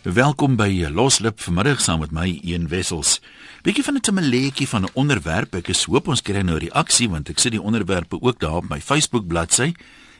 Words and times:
Welkom 0.00 0.54
by 0.56 0.86
Loslip 0.88 1.42
vanmiddag 1.44 1.82
saam 1.84 1.98
met 2.00 2.12
my 2.16 2.38
Een 2.40 2.70
Wessels. 2.72 3.18
Bietjie 3.60 3.84
van 3.84 3.94
'n 3.94 4.00
temaletjie 4.00 4.68
van 4.68 4.84
'n 4.84 4.92
onderwerp. 4.94 5.54
Ek 5.54 5.68
is 5.68 5.84
hoop 5.84 6.08
ons 6.08 6.22
kry 6.22 6.40
nou 6.40 6.58
reaksie 6.58 7.10
want 7.10 7.28
ek 7.28 7.38
sit 7.38 7.52
die 7.52 7.60
onderwerpe 7.60 8.16
ook 8.20 8.40
daar 8.40 8.56
op 8.56 8.68
my 8.68 8.80
Facebook 8.80 9.26
bladsy 9.26 9.74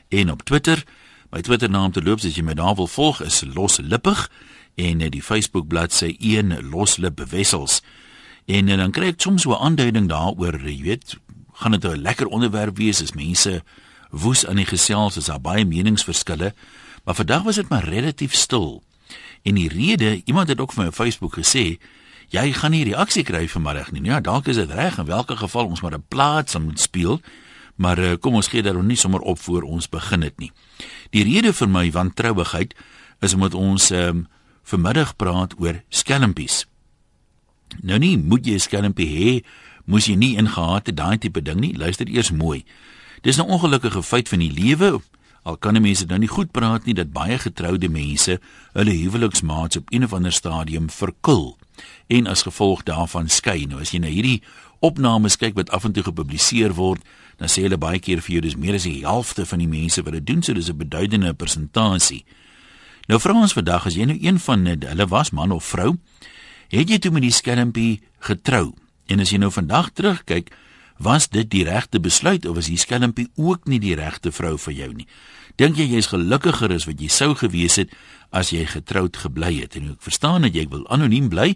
en 0.09 0.31
op 0.31 0.43
Twitter. 0.43 0.85
My 1.31 1.41
Twitter 1.41 1.71
naam 1.71 1.93
te 1.93 2.03
loop 2.03 2.19
as 2.19 2.35
jy 2.37 2.43
my 2.43 2.55
daar 2.55 2.75
wil 2.75 2.87
volg 2.87 3.23
is 3.23 3.43
Loslippig 3.55 4.31
en 4.75 4.99
die 4.99 5.23
Facebook 5.23 5.67
bladsy 5.67 6.17
Een 6.19 6.69
Loslip 6.71 7.21
Wessels. 7.31 7.83
En, 8.47 8.69
en 8.69 8.79
dan 8.79 8.91
kry 8.91 9.07
ek 9.07 9.21
soms 9.21 9.43
so 9.43 9.53
'n 9.53 9.65
aanduiding 9.65 10.09
daaroor, 10.09 10.61
jy 10.61 10.83
weet, 10.83 11.17
gaan 11.53 11.71
dit 11.73 11.85
'n 11.85 12.03
lekker 12.03 12.27
onderwerp 12.27 12.77
wees 12.77 13.03
as 13.03 13.13
mense 13.13 13.63
woes 14.11 14.47
aan 14.47 14.57
die 14.57 14.67
gesels, 14.67 15.17
is 15.17 15.25
daar 15.25 15.41
baie 15.41 15.65
meningsverskille, 15.65 16.55
maar 17.05 17.15
vandag 17.15 17.43
was 17.43 17.55
dit 17.55 17.69
maar 17.69 17.85
relatief 17.85 18.35
stil. 18.35 18.83
En 19.43 19.55
die 19.55 19.69
rede, 19.69 20.23
iemand 20.25 20.49
het 20.49 20.61
ook 20.61 20.73
vir 20.73 20.83
my 20.83 20.89
op 20.89 20.95
Facebook 20.95 21.35
gesê, 21.39 21.79
jy 22.29 22.53
gaan 22.53 22.71
nie 22.71 22.85
reaksie 22.85 23.25
kry 23.25 23.49
vanmiddag 23.49 23.93
nie. 23.93 24.05
Ja, 24.05 24.21
dalk 24.21 24.47
is 24.47 24.57
dit 24.57 24.71
reg 24.71 24.99
in 24.99 25.07
watter 25.07 25.37
geval 25.37 25.67
ons 25.67 25.81
maar 25.81 25.95
'n 25.95 26.05
plaas 26.09 26.59
moet 26.59 26.81
speel. 26.81 27.21
Maar 27.81 27.99
uh, 27.99 28.13
kom 28.21 28.35
ons 28.35 28.49
gee 28.49 28.63
daarom 28.63 28.87
nie 28.87 28.97
sommer 28.97 29.21
op 29.21 29.39
voor 29.39 29.63
ons 29.63 29.89
begin 29.89 30.21
dit 30.21 30.39
nie. 30.39 30.53
Die 31.11 31.25
rede 31.25 31.53
vir 31.53 31.69
my 31.69 31.91
wantrouigheid 31.91 32.75
is 33.21 33.35
omdat 33.35 33.55
ons 33.55 33.91
um, 33.91 34.27
vanmiddag 34.63 35.17
praat 35.17 35.55
oor 35.59 35.83
skelmpies. 35.89 36.67
Nou 37.81 37.99
nie 37.99 38.19
moet 38.19 38.47
jy 38.47 38.55
'n 38.55 38.67
skelmpie 38.69 39.09
hê, 39.09 39.45
moes 39.85 40.07
jy 40.07 40.15
nie 40.15 40.37
ingehaat 40.37 40.87
het 40.87 40.97
daai 40.97 41.19
tipe 41.19 41.43
ding 41.43 41.61
nie. 41.61 41.77
Luister 41.77 42.09
eers 42.09 42.31
mooi. 42.31 42.65
Dis 43.23 43.37
'n 43.37 43.49
ongelukkige 43.49 44.03
feit 44.03 44.29
van 44.29 44.39
die 44.39 44.53
lewe 44.53 45.01
Al 45.43 45.57
kan 45.57 45.81
mense 45.81 46.05
nou 46.07 46.19
nie 46.19 46.29
goed 46.29 46.51
praat 46.53 46.85
nie 46.85 46.95
dat 46.95 47.13
baie 47.13 47.39
getroude 47.39 47.89
mense 47.89 48.39
hulle 48.73 48.97
huweliksmaats 48.97 49.77
op 49.77 49.89
een 49.89 50.05
of 50.05 50.13
ander 50.13 50.33
stadium 50.33 50.91
verkil 50.91 51.57
en 52.07 52.27
as 52.27 52.43
gevolg 52.43 52.83
daarvan 52.83 53.29
skei. 53.29 53.65
Nou 53.67 53.81
as 53.81 53.95
jy 53.95 54.03
na 54.03 54.13
hierdie 54.13 54.43
opnames 54.85 55.39
kyk 55.41 55.57
wat 55.57 55.71
af 55.71 55.85
en 55.85 55.93
toe 55.97 56.05
gepubliseer 56.05 56.75
word, 56.77 57.01
dan 57.41 57.49
sê 57.49 57.65
hulle 57.65 57.81
baie 57.81 58.01
keer 58.03 58.21
vir 58.21 58.35
jou 58.37 58.43
dis 58.45 58.57
meer 58.57 58.77
as 58.77 58.85
die 58.89 59.01
helfte 59.05 59.47
van 59.49 59.63
die 59.63 59.71
mense 59.71 60.03
wat 60.05 60.17
dit 60.19 60.27
doen, 60.27 60.43
so 60.43 60.53
dis 60.53 60.69
'n 60.69 60.77
beduidende 60.77 61.33
persentasie. 61.35 62.25
Nou 63.09 63.19
vra 63.21 63.33
ons 63.33 63.53
vandag 63.53 63.87
as 63.87 63.95
jy 63.95 64.05
nou 64.05 64.19
een 64.21 64.39
van 64.39 64.67
hulle 64.67 65.07
was 65.07 65.31
man 65.31 65.53
of 65.53 65.65
vrou, 65.65 65.97
het 66.69 66.91
jy 66.91 66.99
toe 66.99 67.11
met 67.11 67.23
die 67.23 67.33
skelmpie 67.33 68.01
getrou? 68.21 68.75
En 69.07 69.21
as 69.21 69.31
jy 69.31 69.39
nou 69.39 69.51
vandag 69.51 69.91
terugkyk, 69.91 70.53
Was 71.01 71.31
dit 71.33 71.49
die 71.51 71.65
regte 71.65 72.01
besluit 72.01 72.45
of 72.45 72.59
was 72.59 72.69
die 72.69 72.77
skelmpie 72.77 73.31
ook 73.41 73.65
nie 73.65 73.79
die 73.81 73.95
regte 73.97 74.29
vrou 74.37 74.59
vir 74.61 74.75
jou 74.77 74.89
nie? 74.93 75.07
Dink 75.57 75.79
jy 75.81 75.87
jy's 75.95 76.11
gelukkiger 76.13 76.75
as 76.75 76.85
wat 76.85 77.01
jy 77.01 77.09
sou 77.09 77.33
gewees 77.41 77.79
het 77.81 77.95
as 78.37 78.51
jy 78.53 78.67
getroud 78.69 79.17
gebly 79.17 79.55
het? 79.63 79.79
En 79.81 79.95
ek 79.95 80.05
verstaan 80.05 80.45
dat 80.45 80.57
jy 80.57 80.67
wil 80.69 80.85
anoniem 80.93 81.31
bly. 81.33 81.55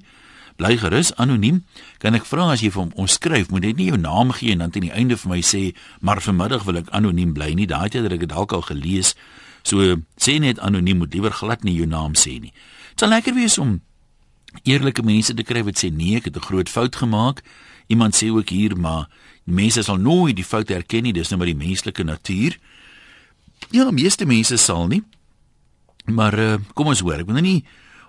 Bly 0.57 0.79
gerus 0.81 1.13
anoniem. 1.21 1.61
Kan 2.01 2.17
ek 2.17 2.25
vra 2.25 2.47
as 2.55 2.63
jy 2.65 2.71
vir 2.73 2.87
hom 2.87 2.95
omskryf, 3.05 3.51
moet 3.53 3.69
jy 3.69 3.75
nie 3.77 3.89
jou 3.91 3.99
naam 4.01 4.33
gee 4.33 4.55
en 4.57 4.65
dan 4.65 4.73
teen 4.73 4.87
die 4.89 4.95
einde 4.97 5.19
vir 5.21 5.31
my 5.35 5.41
sê, 5.43 5.75
"Maar 6.01 6.25
vanmiddag 6.25 6.65
wil 6.65 6.77
ek 6.79 6.89
anoniem 6.89 7.35
bly 7.35 7.53
nie." 7.53 7.67
Daai 7.67 7.91
het 7.93 8.13
ek 8.13 8.21
dit 8.21 8.29
dalk 8.29 8.53
al 8.53 8.63
gelees. 8.63 9.15
So 9.63 9.97
sê 10.17 10.41
net 10.41 10.59
anoniem, 10.59 10.99
moet 10.99 11.13
liewer 11.13 11.33
glad 11.33 11.65
nie 11.65 11.75
jou 11.75 11.87
naam 11.87 12.15
sê 12.15 12.41
nie. 12.41 12.53
Dit 12.91 13.01
sal 13.01 13.09
lekker 13.09 13.35
wees 13.35 13.59
om 13.59 13.83
eerlike 14.63 15.03
mense 15.03 15.35
te 15.35 15.43
kry 15.43 15.63
wat 15.65 15.75
sê 15.75 15.93
nee, 15.93 16.17
ek 16.17 16.25
het 16.25 16.37
'n 16.37 16.41
groot 16.41 16.69
fout 16.69 16.97
gemaak. 16.97 17.43
Iemand 17.89 18.15
sê 18.15 18.31
ook 18.31 18.49
hier 18.49 18.77
maar 18.77 19.09
mense 19.45 19.83
sal 19.83 19.97
nooit 20.01 20.37
die 20.37 20.45
fout 20.45 20.71
erken 20.71 21.03
nie, 21.03 21.13
dis 21.13 21.31
nou 21.31 21.39
maar 21.39 21.51
die 21.51 21.59
menslike 21.59 22.05
natuur. 22.05 22.59
Ja, 23.71 23.91
meeste 23.91 24.27
mense 24.27 24.57
sal 24.57 24.87
nie. 24.89 25.03
Maar 26.05 26.39
uh, 26.39 26.57
kom 26.75 26.93
ons 26.93 27.01
hoor, 27.01 27.21
ek 27.23 27.29
wil 27.29 27.41
nou 27.41 27.47
nie 27.47 27.65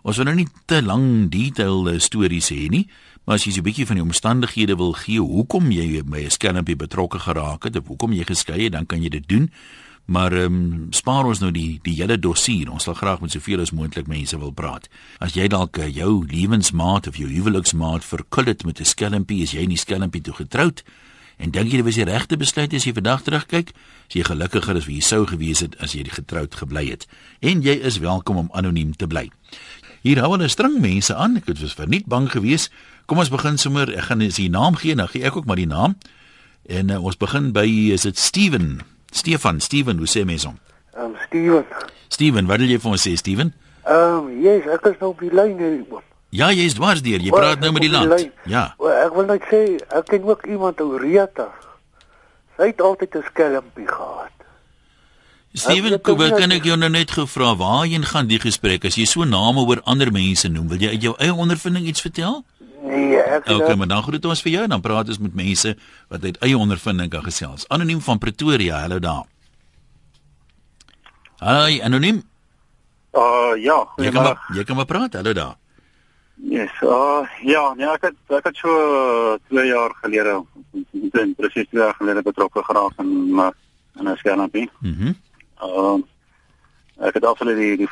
ons 0.05 0.19
wil 0.19 0.27
nou 0.29 0.35
nie 0.37 0.49
te 0.69 0.83
lang 0.85 1.31
detailde 1.33 1.95
stories 2.03 2.51
hê 2.53 2.67
nie, 2.69 2.83
maar 3.25 3.39
as 3.39 3.47
jy 3.47 3.57
'n 3.57 3.65
bietjie 3.65 3.87
van 3.89 3.97
die 3.97 4.05
omstandighede 4.05 4.75
wil 4.77 4.93
gee, 4.93 5.17
hoekom 5.17 5.71
jy 5.71 6.03
by 6.03 6.25
'n 6.25 6.29
skelmpie 6.29 6.75
betrokke 6.75 7.19
geraak 7.19 7.63
het, 7.63 7.75
of 7.75 7.87
hoekom 7.87 8.13
jy 8.13 8.23
geskei 8.23 8.63
het, 8.65 8.73
dan 8.73 8.85
kan 8.85 9.01
jy 9.01 9.09
dit 9.09 9.27
doen. 9.27 9.49
Maar 10.05 10.31
ehm 10.33 10.53
um, 10.53 10.87
spaar 10.91 11.25
ons 11.25 11.39
nou 11.39 11.51
die 11.51 11.79
die 11.81 11.95
hele 11.95 12.19
dossier. 12.19 12.69
Ons 12.69 12.83
sal 12.83 12.93
graag 12.93 13.21
met 13.21 13.31
soveel 13.31 13.61
as 13.61 13.71
moontlik 13.71 14.07
mense 14.07 14.37
wil 14.37 14.51
praat. 14.51 14.87
As 15.19 15.33
jy 15.33 15.47
dalk 15.47 15.77
uh, 15.77 15.89
jou 15.89 16.25
lewensmaat 16.27 17.07
of 17.07 17.17
jou 17.17 17.29
huweliksmaat 17.29 18.05
verkul 18.05 18.45
het 18.45 18.65
met 18.65 18.79
'n 18.79 18.85
skelmpie, 18.85 19.41
is 19.41 19.51
jy 19.51 19.65
nie 19.65 19.77
skelmpie 19.77 20.21
toe 20.21 20.33
getroud 20.33 20.83
en 21.37 21.51
dink 21.51 21.71
jy 21.71 21.81
dit 21.81 21.85
was 21.85 21.99
die 21.99 22.07
regte 22.07 22.37
besluit 22.37 22.73
as 22.73 22.85
jy 22.87 22.93
vandag 22.95 23.23
terugkyk? 23.25 23.73
As 24.07 24.17
jy 24.17 24.23
gelukkiger 24.27 24.77
as 24.79 24.87
wie 24.89 24.99
jy 24.99 25.05
sou 25.05 25.25
gewees 25.29 25.63
het 25.65 25.75
as 25.83 25.95
jy 25.97 26.05
getroud 26.09 26.55
gebly 26.55 26.87
het. 26.89 27.07
En 27.41 27.61
jy 27.65 27.75
is 27.81 27.99
welkom 28.03 28.37
om 28.45 28.49
anoniem 28.53 28.95
te 28.95 29.07
bly. 29.07 29.29
Hier 30.05 30.21
hou 30.21 30.35
hulle 30.35 30.47
string 30.53 30.77
mense 30.81 31.15
aan. 31.15 31.39
Ek 31.39 31.47
het 31.49 31.61
was 31.63 31.73
verniet 31.73 32.05
bang 32.05 32.27
geweest. 32.29 32.71
Kom 33.09 33.19
ons 33.21 33.31
begin 33.33 33.57
sommer. 33.57 33.89
Ek 33.89 34.11
gaan 34.11 34.21
as 34.21 34.37
jy 34.37 34.51
naam 34.53 34.77
gee, 34.77 34.93
dan 34.95 35.09
gee 35.09 35.25
ek 35.25 35.39
ook 35.39 35.47
maar 35.49 35.57
die 35.57 35.69
naam. 35.69 35.97
En 36.69 36.93
uh, 36.93 37.01
ons 37.01 37.17
begin 37.17 37.51
by 37.53 37.65
is 37.93 38.05
dit 38.05 38.17
Steven? 38.17 38.79
Stefan, 39.11 39.59
Steven, 39.59 39.97
hoe 39.97 40.09
sê 40.09 40.25
mense 40.25 40.47
hom? 40.47 40.59
Ehm 40.93 41.11
um, 41.11 41.15
Steven. 41.27 41.65
Steven, 42.07 42.45
wat 42.45 42.61
wil 42.61 42.69
jy 42.69 42.79
vir 42.81 42.91
ons 42.91 43.05
sê, 43.07 43.15
Steven? 43.17 43.53
Ehm 43.85 44.29
um, 44.29 44.29
yes, 44.43 44.65
ek 44.73 44.91
is 44.91 45.01
nou 45.01 45.11
op 45.13 45.21
die 45.25 45.33
lyn 45.33 45.57
hier. 45.57 46.03
Ja, 46.35 46.51
jy 46.51 46.67
is 46.67 46.75
dwars 46.75 47.01
deur. 47.05 47.23
Jy 47.23 47.31
praat 47.31 47.61
nou 47.63 47.71
met 47.75 47.85
die 47.85 47.91
land. 47.91 48.27
Ja. 48.49 48.67
Well, 48.81 48.95
ek 49.05 49.13
wil 49.15 49.27
net 49.29 49.45
sê, 49.51 49.61
ek 49.95 50.09
ken 50.11 50.25
ook 50.27 50.47
iemand 50.51 50.81
ou 50.83 50.97
Rita. 50.99 51.47
Sy 52.57 52.71
het 52.71 52.81
altyd 52.81 53.15
'n 53.15 53.23
skelmpie 53.31 53.87
gehad. 53.87 54.35
Steven, 55.55 55.93
ek 55.93 56.03
kan 56.03 56.51
ek 56.51 56.65
jou 56.67 56.75
nou 56.75 56.89
net 56.89 57.11
gevra 57.15 57.55
waarheen 57.55 58.03
gaan 58.03 58.27
die 58.27 58.39
gesprek 58.39 58.85
as 58.85 58.97
jy 58.99 59.05
so 59.05 59.23
name 59.23 59.63
oor 59.63 59.79
ander 59.85 60.11
mense 60.11 60.49
noem? 60.51 60.67
Wil 60.67 60.83
jy 60.83 60.89
uit 60.89 61.01
jou 61.01 61.15
eie 61.17 61.33
ondervinding 61.33 61.85
iets 61.87 62.01
vertel? 62.01 62.43
Nee, 62.83 63.15
ek 63.17 63.47
Okay, 63.47 63.67
dat... 63.67 63.77
maar 63.77 63.87
dan 63.87 64.03
groet 64.03 64.25
ons 64.25 64.41
vir 64.41 64.51
jou 64.51 64.63
en 64.63 64.69
dan 64.69 64.81
praat 64.81 65.07
ons 65.07 65.19
met 65.19 65.33
mense 65.33 65.75
wat 66.09 66.23
uit 66.23 66.37
eie 66.43 66.57
ondervinding 66.57 67.09
kan 67.09 67.23
gesels. 67.23 67.65
Anoniem 67.69 68.01
van 68.01 68.17
Pretoria, 68.17 68.81
hallo 68.83 68.99
daar. 68.99 69.23
Hi, 71.39 71.79
anoniem. 71.81 72.23
Uh 73.15 73.55
ja, 73.63 73.79
jy 73.95 74.11
kan 74.11 74.23
maar, 74.23 74.39
jy 74.55 74.63
kan 74.63 74.75
maar 74.75 74.85
praat, 74.85 75.13
hallo 75.13 75.33
daar. 75.33 75.55
Yes, 76.35 76.71
uh 76.81 77.27
ja, 77.41 77.73
nee, 77.73 77.87
ek 77.87 78.01
het 78.01 78.15
ek 78.27 78.43
het 78.43 78.55
so 78.55 79.37
2 79.47 79.67
jaar 79.67 79.95
gelede, 80.01 80.43
in 80.91 81.35
presies 81.37 81.69
2 81.69 81.81
jaar 81.81 81.95
gelede 81.95 82.21
betrokke 82.21 82.63
geraak 82.63 82.99
in 82.99 83.31
uh, 83.39 83.49
in 83.99 84.09
'n 84.09 84.17
skermpie. 84.17 84.69
Mhm. 84.79 85.03
Mm 85.03 85.15
uh 85.61 85.97
ek 86.97 87.13
het 87.13 87.25
afsonder 87.25 87.55
die 87.55 87.77
die 87.77 87.89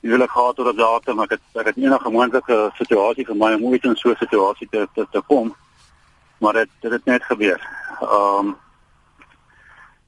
wil 0.00 0.22
ek 0.24 0.30
gehad 0.30 0.58
oor 0.58 0.68
op 0.68 0.76
datum, 0.76 1.16
maar 1.16 1.28
ek 1.28 1.36
het 1.36 1.60
ek 1.60 1.66
het 1.66 1.76
enige 1.76 2.10
moontlike 2.10 2.58
situasie 2.78 3.26
vir 3.26 3.36
my 3.36 3.52
om 3.54 3.66
ooit 3.68 3.84
in 3.84 3.96
so 3.96 4.10
'n 4.10 4.16
situasie 4.16 4.68
te, 4.70 4.88
te 4.94 5.06
te 5.10 5.22
kom. 5.26 5.54
Maar 6.38 6.52
dit 6.52 6.68
dit 6.80 6.92
het 6.92 7.04
net 7.04 7.22
gebeur. 7.24 7.60
Ehm 8.00 8.46
um, 8.46 8.56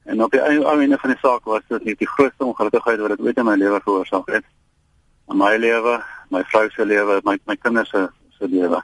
en 0.03 0.23
op 0.23 0.31
die 0.31 0.41
einde 0.41 0.97
van 0.97 1.09
die 1.09 1.19
saak 1.19 1.43
was 1.43 1.61
dit 1.67 1.97
die 1.99 2.07
grootste 2.07 2.45
ongelukkigheid 2.45 2.99
wat 2.99 3.11
ek 3.11 3.21
ooit 3.21 3.37
in 3.37 3.45
my 3.45 3.55
lewe 3.55 3.79
veroorsaak 3.83 4.27
het. 4.27 4.43
In 5.29 5.37
my 5.37 5.55
lewe, 5.57 6.03
my 6.33 6.43
vrou 6.51 6.67
se 6.73 6.85
lewe, 6.85 7.21
my 7.27 7.37
my 7.49 7.55
kinders 7.61 7.93
se 7.93 8.07
se 8.37 8.49
lewe. 8.49 8.81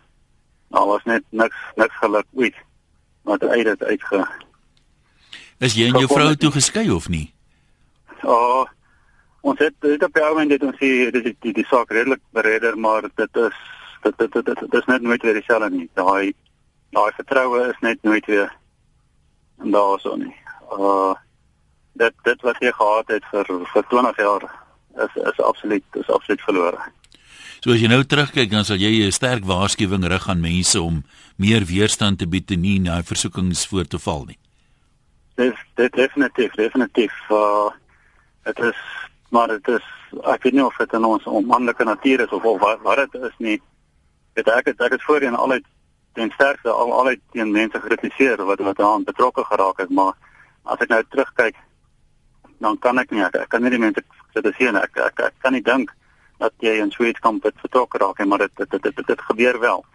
Nou 0.70 0.88
was 0.94 1.06
net 1.10 1.26
niks 1.30 1.68
niks 1.76 2.02
geluk 2.04 2.28
ooit. 2.34 2.66
Dit 3.30 3.44
uit 3.44 3.66
dit 3.66 3.84
uitge 3.84 4.28
Is 5.60 5.76
jy 5.76 5.90
en 5.90 6.00
jou 6.00 6.08
vrou 6.08 6.36
toe 6.40 6.52
geskei 6.56 6.88
of 6.92 7.10
nie? 7.12 7.34
Oh, 8.24 8.64
ons 9.42 9.60
het 9.60 9.76
dit 9.84 10.04
op 10.04 10.16
jou 10.16 10.30
en 10.42 10.48
dit 10.48 10.64
ons 10.64 10.78
sê 10.80 10.90
dit 11.12 11.26
is 11.26 11.36
die, 11.44 11.54
die 11.58 11.66
saak 11.68 11.92
redelik 11.92 12.22
bereder 12.36 12.78
maar 12.80 13.08
dit 13.08 13.40
is 13.44 13.58
dit 14.04 14.18
dit 14.18 14.32
dit, 14.32 14.46
dit, 14.46 14.60
dit 14.60 14.78
is 14.80 14.88
net 14.88 15.04
nooit 15.04 15.24
weer 15.24 15.36
dieselfde 15.36 15.70
nie 15.76 15.88
daai 16.00 16.34
daai 16.96 17.12
vertroue 17.18 17.66
is 17.70 17.82
net 17.86 18.04
nooit 18.08 18.26
weer 18.32 18.52
en 19.64 19.76
daarso 19.76 20.16
nie 20.20 20.36
uh 20.76 21.16
dit 22.00 22.16
dit 22.24 22.48
wat 22.48 22.60
jy 22.64 22.72
gehad 22.76 23.12
het 23.16 23.26
vir 23.32 23.52
vir 23.74 23.88
20 23.96 24.24
jaar 24.24 24.48
is 25.06 25.20
is 25.32 25.44
absoluut 25.52 26.00
is 26.04 26.12
absoluut 26.18 26.48
verlore 26.48 26.92
So 27.60 27.74
as 27.76 27.82
jy 27.84 27.90
nou 27.92 28.06
terugkyk 28.08 28.48
dan 28.54 28.64
sal 28.64 28.80
jy 28.80 29.04
'n 29.04 29.12
sterk 29.12 29.44
waarskuwing 29.44 30.08
rig 30.08 30.30
aan 30.30 30.40
mense 30.40 30.80
om 30.82 31.04
meer 31.36 31.66
weerstand 31.68 32.20
te 32.20 32.28
bied 32.28 32.52
en 32.52 32.62
nie 32.62 32.80
na 32.80 33.04
versoekings 33.04 33.68
voor 33.68 33.84
te 33.84 34.00
val 34.00 34.24
nie. 34.26 34.40
Dis 35.36 35.58
dit 35.76 35.92
definitief 35.92 36.56
definitief 36.56 37.12
uh 37.30 37.68
dit 38.46 38.60
is 38.60 38.80
maar 39.30 39.48
dit 39.48 39.68
is 39.68 39.84
ek 40.24 40.44
weet 40.44 40.54
nie 40.54 40.64
of 40.64 40.78
dit 40.78 40.94
in 40.94 41.04
ons 41.04 41.28
onmanlike 41.28 41.84
natuur 41.84 42.22
is 42.22 42.32
of 42.32 42.44
of 42.44 42.62
wat 42.62 42.80
wat 42.82 43.12
dit 43.12 43.22
is 43.24 43.36
nie. 43.38 43.60
Dit 44.36 44.48
ek 44.48 44.66
het 44.72 44.80
ek 44.82 44.92
het 44.92 45.04
voorheen 45.04 45.36
altyd 45.36 45.66
ten 46.14 46.32
sterkste 46.32 46.72
al 46.72 46.94
altyd 46.94 47.20
teen 47.32 47.52
mense 47.52 47.80
gekritiseer 47.80 48.40
wat 48.46 48.60
wat 48.60 48.80
aan 48.80 49.04
betrokke 49.04 49.44
geraak 49.44 49.78
het, 49.84 49.90
maar 49.90 50.16
as 50.64 50.80
ek 50.80 50.90
nou 50.90 51.04
terugkyk 51.10 51.56
dan 52.60 52.80
kan 52.80 53.00
ek 53.00 53.12
nie 53.12 53.24
ek, 53.24 53.36
ek 53.36 53.50
kan 53.50 53.62
nie 53.62 53.70
die 53.70 53.84
mense 53.84 54.02
kritiseer 54.32 54.72
nie. 54.72 54.82
Ek, 54.82 54.96
ek 54.98 55.20
ek 55.20 55.34
kan 55.44 55.54
nie 55.54 55.64
dink 55.64 55.92
dat 56.40 56.54
jy 56.60 56.80
in 56.80 56.92
Sweet 56.92 57.20
kamp 57.20 57.44
betrokke 57.44 57.98
raak 58.02 58.20
nie, 58.20 58.28
maar 58.28 58.46
dit 58.46 58.52
dit 58.56 58.70
dit, 58.72 58.84
dit, 58.84 58.96
dit, 58.96 59.08
dit 59.08 59.22
gebeur 59.32 59.60
wel 59.60 59.86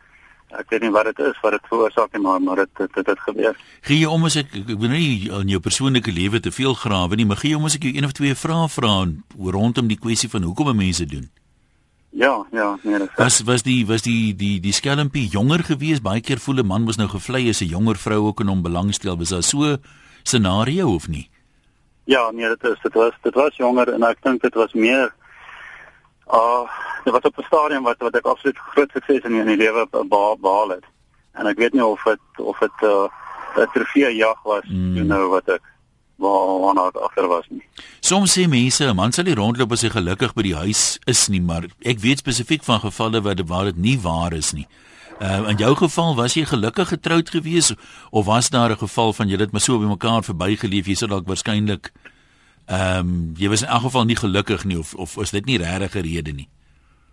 ek 0.59 0.71
weet 0.71 0.85
nie 0.85 0.93
wat 0.95 1.09
dit 1.11 1.21
is 1.27 1.39
wat 1.43 1.57
dit 1.57 1.71
veroorsaak 1.71 2.13
nie 2.15 2.23
maar 2.23 2.43
maar 2.43 2.63
dit 2.63 2.83
dit 2.95 3.07
dit 3.07 3.23
gebeur. 3.27 3.57
Gee 3.87 4.01
jy 4.01 4.11
om 4.11 4.27
as 4.29 4.37
ek 4.41 4.53
ek 4.61 4.75
wil 4.81 4.93
nie 4.93 5.31
in 5.31 5.55
jou 5.55 5.61
persoonlike 5.63 6.13
lewe 6.15 6.41
te 6.41 6.53
veel 6.55 6.77
grawe 6.79 7.17
nie, 7.17 7.27
maar 7.29 7.41
gee 7.43 7.55
jy 7.55 7.61
om 7.61 7.69
as 7.69 7.79
ek 7.79 7.89
jou 7.89 7.95
een 7.95 8.09
of 8.09 8.15
twee 8.17 8.35
vrae 8.39 8.69
vra 8.77 8.95
rondom 9.59 9.91
die 9.91 9.99
kwessie 10.01 10.31
van 10.31 10.47
hoekom 10.47 10.75
mense 10.77 11.07
doen. 11.07 11.31
Ja, 12.15 12.45
ja, 12.55 12.77
nee, 12.85 12.99
dit 12.99 13.11
Was 13.19 13.41
was 13.43 13.65
die 13.67 13.83
was 13.87 14.07
die 14.07 14.35
die 14.39 14.61
die 14.63 14.73
skelmpie 14.73 15.27
jonger 15.27 15.65
gewees? 15.67 16.03
Baie 16.03 16.23
keer 16.23 16.39
voel 16.39 16.63
'n 16.63 16.67
man 16.67 16.85
mos 16.85 16.97
nou 16.97 17.09
gevlei 17.09 17.49
as 17.49 17.61
'n 17.61 17.75
jonger 17.75 17.97
vrou 17.97 18.27
ook 18.29 18.41
in 18.41 18.49
hom 18.49 18.63
belangstel. 18.63 19.19
Was 19.19 19.31
daar 19.31 19.43
so 19.43 19.77
scenario 20.23 20.95
of 20.95 21.09
nie? 21.09 21.29
Ja, 22.05 22.31
nee, 22.31 22.49
dit 22.49 22.65
is 22.65 22.79
dit 22.83 22.95
was 22.95 23.13
dit 23.23 23.35
was 23.35 23.57
jonger 23.57 23.93
en 23.93 24.03
ek 24.03 24.23
dink 24.23 24.43
dit 24.43 24.55
was 24.55 24.73
meer 24.73 25.13
uh 26.33 26.65
dit 27.05 27.13
was 27.13 27.23
op 27.23 27.39
'n 27.39 27.45
stadium 27.47 27.83
wat 27.83 27.99
wat 27.99 28.17
ek 28.17 28.27
absoluut 28.27 28.59
groot 28.59 28.91
sukses 28.93 29.25
in 29.25 29.35
in 29.35 29.47
die 29.47 29.57
lewe 29.57 29.87
behaal, 29.91 30.37
behaal 30.39 30.69
het. 30.69 30.85
En 31.33 31.47
ek 31.47 31.59
weet 31.59 31.73
nie 31.73 31.85
of 31.85 32.03
dit 32.03 32.21
of 32.37 32.59
dit 32.59 32.83
uh 32.83 33.09
'n 33.57 33.69
trofee 33.73 34.17
jag 34.17 34.43
was 34.43 34.65
mm. 34.65 34.95
you 34.95 35.05
know 35.05 35.31
wat 35.31 35.49
ek 35.49 35.63
waar 36.17 36.61
waarna 36.61 36.87
ek 36.87 36.97
agter 36.97 37.27
was 37.29 37.45
nie. 37.49 37.63
Soms 38.01 38.39
sê 38.39 38.49
mense 38.49 38.85
'n 38.85 38.97
man 38.97 39.13
sal 39.13 39.25
nie 39.25 39.35
rondloop 39.35 39.73
as 39.73 39.83
hy 39.83 39.91
gelukkig 39.91 40.35
by 40.35 40.43
die 40.43 40.57
huis 40.57 40.99
is 41.05 41.29
nie, 41.29 41.41
maar 41.41 41.65
ek 41.83 41.99
weet 41.99 42.19
spesifiek 42.19 42.65
van 42.65 42.81
gevalle 42.81 43.21
waar 43.21 43.35
dit 43.35 43.49
waar 43.49 43.65
dit 43.65 43.77
nie 43.77 43.99
waar 44.01 44.33
is 44.33 44.53
nie. 44.53 44.67
Uh 45.21 45.49
in 45.49 45.57
jou 45.57 45.75
geval 45.77 46.17
was 46.17 46.35
jy 46.35 46.45
gelukkig 46.45 46.89
getroud 46.89 47.31
gewees 47.31 47.75
of 48.11 48.27
was 48.27 48.51
daar 48.51 48.71
'n 48.71 48.79
geval 48.79 49.13
van 49.13 49.29
jy 49.29 49.39
het 49.39 49.53
maar 49.53 49.61
so 49.61 49.79
by 49.79 49.87
mekaar 49.87 50.23
verbygeleef 50.23 50.87
jy 50.87 50.95
sou 50.95 51.09
dalk 51.09 51.27
waarskynlik 51.27 51.93
ehm 52.67 52.99
um, 52.99 53.33
jy 53.37 53.49
was 53.49 53.63
in 53.63 53.69
elk 53.69 53.83
geval 53.83 54.05
nie 54.05 54.17
gelukkig 54.17 54.65
nie 54.65 54.79
of 54.79 54.95
of 54.95 55.17
is 55.17 55.31
dit 55.31 55.45
nie 55.45 55.59
regtig 55.59 55.95
'n 55.95 56.07
rede 56.07 56.33
nie? 56.33 56.49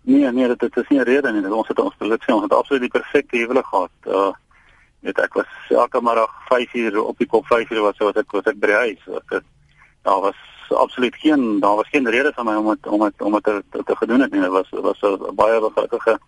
Nee, 0.01 0.31
nee, 0.31 0.48
dit, 0.48 0.59
dit 0.59 0.77
is 0.77 0.88
nie 0.89 1.00
'n 1.00 1.03
rede 1.03 1.31
nie. 1.31 1.53
Ons 1.53 1.68
het 1.68 1.80
ons 1.80 1.94
geluk 1.98 2.24
sien, 2.24 2.33
ons 2.36 2.44
het 2.44 2.53
absoluut 2.53 2.81
die 2.81 3.00
perfekte 3.00 3.38
huwelik 3.38 3.65
gehad. 3.65 3.92
Uh 4.06 4.31
weet 5.00 5.19
ek 5.19 5.33
was 5.33 5.50
elke 5.69 6.01
middag 6.01 6.31
5 6.48 6.74
uur 6.74 7.03
op 7.03 7.18
die 7.18 7.27
kop 7.27 7.45
5 7.45 7.69
uur 7.69 7.81
wat 7.81 7.95
so 7.95 8.06
wat 8.06 8.18
ek 8.18 8.31
wat 8.31 8.48
ek 8.48 8.59
by 8.59 8.68
die 8.68 8.75
huis. 8.75 9.01
Ek 9.18 9.44
daar 10.01 10.21
was 10.21 10.36
absoluut 10.69 11.15
geen 11.15 11.59
daar 11.59 11.75
was 11.75 11.89
geen 11.89 12.09
rede 12.09 12.31
vir 12.36 12.45
my 12.45 12.56
om 12.56 12.68
het, 12.69 12.88
om 12.88 13.01
het, 13.01 13.21
om 13.21 13.33
het 13.33 13.44
te, 13.44 13.63
te, 13.71 13.83
te 13.83 13.95
gedoen 13.95 14.21
het 14.21 14.31
nie. 14.31 14.42
Dit 14.42 14.51
was 14.51 14.69
was 14.69 15.01
'n 15.01 15.36
baie 15.36 15.71
gelukkige 15.74 16.19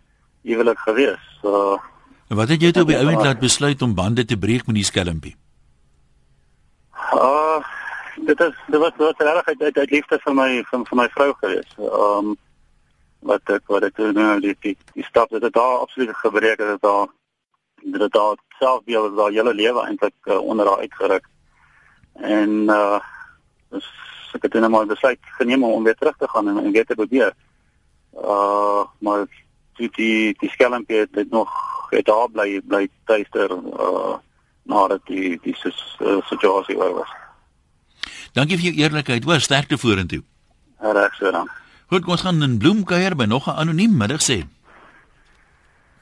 huwelik 0.44 0.80
gewees. 0.80 1.40
So 1.42 1.80
En 2.28 2.36
wat 2.36 2.50
het 2.50 2.62
jou 2.62 2.72
toe 2.72 2.82
op 2.82 2.88
die 2.88 2.98
ouend 2.98 3.22
laat 3.24 3.40
besluit 3.40 3.82
om 3.82 3.94
bande 3.94 4.26
te 4.26 4.38
breek 4.38 4.66
met 4.66 4.76
die 4.76 4.84
skelmpie? 4.84 5.36
Uh 7.14 7.62
dit 8.16 8.40
is 8.40 8.56
dit 8.68 8.80
was 8.80 8.92
dit 8.98 8.98
was 8.98 9.18
regtig 9.18 9.60
uit 9.60 9.78
uit 9.78 9.92
liefde 9.92 10.20
vir 10.24 10.36
my 10.36 10.50
vir, 10.70 10.86
vir 10.86 10.98
my 10.98 11.10
vrou 11.10 11.34
gewees. 11.42 11.76
Ehm 11.78 12.32
um, 12.32 12.36
wat 13.24 13.50
ek 13.56 13.68
wat 13.72 13.84
ek 13.88 13.98
nou 13.98 14.40
die 14.44 14.56
die, 14.62 14.78
die 14.94 15.06
stap 15.08 15.30
dit 15.30 15.44
het 15.44 15.54
daar 15.54 15.78
absoluut 15.84 16.16
gebreek 16.16 16.60
het 16.60 16.82
daar 16.82 17.08
dit 17.84 18.02
het 18.02 18.12
daar 18.12 18.36
selfbeeld 18.60 19.18
daar 19.18 19.32
hele 19.32 19.54
lewe 19.54 19.86
eintlik 19.86 20.16
uh, 20.26 20.38
onder 20.38 20.68
haar 20.68 20.84
uitgeruk. 20.86 21.28
En 22.14 22.50
uh 22.70 23.00
dus 23.70 23.88
ek 24.34 24.44
het 24.44 24.54
net 24.54 24.70
maar 24.70 24.86
besluit 24.86 25.20
geneem 25.38 25.64
om 25.64 25.84
weer 25.84 25.96
terug 25.96 26.18
te 26.18 26.28
gaan 26.30 26.48
en, 26.48 26.58
en 26.58 26.72
weer 26.72 26.86
te 26.86 26.96
probeer. 26.96 27.34
Uh 28.14 28.86
maar 29.00 29.26
die 29.80 29.90
die 29.96 30.36
die 30.40 30.50
skelmpie 30.50 30.98
het, 30.98 31.16
het 31.16 31.30
nog 31.30 31.50
het 31.90 32.06
daar 32.06 32.30
bly 32.30 32.62
bly 32.62 32.88
tuister 33.06 33.52
uh 33.52 34.16
nadat 34.64 35.02
die 35.06 35.40
die 35.44 35.56
situasie 36.30 36.78
oor 36.78 36.94
was. 36.94 37.23
Dankie 38.34 38.58
vir 38.58 38.72
jou 38.72 38.76
eerlikheid. 38.82 39.24
Hoor, 39.24 39.40
sterkte 39.40 39.78
vorentoe. 39.78 40.24
Reg 40.82 41.14
so 41.16 41.32
dan. 41.32 41.50
Goed, 41.94 42.08
ons 42.10 42.22
gaan 42.26 42.42
in 42.42 42.58
Bloemkuier 42.58 43.16
by 43.16 43.26
nog 43.26 43.48
'n 43.48 43.58
anoniem 43.62 43.98
middag 43.98 44.22
sê. 44.22 44.44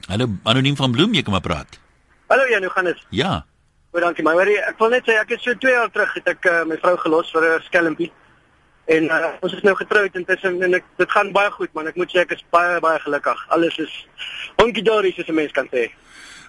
Hallo, 0.08 0.26
anoniem 0.44 0.76
van 0.76 0.90
Bloem, 0.90 1.12
jy 1.14 1.22
kom 1.22 1.32
maar 1.32 1.44
praat. 1.44 1.78
Hallo 2.26 2.48
Jan, 2.48 2.62
hoe 2.62 2.70
gaan 2.70 2.84
dit? 2.84 2.98
Ja. 3.10 3.44
Baie 3.90 4.04
dankie. 4.04 4.24
Maar 4.24 4.48
ek 4.48 4.78
wil 4.78 4.88
net 4.88 5.04
sê 5.04 5.18
ek 5.20 5.30
is 5.30 5.42
so 5.42 5.54
2 5.54 5.72
jaar 5.72 5.90
terug 5.90 6.14
het 6.14 6.26
ek 6.26 6.44
uh, 6.44 6.64
my 6.64 6.76
vrou 6.80 6.96
gelos 6.96 7.30
vir 7.30 7.44
'n 7.44 7.62
skelmpie. 7.62 8.12
En 8.84 9.04
uh, 9.04 9.26
ons 9.40 9.52
is 9.52 9.62
nou 9.62 9.74
getroud 9.76 10.14
intussen 10.14 10.62
en 10.62 10.74
ek 10.74 10.84
dit 10.96 11.10
gaan 11.10 11.32
baie 11.32 11.50
goed 11.50 11.72
man. 11.72 11.86
Ek 11.86 11.96
moet 11.96 12.10
sê 12.10 12.18
ek 12.24 12.32
is 12.32 12.44
baie 12.50 12.80
baie 12.80 12.98
gelukkig. 12.98 13.44
Alles 13.48 13.78
is 13.78 14.06
honky 14.56 14.82
dory 14.82 15.12
soos 15.12 15.28
'n 15.28 15.34
mens 15.34 15.52
kan 15.52 15.68
sê. 15.68 15.90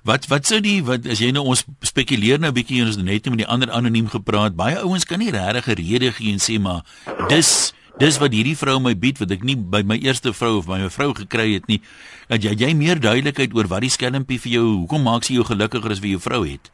Wat 0.03 0.25
wat 0.27 0.49
sou 0.49 0.57
die 0.59 0.81
wat 0.83 1.05
as 1.07 1.21
jy 1.23 1.29
nou 1.31 1.45
ons 1.47 1.61
spekuleer 1.87 2.39
nou 2.39 2.49
'n 2.51 2.57
bietjie 2.57 2.83
ons 2.83 2.97
net 2.99 3.23
met 3.31 3.39
die 3.39 3.47
ander 3.47 3.71
anoniem 3.71 4.09
gepraat. 4.11 4.55
Baie 4.55 4.75
ouens 4.83 5.05
kan 5.05 5.19
nie 5.19 5.31
regtig 5.31 5.67
'n 5.67 5.79
rede 5.79 6.11
gee 6.11 6.33
en 6.33 6.39
sê 6.43 6.59
maar 6.59 6.83
dis 7.29 7.73
dis 7.97 8.17
wat 8.19 8.33
hierdie 8.33 8.57
vrou 8.57 8.79
my 8.79 8.93
bied 8.95 9.19
wat 9.19 9.31
ek 9.31 9.43
nie 9.43 9.55
by 9.55 9.81
my 9.81 9.95
eerste 9.95 10.33
vrou 10.33 10.57
of 10.57 10.67
by 10.67 10.77
my 10.77 10.89
vrou 10.89 11.13
gekry 11.13 11.53
het 11.53 11.67
nie. 11.67 11.81
Dat 12.27 12.43
jy 12.43 12.51
jy 12.51 12.73
meer 12.75 12.99
duidelikheid 12.99 13.55
oor 13.55 13.67
wat 13.67 13.81
die 13.81 13.89
skelmpie 13.89 14.39
vir 14.39 14.51
jou, 14.51 14.65
hoekom 14.83 15.03
maak 15.03 15.23
sy 15.23 15.33
jou 15.33 15.43
gelukkiger 15.43 15.91
as 15.91 16.01
wie 16.01 16.11
jou 16.11 16.19
vrou 16.19 16.43
het? 16.43 16.71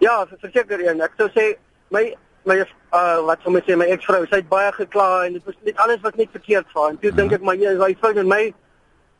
Ja, 0.00 0.26
verseker 0.26 0.80
een. 0.80 1.00
Ek 1.00 1.12
sou 1.16 1.28
sê 1.28 1.54
my 1.90 2.14
my 2.44 2.56
uh 2.92 3.22
wat 3.26 3.38
sou 3.42 3.52
my 3.52 3.60
sê 3.60 3.76
my 3.76 3.86
eksvrou, 3.86 4.26
sy 4.26 4.36
het 4.42 4.48
baie 4.48 4.72
gekla 4.72 5.26
en 5.26 5.32
dit 5.32 5.44
was 5.44 5.54
net 5.62 5.76
alles 5.76 6.00
wat 6.02 6.16
net 6.16 6.28
verkeerd 6.32 6.66
was. 6.74 6.90
En 6.90 6.98
toe 6.98 7.12
dink 7.12 7.32
ek 7.32 7.42
maar 7.42 7.54
jy 7.54 7.70
is 7.70 7.78
hy 7.78 7.94
fout 8.00 8.16
met 8.16 8.26
my 8.26 8.52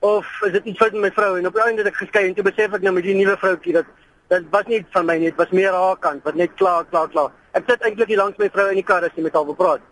of 0.00 0.26
is 0.46 0.52
dit 0.52 0.64
iets 0.64 0.78
fout 0.78 0.92
met 0.92 1.00
my 1.00 1.10
vrou 1.10 1.38
en 1.38 1.46
op 1.46 1.56
die 1.56 1.62
einde 1.62 1.82
het 1.82 1.92
ek 1.92 2.00
geskei 2.04 2.26
en 2.28 2.34
toe 2.34 2.44
besef 2.44 2.72
ek 2.76 2.84
nou 2.84 2.92
met 2.94 3.06
die 3.06 3.16
nuwe 3.16 3.36
vroutjie 3.40 3.72
dat 3.78 3.88
dit 4.28 4.48
was 4.50 4.66
nie 4.70 4.80
van 4.94 5.06
my 5.06 5.16
nie, 5.18 5.30
dit 5.30 5.38
was 5.40 5.52
meer 5.54 5.74
haar 5.74 5.98
kant 6.02 6.24
wat 6.26 6.34
net 6.34 6.54
klaar 6.60 6.86
klaar 6.90 7.08
klaar. 7.12 7.30
Ek 7.56 7.68
sit 7.70 7.84
eintlik 7.86 8.10
hier 8.10 8.20
langs 8.20 8.38
my 8.38 8.48
vrou 8.52 8.66
in 8.72 8.80
die 8.80 8.86
kar 8.86 9.04
as 9.06 9.14
sy 9.14 9.22
met 9.24 9.36
haar 9.36 9.46
wil 9.46 9.58
praat. 9.58 9.84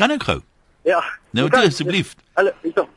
Kan 0.00 0.14
ek 0.14 0.24
gou? 0.28 0.38
Ja. 0.88 1.02
Nou 1.36 1.48
toe 1.52 1.66
asseblief. 1.68 2.14
Hallo, 2.38 2.54
hierso. 2.64 2.88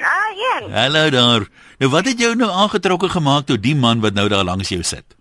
Ah, 0.00 0.30
ja. 0.36 0.54
Hallo 0.74 1.08
daar. 1.12 1.46
Nou 1.80 1.90
wat 1.92 2.08
het 2.08 2.20
jou 2.20 2.34
nou 2.36 2.50
aangetrokke 2.50 3.08
gemaak 3.08 3.48
tot 3.48 3.62
die 3.62 3.76
man 3.76 4.04
wat 4.04 4.16
nou 4.16 4.28
daar 4.28 4.44
langs 4.44 4.68
jou 4.72 4.82
sit? 4.84 5.16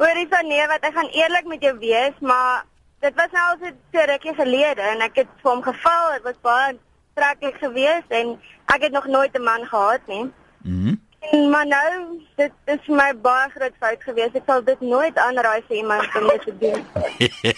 Hoorie 0.00 0.26
van 0.32 0.48
nee, 0.48 0.66
wat 0.68 0.84
ek 0.88 0.96
gaan 0.96 1.10
eerlik 1.12 1.48
met 1.48 1.64
jou 1.64 1.74
wees, 1.78 2.16
maar 2.24 2.64
dit 3.04 3.16
was 3.16 3.32
nou 3.36 3.44
al 3.50 3.58
so 3.60 4.00
'n 4.00 4.08
rukkie 4.08 4.34
gelede 4.34 4.80
en 4.80 5.00
ek 5.00 5.16
het 5.24 5.28
vir 5.42 5.50
hom 5.50 5.62
geval, 5.62 6.12
dit 6.16 6.22
was 6.22 6.40
baie 6.40 6.78
treklik 7.20 7.60
geweest 7.60 8.18
en 8.20 8.34
ek 8.74 8.88
het 8.88 8.96
nog 8.96 9.06
nooit 9.06 9.36
'n 9.36 9.46
man 9.52 9.68
gehad 9.72 10.00
nie. 10.06 10.26
Mhm. 10.62 10.88
Mm 10.88 10.98
en 11.20 11.50
maar 11.50 11.66
nou, 11.66 12.22
dit 12.36 12.52
is 12.64 12.86
my 12.86 13.12
baie 13.22 13.50
groot 13.54 13.76
fout 13.78 14.02
geweest. 14.02 14.36
Ek 14.38 14.46
sal 14.46 14.64
dit 14.64 14.80
nooit 14.80 15.18
aanraai 15.18 15.62
vir 15.68 15.76
iemand 15.76 16.16
om 16.16 16.26
dit 16.32 16.42
te 16.46 16.54
doen. 16.62 16.84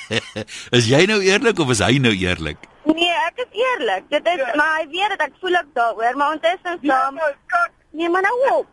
is 0.79 0.89
jy 0.91 1.05
nou 1.11 1.21
eerlik 1.23 1.63
of 1.63 1.71
is 1.75 1.83
hy 1.85 1.99
nou 2.03 2.13
eerlik? 2.13 2.69
Nee, 2.91 3.15
ek 3.29 3.45
is 3.45 3.59
eerlik. 3.65 4.09
Dit 4.11 4.27
is 4.27 4.43
ja. 4.43 4.51
maar 4.59 4.81
hy 4.81 4.87
weet 4.91 5.15
dat 5.15 5.27
ek 5.29 5.39
voel 5.41 5.59
ek 5.61 5.71
daaroor, 5.79 6.17
maar 6.19 6.35
intussen 6.37 6.79
saam. 6.83 7.21
Nee, 7.91 8.11
maar 8.11 8.27
nou 8.27 8.37
op. 8.59 8.67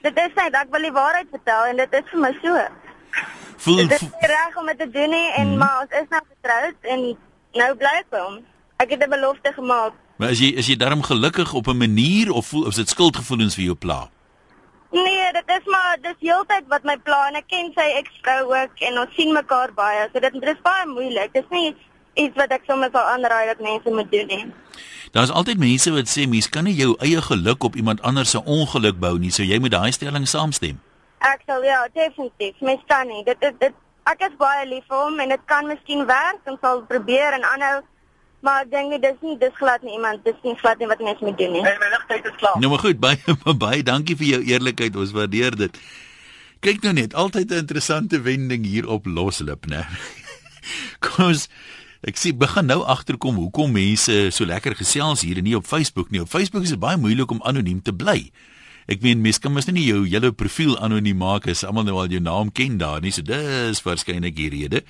Dit 0.00 0.16
is 0.24 0.36
net 0.38 0.56
ek 0.56 0.70
wil 0.72 0.88
die 0.88 0.96
waarheid 0.96 1.28
vertel 1.30 1.72
en 1.72 1.82
dit 1.84 1.98
is 2.00 2.12
vir 2.12 2.24
my 2.24 2.32
so. 2.40 2.66
Voel 3.60 3.82
dit 3.84 3.98
is 3.98 4.06
reg 4.32 4.56
om 4.56 4.70
dit 4.72 4.78
te 4.80 4.88
doen 4.90 5.12
nie 5.12 5.26
en 5.34 5.52
hmm. 5.52 5.58
maar 5.60 5.84
ons 5.84 5.98
is 6.00 6.08
nou 6.08 6.22
getroud 6.24 6.92
en 6.94 7.04
nou 7.60 7.74
bly 7.82 7.98
ek 8.00 8.08
by 8.14 8.24
hom. 8.24 8.40
Ek 8.80 8.90
het 8.90 9.02
'n 9.04 9.10
belofte 9.10 9.52
gemaak. 9.52 9.92
Maar 10.16 10.30
is 10.30 10.38
jy 10.38 10.50
is 10.60 10.66
jy 10.66 10.76
darm 10.76 11.02
gelukkig 11.02 11.52
op 11.52 11.66
'n 11.66 11.76
manier 11.76 12.32
of 12.32 12.46
voel 12.46 12.66
of 12.66 12.74
dit 12.74 12.88
skuldgevoelens 12.88 13.54
vir 13.54 13.64
jou 13.64 13.76
pla? 13.76 14.10
Nee, 14.90 15.32
dit 15.32 15.42
is 15.46 15.64
maar 15.64 15.96
dis 16.02 16.18
heeltyd 16.18 16.64
wat 16.68 16.82
my 16.82 16.96
pla 16.96 17.28
en 17.28 17.34
ek 17.34 17.46
ken 17.46 17.70
sy 17.74 17.88
eksvrou 18.00 18.40
ook 18.50 18.72
en 18.78 18.98
ons 18.98 19.14
sien 19.14 19.32
mekaar 19.32 19.70
baie. 19.74 20.08
So 20.12 20.20
dit, 20.20 20.32
dit 20.32 20.48
is 20.48 20.62
baie 20.62 20.86
moeilik. 20.86 21.32
Dit 21.32 21.44
is 21.44 21.50
nie 21.50 21.76
iets 22.14 22.36
wat 22.36 22.50
ek 22.50 22.62
sommer 22.66 22.88
sal 22.92 23.06
aanraai 23.14 23.46
dat 23.46 23.60
mense 23.60 23.90
moet 23.90 24.10
doen 24.10 24.26
nie. 24.26 24.46
Daar's 25.12 25.30
altyd 25.30 25.58
mense 25.58 25.92
wat 25.92 26.08
sê 26.08 26.26
mens 26.28 26.48
kan 26.48 26.64
nie 26.64 26.74
jou 26.74 26.96
eie 26.98 27.22
geluk 27.22 27.64
op 27.64 27.76
iemand 27.76 28.02
anders 28.02 28.30
se 28.30 28.44
ongeluk 28.44 28.98
bou 28.98 29.18
nie. 29.18 29.30
So 29.30 29.42
jy 29.42 29.58
moet 29.58 29.70
daai 29.70 29.92
stelling 29.92 30.28
saamstem. 30.28 30.80
Ek 31.18 31.40
sal 31.46 31.62
ja, 31.62 31.88
definitief. 31.94 32.60
Mens 32.60 32.80
kan 32.86 33.06
nie. 33.06 33.24
Dit 33.24 33.36
is 33.40 33.54
dit 33.58 33.72
ek 34.04 34.20
is 34.20 34.36
baie 34.38 34.66
lief 34.66 34.84
vir 34.88 34.96
hom 35.04 35.20
en 35.20 35.28
dit 35.28 35.42
kan 35.44 35.66
miskien 35.66 36.06
werk 36.06 36.40
en 36.44 36.58
sal 36.60 36.82
probeer 36.82 37.32
en 37.38 37.44
aanhou 37.44 37.80
Maar 38.40 38.62
ek 38.64 38.70
dink 38.72 38.94
nie 38.94 39.00
dis 39.02 39.18
nie 39.24 39.38
dis 39.40 39.56
glad 39.58 39.82
nie 39.84 39.96
iemand 39.98 40.22
dis 40.24 40.38
nie 40.44 40.54
glad 40.60 40.78
nie 40.80 40.88
wat 40.88 41.02
mense 41.04 41.24
moet 41.24 41.36
doen 41.38 41.52
nie. 41.52 41.64
Hey, 41.64 41.76
my 41.80 41.90
ligtyd 41.92 42.30
is 42.30 42.38
klaar. 42.40 42.60
Nou 42.60 42.70
maar 42.72 42.84
goed, 42.84 43.00
baie 43.06 43.56
baie 43.64 43.82
dankie 43.82 44.16
vir 44.16 44.32
jou 44.34 44.40
eerlikheid. 44.54 44.96
Ons 44.96 45.12
waardeer 45.16 45.56
dit. 45.56 45.82
Kyk 46.64 46.82
nou 46.84 46.92
net, 46.96 47.14
altyd 47.16 47.52
'n 47.52 47.64
interessante 47.64 48.20
wending 48.20 48.64
hier 48.64 48.88
op 48.88 49.06
Loslip, 49.06 49.66
né? 49.66 49.86
Kom 51.04 51.32
ons 51.32 51.48
Ek 52.00 52.16
sien 52.16 52.38
begin 52.40 52.64
nou 52.64 52.80
agterkom 52.88 53.36
hoekom 53.36 53.74
mense 53.76 54.14
so 54.32 54.48
lekker 54.48 54.72
gesels 54.72 55.20
hier 55.20 55.36
en 55.36 55.44
nie 55.44 55.56
op 55.56 55.66
Facebook 55.68 56.08
nie. 56.08 56.22
Op 56.24 56.30
Facebook 56.32 56.64
is 56.64 56.72
dit 56.72 56.80
baie 56.80 56.96
moeilik 56.96 57.28
om 57.28 57.42
anoniem 57.44 57.82
te 57.84 57.92
bly. 57.92 58.30
Ek 58.88 59.04
meen 59.04 59.20
mense 59.20 59.42
kan 59.44 59.52
mos 59.52 59.68
nie 59.68 59.84
jou 59.84 60.06
hele 60.06 60.32
profiel 60.32 60.78
anoniem 60.80 61.20
maak 61.20 61.44
as 61.52 61.60
almal 61.68 61.84
nou 61.84 61.98
al 62.00 62.08
jou 62.08 62.22
naam 62.24 62.48
ken 62.56 62.78
daar 62.80 63.04
nie. 63.04 63.12
So 63.12 63.20
dis 63.20 63.84
waarskynlik 63.84 64.32
die 64.38 64.48
rede. 64.48 64.80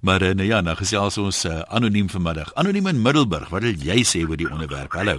Maar 0.00 0.22
uh, 0.22 0.34
nou 0.34 0.46
ja, 0.46 0.60
nou 0.60 0.76
gesels 0.78 1.18
ons 1.18 1.44
uh, 1.44 1.60
anoniem 1.74 2.08
vanmiddag. 2.10 2.54
Anoniem 2.54 2.86
in 2.86 3.02
Middelburg. 3.02 3.48
Wat 3.48 3.62
wil 3.62 3.74
jy 3.82 4.02
sê 4.06 4.22
oor 4.28 4.38
die 4.38 4.50
onderwerp? 4.50 4.92
Hallo. 4.92 5.18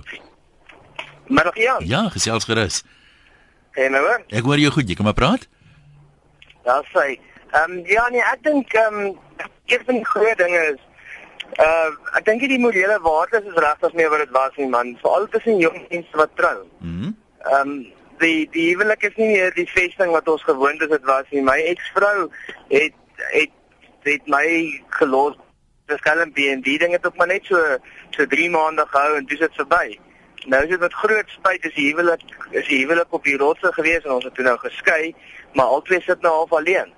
Middag 1.28 1.58
Jan. 1.60 1.86
Ja, 1.86 2.08
gesels 2.10 2.48
gerus. 2.48 2.84
En 3.72 3.92
nou? 3.92 4.04
Ek 4.28 4.44
hoor 4.44 4.60
jou 4.60 4.72
goed. 4.72 4.88
Jy 4.88 4.96
kan 4.96 5.10
maar 5.10 5.18
praat. 5.18 5.48
Ja, 6.66 6.80
sê. 6.94 7.20
Ehm 7.50 7.80
um, 7.80 7.82
ja, 7.90 8.08
nee, 8.14 8.24
ek 8.24 8.44
dink 8.46 8.74
ehm 8.74 9.02
um, 9.02 9.18
een 9.70 9.84
van 9.86 10.00
die 10.00 10.06
groot 10.06 10.38
dinge 10.38 10.62
is 10.74 10.86
Uh 11.58 11.90
ek 12.18 12.26
dink 12.28 12.44
die 12.46 12.60
morele 12.62 13.00
waardes 13.02 13.48
is 13.50 13.58
regtig 13.58 13.94
meer 13.98 14.10
wat 14.14 14.22
dit 14.22 14.34
was 14.36 14.58
nie 14.58 14.68
man, 14.70 14.92
veral 15.02 15.26
tussen 15.34 15.58
jong 15.58 15.80
mense 15.90 16.20
wat 16.22 16.36
trou. 16.38 16.58
Mhm. 16.80 17.16
Ehm 17.52 17.62
um, 17.62 17.72
die 18.22 18.50
die 18.54 18.68
huwelik 18.74 19.04
is 19.08 19.16
nie 19.18 19.32
meer 19.32 19.54
die 19.56 19.68
vesting 19.72 20.12
wat 20.12 20.28
ons 20.28 20.44
gewoond 20.44 20.82
is 20.82 20.92
dit 20.94 21.06
was 21.10 21.26
nie. 21.32 21.42
My 21.42 21.58
eksvrou 21.72 22.30
het 22.70 22.94
het 23.32 23.56
het 24.12 24.28
my 24.28 24.82
gelos. 25.00 25.36
Dis 25.88 26.02
kan 26.06 26.20
'n 26.22 26.34
BND 26.34 26.80
ding 26.80 26.92
het 26.92 27.06
op 27.06 27.18
maar 27.18 27.28
net 27.28 27.46
so 27.46 27.78
so 28.10 28.26
3 28.26 28.50
maande 28.50 28.86
gehou 28.88 29.18
en 29.18 29.26
dis 29.26 29.40
dit 29.40 29.54
verby. 29.54 30.00
Nou 30.46 30.64
is 30.64 30.70
dit 30.70 30.80
met 30.80 30.94
groot 30.94 31.30
spyt 31.30 31.66
is 31.66 31.74
die 31.74 31.90
huwelik 31.90 32.22
is 32.52 32.68
die 32.68 32.80
huwelik 32.80 33.14
op 33.14 33.24
die 33.24 33.38
rotse 33.38 33.74
gewees 33.74 34.04
en 34.04 34.12
ons 34.12 34.24
het 34.24 34.36
toe 34.36 34.44
nou 34.44 34.58
geskei, 34.58 35.16
maar 35.54 35.66
albei 35.66 36.02
sit 36.02 36.22
nou 36.22 36.34
half 36.34 36.52
alleen. 36.52 36.94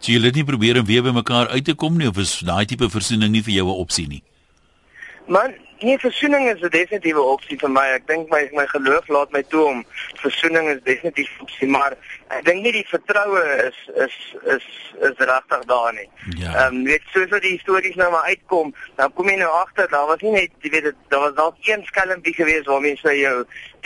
So 0.00 0.12
jy 0.12 0.20
het 0.24 0.34
nie 0.34 0.44
probeer 0.44 0.78
om 0.80 0.86
weer 0.86 1.02
by 1.02 1.10
mekaar 1.12 1.48
uit 1.48 1.64
te 1.64 1.74
kom 1.74 1.96
nie 1.96 2.08
of 2.08 2.16
is 2.16 2.38
daai 2.38 2.64
tipe 2.64 2.88
versoening 2.88 3.32
nie 3.32 3.42
vir 3.42 3.52
jou 3.52 3.66
'n 3.66 3.80
opsie 3.84 4.08
nie? 4.08 4.22
Man, 5.26 5.52
nee, 5.80 5.98
versoening 5.98 6.48
is 6.48 6.62
'n 6.62 6.70
definitiewe 6.70 7.20
opsie 7.20 7.58
vir 7.58 7.70
my. 7.70 7.86
Ek 7.94 8.06
dink 8.06 8.30
my 8.30 8.48
my 8.52 8.66
geloof 8.66 9.08
laat 9.08 9.32
my 9.32 9.42
toe 9.42 9.64
om 9.64 9.84
versoening 10.22 10.68
is 10.68 10.80
definitief 10.84 11.28
opsie, 11.40 11.68
maar 11.68 11.96
ek 12.30 12.44
dink 12.46 12.62
nie 12.62 12.72
die 12.74 12.86
vertroue 12.86 13.40
is 13.66 13.78
is 14.04 14.16
is 14.54 14.66
is 15.08 15.22
regtig 15.30 15.64
daar 15.70 15.92
nie. 15.96 16.06
Ja. 16.38 16.52
Ehm 16.52 16.76
um, 16.76 16.84
weet 16.86 17.08
soos 17.14 17.32
wat 17.34 17.42
die 17.42 17.58
stories 17.58 17.96
nou 17.98 18.10
maar 18.12 18.28
uitkom, 18.30 18.70
dan 19.00 19.12
kom 19.18 19.30
jy 19.30 19.36
nou 19.40 19.50
agter 19.60 19.88
daar 19.90 20.06
was 20.10 20.22
nie 20.22 20.34
net 20.36 20.66
jy 20.66 20.70
weet 20.76 20.86
dit 20.90 21.00
daar 21.14 21.24
was 21.26 21.34
dalk 21.38 21.58
een 21.66 21.82
skelmpie 21.88 22.34
geweest 22.34 22.70
waar 22.70 22.84
mense 22.84 23.16
jou 23.18 23.34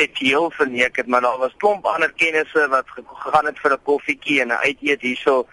dit 0.01 0.19
heel 0.19 0.51
verneek 0.51 0.97
het, 0.97 1.07
maar 1.07 1.25
daar 1.25 1.39
was 1.39 1.57
klomp 1.63 1.87
ander 1.87 2.13
kennisse 2.13 2.67
wat 2.69 2.91
gegaan 2.97 3.49
het 3.49 3.63
vir 3.63 3.73
'n 3.73 3.83
koffietjie 3.89 4.41
en 4.41 4.53
'n 4.53 4.65
uiteet 4.67 5.01
hierso. 5.01 5.47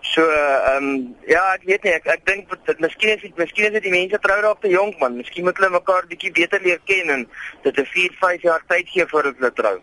So 0.00 0.24
ehm 0.30 0.88
um, 0.88 1.16
ja, 1.26 1.44
ek 1.54 1.68
weet 1.68 1.82
nie, 1.82 1.92
ek 1.92 2.06
ek 2.06 2.24
dink 2.26 2.56
dit 2.66 2.80
miskien 2.80 3.16
is 3.16 3.22
dit 3.22 3.36
miskien 3.36 3.66
is 3.66 3.76
dit 3.76 3.82
die 3.82 3.96
mense 3.98 4.18
trou 4.18 4.40
raak 4.40 4.60
te 4.60 4.72
jonk 4.72 4.98
man. 4.98 5.16
Miskien 5.16 5.44
moet 5.44 5.56
hulle 5.56 5.70
mekaar 5.70 6.06
bietjie 6.08 6.32
beter 6.32 6.60
leer 6.62 6.80
ken 6.84 7.10
en 7.10 7.28
dit 7.62 7.78
'n 7.78 7.84
4, 7.84 8.16
5 8.20 8.42
jaar 8.42 8.62
tyd 8.66 8.88
gee 8.88 9.06
voordat 9.06 9.36
hulle 9.36 9.52
trou. 9.52 9.78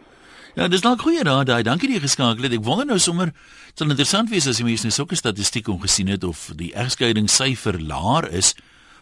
Ja, 0.55 0.69
dis 0.71 0.79
dalk 0.79 1.01
goeie 1.03 1.19
raad 1.27 1.49
daai. 1.49 1.65
Dankie 1.67 1.89
dat 1.89 1.97
jy 1.97 2.05
geskakel 2.05 2.45
het. 2.47 2.53
Ek 2.55 2.63
wonder 2.63 2.87
nou 2.87 2.95
sommer, 3.03 3.33
dit 3.67 3.81
sal 3.81 3.89
interessant 3.91 4.29
wees 4.31 4.45
as 4.47 4.61
jy 4.61 4.63
mense 4.69 4.87
nou 4.87 4.93
sulke 4.95 5.17
statistieke 5.19 5.73
ongesien 5.73 6.07
het 6.07 6.23
of 6.23 6.45
die 6.55 6.69
egskeidingssyfer 6.79 7.75
laer 7.83 8.29
is 8.31 8.53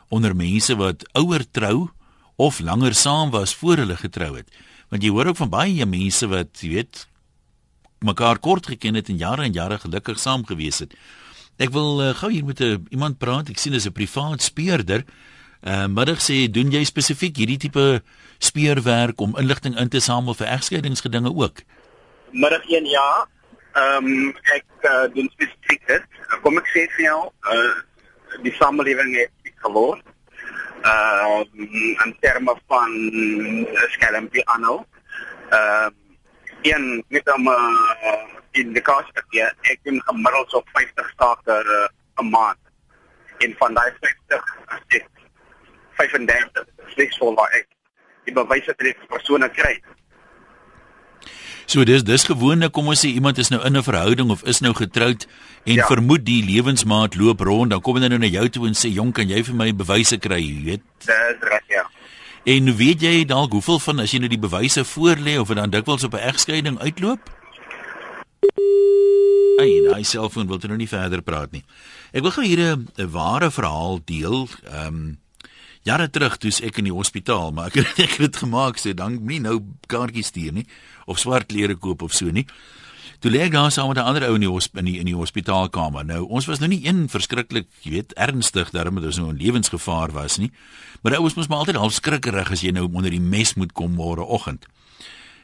onder 0.09 0.33
mense 0.33 0.73
wat 0.79 1.05
ouer 1.13 1.45
trou 1.53 1.91
of 2.41 2.57
langer 2.57 2.97
saam 2.97 3.29
was 3.35 3.53
voor 3.59 3.83
hulle 3.83 3.99
getrou 4.01 4.31
het. 4.39 4.49
Want 4.89 5.05
jy 5.05 5.11
hoor 5.13 5.29
ook 5.29 5.43
van 5.43 5.51
baie 5.53 5.85
mense 5.85 6.25
wat, 6.31 6.57
jy 6.65 6.71
weet, 6.79 7.03
mekaar 8.01 8.41
kort 8.41 8.71
geken 8.73 8.97
het 8.97 9.13
en 9.13 9.21
jare 9.21 9.45
en 9.45 9.53
jare 9.53 9.77
gelukkig 9.85 10.17
saam 10.17 10.41
gewees 10.49 10.81
het. 10.81 10.97
Ek 11.61 11.69
wil 11.69 12.01
uh, 12.01 12.11
gou 12.17 12.31
hier 12.33 12.49
met 12.49 12.65
'n 12.65 12.65
uh, 12.65 12.77
iemand 12.89 13.21
praat. 13.21 13.53
Ek 13.53 13.61
sien 13.61 13.77
dis 13.77 13.85
'n 13.85 13.93
privaat 13.93 14.41
speurder. 14.41 15.05
Uh 15.63 15.85
middag 15.87 16.19
sê 16.19 16.49
doen 16.51 16.73
jy 16.75 16.81
spesifiek 16.83 17.37
hierdie 17.39 17.61
tipe 17.65 18.01
speurwerk 18.43 19.21
om 19.23 19.37
inligting 19.39 19.77
in 19.79 19.87
te 19.89 20.01
samel 20.03 20.35
vir 20.35 20.49
egskeidingsgedinge 20.57 21.31
ook? 21.31 21.61
Middag 22.31 22.65
1 22.67 22.89
ja. 22.91 23.07
Ehm 23.79 24.09
um, 24.11 24.33
ek 24.51 24.65
uh, 24.89 25.05
doen 25.15 25.29
spesifiek 25.31 25.87
dit. 25.87 26.19
Kom 26.43 26.59
ek 26.59 26.67
sê 26.73 26.83
vir 26.97 27.05
jou, 27.05 27.21
uh 27.55 27.71
die 28.43 28.51
samelewing 28.57 29.15
het 29.15 29.55
geword. 29.63 30.03
Uh 30.83 31.45
in 31.55 32.11
terme 32.19 32.57
van 32.67 32.99
skelmpie 33.95 34.43
aanhou. 34.57 34.81
Ehm 35.49 35.87
uh, 35.87 35.89
een 36.63 37.03
net 37.07 37.33
om 37.33 37.47
uh, 37.47 38.19
in 38.51 38.75
die 38.75 38.83
kos 38.83 39.07
ja, 39.35 39.47
ek 39.71 39.79
doen 39.83 40.03
gemiddeld 40.07 40.53
op 40.53 40.67
50 40.75 41.09
stake 41.15 41.55
uh, 41.79 41.87
'n 42.19 42.29
maand. 42.29 42.59
En 43.39 43.55
van 43.57 43.73
daai 43.73 43.91
50 43.99 44.55
as 44.67 44.83
ek 44.87 45.07
35 45.97 46.65
slegs 46.95 47.17
vol 47.17 47.35
waar 47.35 47.51
ek 47.53 47.67
die 48.25 48.33
bewys 48.33 48.65
het 48.65 48.77
dat 48.79 49.07
persone 49.07 49.49
kry. 49.49 49.81
So 51.65 51.83
dis 51.87 52.03
dis 52.03 52.23
gewoonlik 52.27 52.71
kom 52.75 52.87
ons 52.87 52.99
sê 53.05 53.09
iemand 53.15 53.37
is 53.37 53.49
nou 53.49 53.61
in 53.65 53.77
'n 53.77 53.83
verhouding 53.83 54.29
of 54.31 54.43
is 54.43 54.59
nou 54.61 54.73
getroud 54.73 55.25
en 55.65 55.75
Ja. 55.75 55.85
vermoed 55.87 56.25
die 56.25 56.43
lewensmaat 56.43 57.15
loop 57.15 57.39
rond, 57.39 57.69
dan 57.69 57.81
kom 57.81 57.95
hulle 57.95 58.09
nou 58.09 58.19
na 58.19 58.27
jou 58.27 58.49
toe 58.49 58.67
en 58.67 58.73
sê 58.73 58.91
jong, 58.93 59.13
kan 59.13 59.27
jy 59.29 59.43
vir 59.43 59.55
my 59.55 59.71
bewyse 59.75 60.17
kry, 60.17 60.39
jy 60.41 60.63
weet? 60.63 60.81
Dis 60.99 61.39
reg 61.41 61.63
ja. 61.69 61.85
En 62.45 62.75
weet 62.75 63.01
jy 63.01 63.25
dalk 63.25 63.51
hoeveel 63.51 63.79
van 63.79 63.99
as 63.99 64.11
jy 64.11 64.19
nou 64.19 64.27
die 64.29 64.37
bewyse 64.39 64.83
voorlê 64.83 65.39
of 65.39 65.47
dan 65.47 65.69
dikwels 65.69 66.03
op 66.03 66.13
'n 66.13 66.27
egskeiding 66.27 66.79
uitloop? 66.79 67.19
Ai, 69.59 69.81
daai 69.85 70.03
selfoon 70.03 70.47
wil 70.47 70.57
toe 70.59 70.67
nou 70.67 70.77
nie 70.77 70.89
verder 70.89 71.21
praat 71.21 71.51
nie. 71.51 71.63
Ek 72.13 72.21
wil 72.25 72.31
gou 72.31 72.43
hier 72.43 72.75
'n 72.75 73.11
ware 73.11 73.51
verhaal 73.51 73.99
deel. 74.05 74.47
Ehm 74.65 74.87
um, 74.87 75.17
jare 75.83 76.09
terug 76.09 76.37
toe's 76.37 76.61
ek 76.63 76.79
in 76.81 76.89
die 76.89 76.95
hospitaal, 76.95 77.51
maar 77.51 77.71
ek 77.71 77.83
ek 78.05 78.17
het 78.17 78.23
dit 78.27 78.39
gemaak 78.45 78.79
sê 78.81 78.93
dan 78.97 79.19
nie 79.27 79.41
nou 79.43 79.59
kaartjies 79.87 80.31
stuur 80.33 80.53
nie 80.61 80.67
of 81.05 81.19
swart 81.19 81.51
klere 81.51 81.75
koop 81.75 82.01
of 82.01 82.13
so 82.15 82.31
nie. 82.31 82.47
Toe 83.23 83.31
lê 83.31 83.45
ek 83.45 83.53
daar 83.55 83.71
saam 83.71 83.87
met 83.87 83.97
'n 83.97 84.03
ander 84.03 84.27
ou 84.27 84.35
in 84.35 84.41
die 84.41 84.51
in 84.51 84.85
die 84.85 84.99
in 84.99 85.05
die 85.05 85.15
hospitaalkamer. 85.15 86.03
Nou, 86.05 86.27
ons 86.27 86.45
was 86.45 86.59
nou 86.59 86.67
nie 86.67 86.85
een 86.85 87.07
verskriklik, 87.07 87.67
jy 87.81 87.91
weet, 87.91 88.13
ernstig 88.13 88.71
daarmee 88.71 88.99
dat 88.99 89.15
ons 89.15 89.17
nou 89.17 89.29
in 89.29 89.37
lewensgevaar 89.37 90.11
was 90.11 90.37
nie. 90.37 90.51
Maar 91.01 91.15
ou 91.17 91.23
ons 91.23 91.33
mos 91.35 91.47
maar 91.47 91.57
altyd 91.59 91.75
half 91.75 91.93
skrikkerig 91.93 92.51
as 92.51 92.61
jy 92.61 92.71
nou 92.71 92.89
onder 92.91 93.11
die 93.11 93.21
mes 93.21 93.53
moet 93.53 93.71
kom 93.71 93.95
môre 93.95 94.25
oggend. 94.25 94.65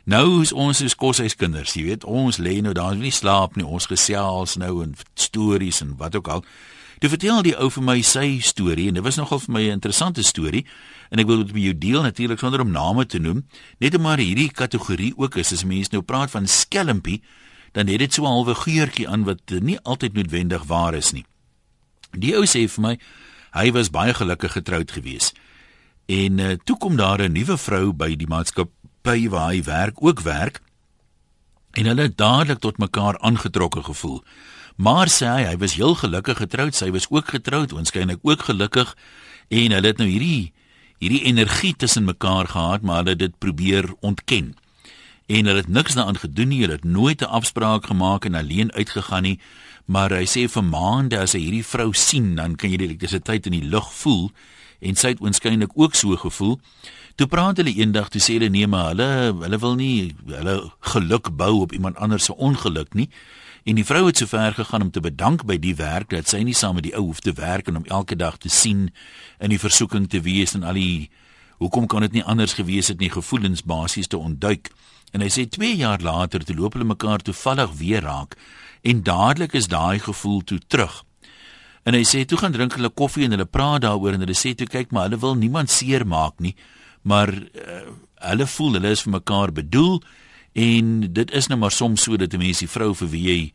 Nou 0.03 0.41
is 0.41 0.51
ons 0.51 0.77
soos 0.77 0.95
koshuiskinders, 0.95 1.75
jy 1.77 1.83
weet, 1.83 2.03
ons 2.03 2.37
lê 2.37 2.61
nou 2.61 2.73
daar 2.73 2.95
nie 2.95 3.11
slaap 3.11 3.55
nie, 3.55 3.65
ons 3.65 3.85
gesels 3.85 4.55
nou 4.57 4.83
en 4.83 4.95
stories 5.13 5.81
en 5.81 5.95
wat 5.97 6.15
ook 6.15 6.27
al. 6.27 6.45
Toe 6.99 7.09
vertel 7.09 7.43
die 7.45 7.55
ou 7.55 7.69
vir 7.71 7.83
my 7.83 8.01
sy 8.03 8.41
storie 8.43 8.89
en 8.89 8.97
dit 8.97 9.03
was 9.03 9.15
nogal 9.15 9.39
vir 9.39 9.53
my 9.55 9.61
'n 9.67 9.77
interessante 9.79 10.23
storie 10.23 10.65
en 11.11 11.19
ek 11.19 11.27
wil 11.27 11.43
dit 11.43 11.53
met 11.53 11.63
jou 11.63 11.77
deel 11.77 12.01
natuurlik 12.01 12.39
sonder 12.39 12.61
om 12.61 12.71
name 12.71 13.05
te 13.05 13.19
noem, 13.19 13.45
net 13.79 13.95
om 13.95 14.01
maar 14.01 14.17
hierdie 14.17 14.51
kategorie 14.51 15.13
ook 15.15 15.35
is 15.35 15.53
as 15.53 15.63
mense 15.63 15.89
nou 15.91 16.01
praat 16.01 16.31
van 16.31 16.47
skelmpie, 16.47 17.21
dan 17.71 17.87
het 17.87 17.99
dit 17.99 18.13
so 18.13 18.23
'n 18.23 18.27
halwe 18.27 18.55
geurtjie 18.55 19.07
aan 19.07 19.23
wat 19.23 19.39
nie 19.61 19.79
altyd 19.79 20.13
noodwendig 20.13 20.63
waar 20.63 20.93
is 20.93 21.11
nie. 21.11 21.25
Die 22.11 22.35
ou 22.35 22.43
sê 22.43 22.67
vir 22.67 22.81
my 22.81 22.99
hy 23.53 23.71
was 23.71 23.89
baie 23.89 24.13
gelukkig 24.13 24.51
getroud 24.51 24.91
gewees. 24.91 25.33
En 26.05 26.39
uh, 26.39 26.57
toe 26.63 26.77
kom 26.77 26.95
daar 26.95 27.21
'n 27.21 27.31
nuwe 27.31 27.57
vrou 27.57 27.93
by 27.93 28.15
die 28.15 28.27
maatskappy 28.27 29.29
waar 29.29 29.51
hy 29.53 29.63
werk, 29.63 30.03
ook 30.03 30.21
werk. 30.21 30.61
En 31.73 31.85
hulle 31.85 32.01
het 32.01 32.17
dadelik 32.17 32.59
tot 32.59 32.77
mekaar 32.77 33.19
aangetrokke 33.19 33.83
gevoel. 33.83 34.23
Maar 34.79 35.11
sê 35.11 35.27
hy, 35.27 35.43
hy 35.43 35.57
was 35.59 35.75
heel 35.75 35.97
gelukkig 35.99 36.37
getroud, 36.39 36.75
sy 36.75 36.87
was 36.95 37.09
ook 37.11 37.33
getroud, 37.33 37.73
waarskynlik 37.75 38.23
ook 38.23 38.45
gelukkig 38.47 38.93
en 39.51 39.73
hulle 39.75 39.89
het 39.91 39.97
nou 39.99 40.07
hierdie 40.07 40.53
hierdie 40.99 41.25
energie 41.27 41.73
tussen 41.75 42.05
mekaar 42.07 42.47
gehad, 42.47 42.83
maar 42.83 43.01
hulle 43.01 43.15
het 43.15 43.19
dit 43.19 43.35
probeer 43.43 43.89
ontken. 43.99 44.53
En 45.27 45.45
hulle 45.47 45.63
het 45.63 45.67
niks 45.67 45.95
daaraan 45.95 46.19
gedoen 46.19 46.51
nie, 46.51 46.61
hulle 46.63 46.77
het 46.79 46.87
nooit 46.87 47.21
'n 47.21 47.31
afspraak 47.39 47.85
gemaak 47.91 48.25
en 48.25 48.35
alleen 48.35 48.71
uitgegaan 48.71 49.23
nie, 49.23 49.39
maar 49.85 50.11
hy 50.15 50.23
sê 50.23 50.47
vir 50.47 50.63
maande 50.63 51.19
as 51.19 51.33
hy 51.33 51.39
hierdie 51.39 51.65
vrou 51.65 51.93
sien, 51.93 52.35
dan 52.35 52.55
kan 52.55 52.71
jy 52.71 52.77
die 52.77 52.87
elektrisiteit 52.87 53.45
in 53.45 53.51
die 53.59 53.69
lug 53.69 53.93
voel 53.93 54.31
en 54.79 54.95
sy 54.95 55.07
het 55.07 55.19
waarskynlik 55.19 55.71
ook 55.75 55.95
so 55.95 56.15
gevoel. 56.15 56.59
Toe 57.15 57.27
praat 57.27 57.57
hulle 57.57 57.75
eendag, 57.75 58.09
toe 58.09 58.21
sê 58.21 58.33
hulle 58.39 58.49
nee, 58.49 58.67
maar 58.67 58.87
hulle 58.95 59.35
hulle 59.43 59.59
wil 59.59 59.75
nie 59.75 60.15
hulle 60.25 60.71
geluk 60.79 61.35
bou 61.35 61.61
op 61.61 61.71
iemand 61.71 61.97
anders 61.97 62.25
se 62.25 62.35
ongeluk 62.35 62.93
nie. 62.93 63.09
En 63.69 63.77
die 63.77 63.85
vrou 63.85 64.07
het 64.07 64.17
so 64.17 64.25
ver 64.25 64.53
gegaan 64.57 64.81
om 64.81 64.91
te 64.91 65.01
bedank 65.01 65.43
by 65.45 65.59
die 65.61 65.75
werk 65.77 66.09
dat 66.09 66.29
sy 66.31 66.39
nie 66.41 66.55
saam 66.57 66.79
met 66.79 66.87
die 66.87 66.95
ou 66.97 67.03
hoef 67.11 67.19
te 67.21 67.35
werk 67.37 67.67
en 67.69 67.75
hom 67.77 67.89
elke 67.93 68.15
dag 68.17 68.39
te 68.41 68.49
sien 68.49 68.87
in 69.37 69.53
die 69.53 69.59
versoeking 69.61 70.07
te 70.09 70.23
wees 70.25 70.55
en 70.57 70.63
al 70.65 70.79
die 70.79 71.11
hoekom 71.61 71.85
kan 71.91 72.01
dit 72.01 72.17
nie 72.17 72.23
anders 72.23 72.55
gewees 72.57 72.89
het 72.89 72.97
nie 72.97 73.11
gevoelens 73.13 73.61
basies 73.69 74.09
te 74.09 74.17
ontduik. 74.17 74.71
En 75.13 75.21
hy 75.21 75.29
sê 75.29 75.45
2 75.45 75.75
jaar 75.83 76.01
later 76.01 76.41
toe 76.41 76.55
loop 76.57 76.73
hulle 76.73 76.87
mekaar 76.89 77.21
toevallig 77.21 77.75
weer 77.77 78.01
raak 78.01 78.33
en 78.81 79.03
dadelik 79.05 79.53
is 79.53 79.69
daai 79.69 79.99
gevoel 80.01 80.41
toe 80.41 80.57
terug. 80.65 81.03
En 81.85 81.93
hy 81.93 82.01
sê 82.01 82.23
toe 82.25 82.41
gaan 82.41 82.55
drink 82.55 82.73
hulle 82.73 82.89
koffie 82.89 83.27
en 83.27 83.37
hulle 83.37 83.45
praat 83.45 83.85
daaroor 83.85 84.17
en 84.17 84.25
hulle 84.25 84.39
sê 84.39 84.55
toe 84.57 84.67
kyk 84.71 84.89
maar 84.89 85.11
hulle 85.11 85.21
wil 85.21 85.37
niemand 85.37 85.69
seermaak 85.69 86.41
nie, 86.41 86.55
maar 87.05 87.29
uh, 87.37 87.85
hulle 88.31 88.49
voel 88.49 88.79
hulle 88.79 88.97
is 88.97 89.05
vir 89.05 89.19
mekaar 89.19 89.53
bedoel 89.53 90.01
en 90.53 91.13
dit 91.13 91.31
is 91.31 91.47
nou 91.47 91.59
maar 91.59 91.71
soms 91.71 92.01
so 92.01 92.17
dat 92.17 92.33
'n 92.33 92.37
mens 92.37 92.59
die 92.59 92.69
vrou 92.69 92.93
vir 92.95 93.09
wie 93.09 93.23
jy 93.23 93.53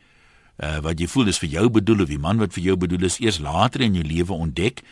uh, 0.62 0.78
wat 0.78 1.00
jy 1.00 1.06
voel 1.06 1.28
is 1.28 1.38
vir 1.38 1.48
jou 1.48 1.68
bedoel 1.70 2.02
of 2.02 2.08
die 2.08 2.18
man 2.18 2.38
wat 2.38 2.52
vir 2.52 2.62
jou 2.62 2.76
bedoel 2.76 3.04
is 3.04 3.18
eers 3.20 3.38
later 3.38 3.80
in 3.80 3.94
jou 3.94 4.04
lewe 4.04 4.32
ontdek 4.32 4.82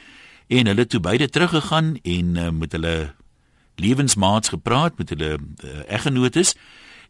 en 0.48 0.66
hulle 0.66 0.86
toe 0.86 1.00
beide 1.00 1.28
teruggegaan 1.28 1.96
en 2.02 2.36
uh, 2.36 2.50
met 2.50 2.72
hulle 2.72 3.14
lewensmaats 3.76 4.48
gepraat 4.48 4.98
met 4.98 5.08
hulle 5.14 5.38
uh, 5.38 5.82
eggenotes 5.88 6.56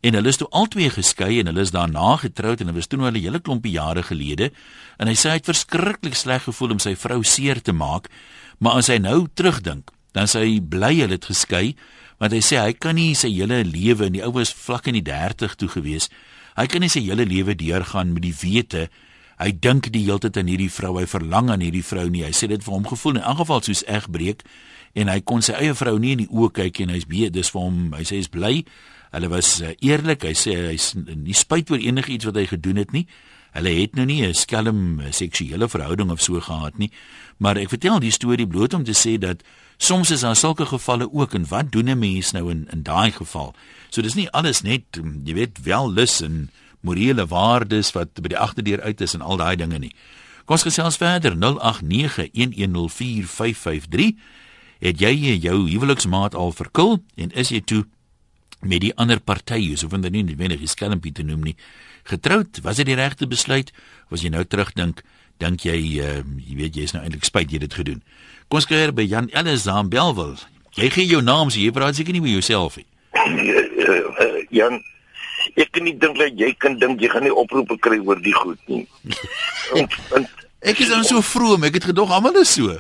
en 0.03 0.15
hulle 0.15 0.29
is 0.29 0.37
toe 0.37 0.49
albei 0.51 0.91
geskei 0.91 1.39
en 1.41 1.47
hulle 1.47 1.65
is 1.65 1.75
daarna 1.75 2.17
getroud 2.17 2.61
en 2.61 2.67
hulle 2.67 2.79
was 2.79 2.87
toe 2.87 2.99
nou 2.99 3.11
'n 3.11 3.21
hele 3.21 3.41
klompie 3.41 3.73
jare 3.73 4.03
gelede 4.03 4.53
en 4.99 5.07
hy 5.07 5.15
sê 5.15 5.31
hy 5.31 5.41
het 5.41 5.51
verskriklik 5.51 6.15
sleg 6.15 6.43
gevoel 6.43 6.73
om 6.73 6.79
sy 6.79 6.95
vrou 6.95 7.23
seer 7.23 7.63
te 7.63 7.73
maak 7.73 8.09
maar 8.59 8.77
as 8.77 8.89
hy 8.89 8.99
nou 8.99 9.27
terugdink 9.35 9.91
dan 10.17 10.29
sê 10.31 10.45
hy 10.45 10.61
bly 10.61 10.95
hulle 11.01 11.19
het 11.19 11.29
geskei 11.31 11.75
want 12.23 12.37
hy 12.37 12.43
sê 12.45 12.61
hy 12.63 12.75
kan 12.79 12.95
nie 12.95 13.17
sy 13.19 13.33
hele 13.35 13.65
lewe 13.67 14.07
en 14.07 14.15
die 14.15 14.23
ou 14.23 14.31
was 14.37 14.53
vlak 14.55 14.87
in 14.87 14.95
die 14.95 15.03
30 15.03 15.57
toe 15.59 15.69
gewees. 15.73 16.07
Hy 16.55 16.69
kan 16.71 16.85
nie 16.85 16.93
sy 16.93 17.03
hele 17.03 17.25
lewe 17.27 17.57
deurgaan 17.59 18.13
met 18.15 18.23
die 18.23 18.37
wete. 18.37 18.87
Hy 19.41 19.51
dink 19.59 19.89
die 19.91 20.05
hele 20.05 20.23
tyd 20.23 20.39
aan 20.39 20.51
hierdie 20.53 20.71
vrou 20.71 20.93
hy 21.01 21.07
verlang 21.11 21.51
aan 21.51 21.65
hierdie 21.65 21.83
vrou 21.83 22.07
nie. 22.13 22.23
Hy 22.23 22.31
sê 22.37 22.47
dit 22.53 22.63
vir 22.63 22.77
hom 22.77 22.87
gevoel 22.87 23.19
in 23.19 23.27
elk 23.27 23.43
geval 23.43 23.65
soos 23.67 23.83
egbreek 23.91 24.47
en 24.95 25.11
hy 25.11 25.19
kon 25.27 25.43
sy 25.43 25.57
eie 25.59 25.75
vrou 25.75 25.97
nie 25.99 26.15
in 26.15 26.23
die 26.23 26.31
oë 26.31 26.53
kyk 26.61 26.83
en 26.85 26.95
hy's 26.95 27.09
baie 27.11 27.33
dis 27.33 27.51
vir 27.51 27.65
hom 27.65 27.79
hy 27.97 28.07
sê 28.07 28.21
hy's 28.21 28.31
bly. 28.31 28.55
Hulle 29.17 29.29
was 29.33 29.57
uh, 29.65 29.75
eerlik. 29.83 30.29
Hy 30.29 30.37
sê 30.39 30.57
hy's 30.71 30.93
nie 30.95 31.35
spyt 31.37 31.73
oor 31.75 31.83
enigiets 31.83 32.29
wat 32.29 32.39
hy 32.39 32.47
gedoen 32.53 32.79
het 32.85 32.95
nie. 32.95 33.09
Hulle 33.57 33.75
het 33.77 33.99
nou 33.99 34.07
nie 34.07 34.23
'n 34.25 34.35
skelm 34.35 35.03
seksuele 35.11 35.69
verhouding 35.69 36.11
of 36.11 36.23
so 36.23 36.41
gehad 36.41 36.79
nie. 36.79 36.91
Maar 37.39 37.57
ek 37.57 37.75
vertel 37.75 38.01
die 38.01 38.15
storie 38.15 38.47
bloot 38.47 38.75
om 38.75 38.85
te 38.85 38.95
sê 38.95 39.19
dat 39.19 39.43
Soms 39.83 40.15
is 40.15 40.21
daar 40.21 40.37
sulke 40.37 40.67
gevalle 40.67 41.13
ook 41.13 41.35
en 41.35 41.49
wat 41.49 41.73
doen 41.73 41.89
'n 41.91 41.99
mens 41.99 42.31
nou 42.31 42.51
in 42.51 42.69
in 42.71 42.83
daai 42.83 43.11
geval? 43.11 43.55
So 43.91 44.03
dis 44.03 44.15
nie 44.15 44.31
alles 44.31 44.63
net 44.63 44.83
mm, 44.97 45.21
jy 45.25 45.35
weet 45.35 45.63
wel 45.63 45.93
lus 45.93 46.21
en 46.21 46.51
morele 46.81 47.27
waardes 47.27 47.93
wat 47.93 48.15
by 48.15 48.29
die 48.29 48.39
agterdeur 48.39 48.81
uit 48.81 49.01
is 49.01 49.15
en 49.15 49.21
al 49.21 49.37
daai 49.37 49.57
dinge 49.57 49.79
nie. 49.79 49.95
Kom 50.45 50.55
ons 50.55 50.63
gesels 50.63 50.97
verder 50.97 51.35
0891104553. 51.35 54.19
Het 54.79 55.01
jy 55.01 55.39
jou 55.43 55.71
huweliksmaat 55.71 56.35
al 56.35 56.53
verkil 56.53 57.05
en 57.15 57.31
is 57.31 57.49
jy 57.49 57.61
toe 57.61 57.85
met 58.61 58.81
die 58.81 58.95
ander 58.95 59.21
partye, 59.21 59.77
so 59.77 59.89
van 59.89 60.01
nie 60.01 60.23
noodwendig 60.23 60.69
skelmpie 60.69 61.13
te 61.13 61.23
noem 61.23 61.43
nie, 61.43 61.57
getroud? 62.03 62.61
Was 62.63 62.77
dit 62.77 62.87
die 62.87 62.95
regte 62.95 63.27
besluit? 63.27 63.73
Was 64.09 64.23
jy 64.23 64.29
nou 64.29 64.45
terugdink, 64.45 65.03
dink 65.43 65.67
jy 65.67 65.79
uh, 66.05 66.23
jy 66.47 66.57
weet 66.61 66.79
jy 66.79 66.87
is 66.89 66.95
nou 66.97 67.03
eintlik 67.03 67.27
spyt 67.29 67.53
jy 67.53 67.63
dit 67.63 67.75
gedoen. 67.81 68.01
Kom 68.49 68.63
ons 68.63 68.69
kyk 68.71 68.95
by 68.97 69.07
Jan 69.09 69.31
Ellis 69.35 69.67
daar 69.69 69.83
in 69.85 69.91
Belwel. 69.93 70.37
Jy 70.79 70.89
gee 70.95 71.11
jou 71.11 71.21
naam, 71.25 71.51
so 71.53 71.61
jy 71.61 71.75
praat 71.75 71.99
seker 71.99 72.17
nie 72.17 72.25
met 72.25 72.33
jouself 72.37 72.79
nie. 72.81 72.89
Jan 74.53 74.81
Ek 75.59 75.73
kan 75.75 75.85
nie 75.85 75.97
dink 75.99 76.17
dat 76.21 76.39
jy 76.39 76.53
kan 76.63 76.79
dink 76.81 77.03
jy 77.03 77.11
gaan 77.13 77.27
nie 77.27 77.35
oproepe 77.35 77.77
kry 77.83 77.99
oor 78.07 78.21
die 78.23 78.35
goed 78.37 78.61
nie. 78.71 78.87
en, 79.79 79.89
en, 80.17 80.27
ek 80.63 80.81
is 80.85 80.93
dan 80.93 81.05
so 81.05 81.21
vroom, 81.27 81.67
ek 81.67 81.81
het 81.81 81.91
gedog 81.91 82.13
almal 82.15 82.39
is 82.41 82.55
so. 82.55 82.79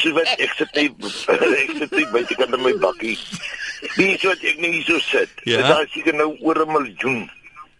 Sy 0.00 0.12
wat 0.16 0.30
ek 0.40 0.52
sit 0.56 0.80
nie 0.80 0.88
ek 1.62 1.72
sit 1.76 1.92
nie 1.92 2.08
by 2.14 2.24
die 2.24 2.38
kant 2.40 2.56
van 2.56 2.64
my 2.64 2.74
bakkie. 2.82 3.16
Wie 3.98 4.16
sou 4.22 4.32
ek 4.32 4.60
nie 4.62 4.80
so 4.88 4.98
sit? 5.04 5.32
Ja? 5.44 5.60
Daar 5.66 5.84
is 5.84 5.92
seker 5.94 6.16
nou 6.16 6.32
oor 6.40 6.64
'n 6.64 6.72
miljoen 6.72 7.20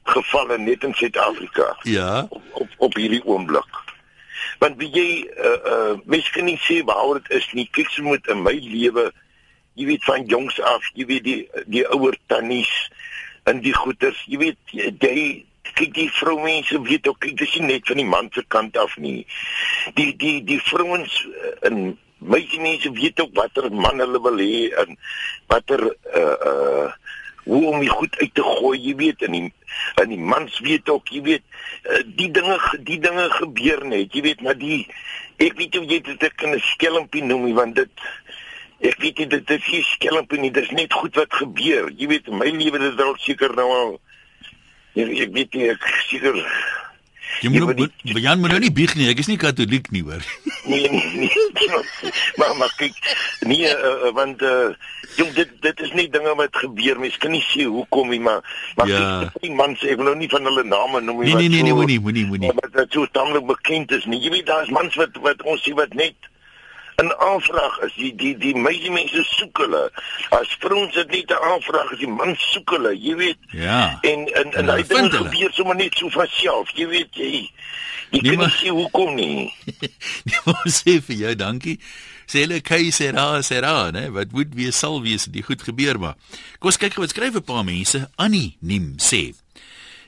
gevalle 0.07 0.59
net 0.59 0.85
in 0.85 0.95
Suid-Afrika. 0.95 1.77
Ja. 1.83 2.27
Op, 2.29 2.43
op 2.53 2.69
op 2.89 2.95
hierdie 2.95 3.25
oomblik. 3.25 3.83
Want 4.59 4.79
wie 4.81 4.91
jy 4.93 5.09
uh 5.27 5.57
uh 5.73 5.95
mens 6.05 6.31
kan 6.31 6.45
nie 6.49 6.59
sê 6.65 6.83
waar 6.85 7.21
dit 7.21 7.31
is 7.41 7.49
nie. 7.53 7.69
Kyk 7.71 7.91
so 7.91 8.03
moet 8.03 8.27
in 8.33 8.43
my 8.43 8.57
lewe 8.61 9.11
jy 9.77 9.87
weet 9.91 10.05
van 10.05 10.25
jongs 10.25 10.57
af, 10.65 10.85
jy 10.97 11.05
weet 11.09 11.25
die 11.25 11.41
die 11.69 11.85
ouer 11.93 12.17
tannies 12.33 12.73
in 13.51 13.61
die 13.65 13.75
goeters, 13.77 14.23
jy 14.27 14.41
weet 14.41 14.73
jy 14.73 15.45
kyk 15.77 15.93
die 15.95 16.09
vroumense 16.17 16.79
weet 16.87 17.09
ook 17.11 17.21
kyk 17.21 17.37
dis 17.37 17.57
nie 17.59 17.75
net 17.75 17.89
van 17.91 18.01
die 18.01 18.09
man 18.09 18.31
se 18.33 18.45
kant 18.49 18.77
af 18.81 18.97
nie. 19.03 19.27
Die 19.99 20.15
die 20.17 20.39
die 20.49 20.61
vrouens 20.65 21.19
in 21.69 21.97
meisie 22.19 22.63
mense 22.63 22.91
weet 22.97 23.21
ook 23.21 23.35
watter 23.37 23.69
man 23.73 24.01
hulle 24.01 24.23
wil 24.25 24.41
hê 24.41 24.71
en 24.83 24.97
watter 25.53 25.85
uh 25.91 26.37
uh 26.53 26.89
hoe 27.47 27.67
om 27.71 27.79
die 27.79 27.93
goed 27.93 28.17
uit 28.19 28.33
te 28.35 28.43
gooi, 28.43 28.79
jy 28.83 28.97
weet 28.99 29.21
in 29.23 29.35
die 29.37 29.53
in 30.03 30.15
die 30.15 30.21
mans 30.33 30.59
weet 30.61 30.89
ook, 30.89 31.09
jy 31.09 31.23
weet 31.23 31.45
uh, 31.91 32.03
die 32.19 32.31
dinge 32.31 32.59
die 32.87 32.99
dinge 33.03 33.29
gebeur 33.39 33.85
net, 33.85 34.15
jy 34.15 34.23
weet 34.23 34.43
maar 34.47 34.59
die 34.59 34.87
ek 35.43 35.57
weet 35.59 35.77
hoe 35.77 35.85
jy 35.85 36.01
dit 36.07 36.35
kan 36.35 36.55
'n 36.55 36.65
skelmpie 36.73 37.25
noem 37.25 37.53
want 37.55 37.77
dit 37.77 37.91
ek 38.81 38.99
weet 39.01 39.19
nie 39.19 39.31
dit 39.37 39.51
is 39.51 39.69
nie 39.73 39.83
skelmpie 39.83 40.41
nie, 40.41 40.51
dis 40.51 40.71
net 40.71 40.93
goed 40.93 41.15
wat 41.17 41.33
gebeur. 41.33 41.89
Jy 41.97 42.07
weet 42.09 42.29
my 42.29 42.51
lewe 42.53 42.79
is 42.91 43.01
al 43.01 43.17
seker 43.19 43.55
nou 43.57 43.71
al 43.73 43.97
Ja, 44.97 45.05
ek 45.05 45.33
weet 45.37 45.53
nie 45.53 45.67
ek 45.69 45.83
seker 46.09 46.39
Jy 47.41 47.51
moet 47.53 47.77
nie 47.77 48.21
Jan 48.23 48.41
moet 48.41 48.51
nou 48.55 48.61
nie 48.61 48.73
bieg 48.73 48.95
nie. 48.97 49.09
Ek 49.11 49.21
is 49.23 49.29
nie 49.31 49.39
katoliek 49.41 49.91
nie, 49.95 50.03
hoor. 50.07 50.23
Nee, 50.67 50.89
nee, 50.91 51.11
nee. 51.15 51.31
Maar 52.39 52.57
maar 52.59 52.73
kyk, 52.77 52.97
nee, 53.47 53.71
uh, 53.71 54.11
want 54.17 54.43
uh, 54.43 54.73
jong 55.17 55.31
dit 55.37 55.51
dit 55.63 55.83
is 55.87 55.93
nie 55.95 56.09
dinge 56.11 56.35
wat 56.39 56.57
gebeur. 56.59 56.99
Mens 57.01 57.19
kan 57.23 57.31
nie 57.35 57.45
sê 57.47 57.69
hoekom 57.71 58.11
nie, 58.11 58.21
maar 58.21 58.43
maar 58.75 58.91
ja. 58.91 59.11
die 59.41 59.53
man 59.55 59.77
sê 59.79 59.93
ek 59.95 60.01
wil 60.01 60.11
nou 60.11 60.17
nie 60.19 60.31
van 60.33 60.49
hulle 60.49 60.65
name 60.67 61.03
noem 61.05 61.23
nie. 61.23 61.35
Nee, 61.35 61.53
nee, 61.53 61.63
nee, 61.69 61.77
moenie, 61.77 62.01
moenie, 62.03 62.27
moenie. 62.31 62.55
Maar 62.57 62.73
dit 62.73 62.83
is 62.89 62.99
so 62.99 63.07
tamelik 63.15 63.47
bekend 63.47 63.95
is 63.95 64.09
nie. 64.11 64.19
Jy 64.25 64.35
weet 64.39 64.51
daar's 64.51 64.73
mans 64.75 64.99
wat 64.99 65.21
wat 65.23 65.47
ons 65.47 65.63
sien 65.63 65.79
wat 65.79 65.95
net 65.95 66.31
'n 66.97 67.13
aanvraag 67.19 67.79
is. 67.87 67.95
Die 67.95 68.15
die 68.15 68.37
die 68.37 68.55
meisie 68.57 68.91
mense 68.91 69.25
soek 69.37 69.59
hulle. 69.59 69.85
As 70.29 70.57
vrouens 70.61 70.95
dit 70.95 71.11
nie 71.11 71.25
'n 71.27 71.43
aanvraag 71.53 71.93
is, 71.93 71.99
die 71.99 72.09
man 72.09 72.35
soek 72.39 72.71
hulle, 72.71 72.93
jy 72.99 73.17
weet. 73.17 73.39
Ja. 73.51 73.99
En 74.01 74.27
en 74.33 74.53
en 74.53 74.69
hy 74.69 74.83
dink 74.83 75.13
gebeur 75.13 75.53
sommer 75.53 75.77
net 75.77 75.95
so 75.95 76.09
van 76.09 76.27
self, 76.31 76.71
jy 76.75 76.89
weet 76.89 77.13
jy. 77.15 77.51
Jy 78.11 78.21
nee, 78.21 78.37
kan 78.37 78.47
nie 78.47 78.55
sê 78.55 78.69
hoekom 78.71 79.15
nie. 79.15 79.55
nee, 80.27 80.41
maar 80.45 80.69
sê 80.71 81.01
vir 81.03 81.17
jou 81.17 81.35
dankie. 81.35 81.79
Sê 82.27 82.47
hulle 82.47 82.61
kei 82.61 82.91
sê 82.91 83.13
ra 83.15 83.43
sê 83.43 83.61
ra, 83.63 83.91
né? 83.91 84.09
Wat 84.11 84.33
moet 84.33 84.55
wie 84.55 84.73
sal 84.73 85.03
wees 85.03 85.29
die 85.31 85.43
goed 85.43 85.63
gebeur 85.63 85.99
maar. 85.99 86.17
Kom 86.59 86.73
ons 86.73 86.81
kyk 86.81 86.97
wat 87.03 87.13
skryf 87.13 87.37
'n 87.37 87.45
paar 87.45 87.65
mense. 87.65 88.09
Annie 88.17 88.57
Nim 88.61 88.97
sê 88.99 89.35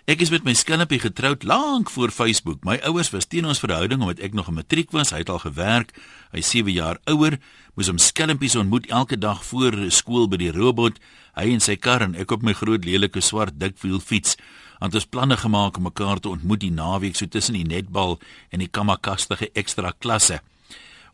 Ek 0.09 0.23
is 0.25 0.31
met 0.33 0.41
my 0.41 0.55
skelmpie 0.57 0.97
getroud 1.03 1.43
lank 1.45 1.91
voor 1.93 2.09
Facebook. 2.09 2.63
My 2.65 2.79
ouers 2.89 3.11
was 3.13 3.27
teen 3.29 3.45
ons 3.45 3.59
verhouding 3.61 4.01
omdat 4.01 4.23
ek 4.25 4.33
nog 4.33 4.49
'n 4.49 4.57
matriek 4.57 4.91
was. 4.91 5.11
Hy 5.11 5.19
het 5.19 5.29
al 5.29 5.39
gewerk. 5.39 5.93
Hy 6.33 6.41
7 6.41 6.73
jaar 6.73 6.97
ouer. 7.05 7.39
Moes 7.75 7.87
hom 7.87 7.99
skelmpies 7.99 8.57
ontmoet 8.57 8.87
elke 8.87 9.19
dag 9.19 9.45
voor 9.45 9.91
skool 9.91 10.29
by 10.29 10.37
die 10.37 10.51
robot. 10.53 10.99
Hy 11.35 11.53
en 11.53 11.61
sy 11.61 11.77
kar 11.77 12.01
en 12.01 12.15
ek 12.15 12.31
op 12.31 12.43
my 12.43 12.53
groot 12.53 12.85
lelike 12.85 13.21
swart 13.21 13.61
dikwiel 13.61 14.01
fiets. 14.01 14.37
Ons 14.81 15.05
planne 15.05 15.37
gemaak 15.37 15.77
om 15.77 15.83
mekaar 15.83 16.21
te 16.21 16.29
ontmoet 16.29 16.61
die 16.61 16.73
naweek 16.73 17.17
so 17.17 17.27
tussen 17.27 17.55
die 17.55 17.67
netbal 17.67 18.19
en 18.51 18.59
die 18.59 18.69
kamakastige 18.69 19.51
ekstra 19.53 19.93
klasse. 19.99 20.41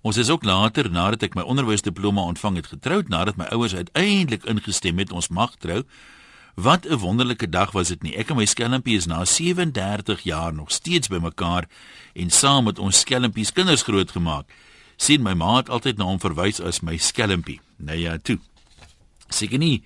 Ons 0.02 0.16
is 0.16 0.30
ook 0.30 0.44
later 0.44 0.90
nadat 0.90 1.22
ek 1.22 1.34
my 1.34 1.42
onderwysdiploma 1.42 2.22
ontvang 2.22 2.56
het 2.56 2.66
getroud 2.66 3.08
nadat 3.08 3.36
my 3.36 3.44
ouers 3.44 3.74
uiteindelik 3.74 4.44
ingestem 4.44 4.98
het 4.98 5.12
ons 5.12 5.28
mag 5.28 5.56
trou. 5.56 5.82
Wat 6.54 6.86
'n 6.86 6.98
wonderlike 6.98 7.48
dag 7.48 7.72
was 7.72 7.88
dit 7.88 8.02
nie. 8.02 8.16
Ek 8.16 8.30
en 8.30 8.36
my 8.36 8.44
skelmpie 8.44 8.96
is 8.96 9.06
na 9.06 9.24
37 9.24 10.20
jaar 10.22 10.54
nog 10.54 10.70
steeds 10.70 11.08
bymekaar 11.08 11.68
en 12.12 12.30
saam 12.30 12.64
met 12.64 12.78
ons 12.78 12.98
skelmpies 12.98 13.52
kinders 13.52 13.82
grootgemaak. 13.82 14.46
sien 14.96 15.22
my 15.22 15.34
ma 15.34 15.56
het 15.56 15.68
altyd 15.68 15.96
na 15.96 16.04
hom 16.04 16.20
verwys 16.20 16.60
as 16.60 16.80
my 16.80 16.96
skelmpie. 16.96 17.60
Nou 17.76 17.98
ja, 17.98 18.18
toe. 18.22 18.38
Seker 19.28 19.58
nie. 19.58 19.82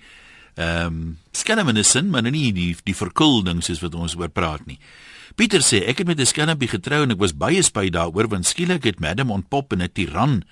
Ehm 0.55 0.85
um, 0.85 1.17
skelm 1.31 1.67
in 1.69 1.77
'n 1.77 1.83
sin, 1.83 2.09
maar 2.09 2.21
nou 2.21 2.31
nie 2.31 2.53
die 2.53 2.75
die 2.83 2.95
verkulding 2.95 3.63
soos 3.63 3.79
wat 3.79 3.95
ons 3.95 4.15
oor 4.15 4.29
praat 4.29 4.65
nie. 4.65 4.79
Pieter 5.35 5.61
sê 5.61 5.87
ek 5.87 5.97
het 5.97 6.07
met 6.07 6.19
'n 6.19 6.25
skelmpie 6.25 6.67
getrou 6.67 7.03
en 7.03 7.11
ek 7.11 7.19
was 7.19 7.37
baie 7.37 7.61
spyt 7.61 7.93
daaroor 7.93 8.27
want 8.27 8.45
skielik 8.45 8.83
het 8.83 8.99
madam 8.99 9.31
ontpop 9.31 9.73
in 9.73 9.81
'n 9.81 9.89
tiran 9.93 10.43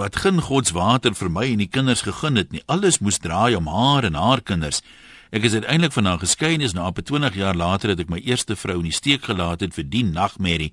wat 0.00 0.16
geen 0.16 0.40
godswater 0.40 1.12
vir 1.12 1.28
my 1.28 1.42
en 1.52 1.60
die 1.60 1.68
kinders 1.68 2.06
gegun 2.06 2.40
het 2.40 2.54
nie. 2.54 2.62
Alles 2.72 3.00
moes 3.04 3.18
draai 3.20 3.52
om 3.58 3.68
haar 3.68 4.06
en 4.08 4.16
haar 4.16 4.40
kinders. 4.40 4.80
Ek 5.30 5.44
is 5.44 5.52
uiteindelik 5.52 5.92
van 5.92 6.08
haar 6.08 6.22
geskei 6.22 6.54
en 6.56 6.64
is 6.64 6.72
na 6.72 6.86
op 6.88 7.02
20 7.04 7.36
jaar 7.36 7.54
later 7.54 7.92
het 7.92 8.00
ek 8.00 8.08
my 8.08 8.20
eerste 8.24 8.56
vrou 8.56 8.78
in 8.80 8.88
die 8.88 8.96
steek 8.96 9.28
gelaat 9.28 9.60
het 9.60 9.76
vir 9.76 9.84
die 9.84 10.02
nagmerrie. 10.08 10.72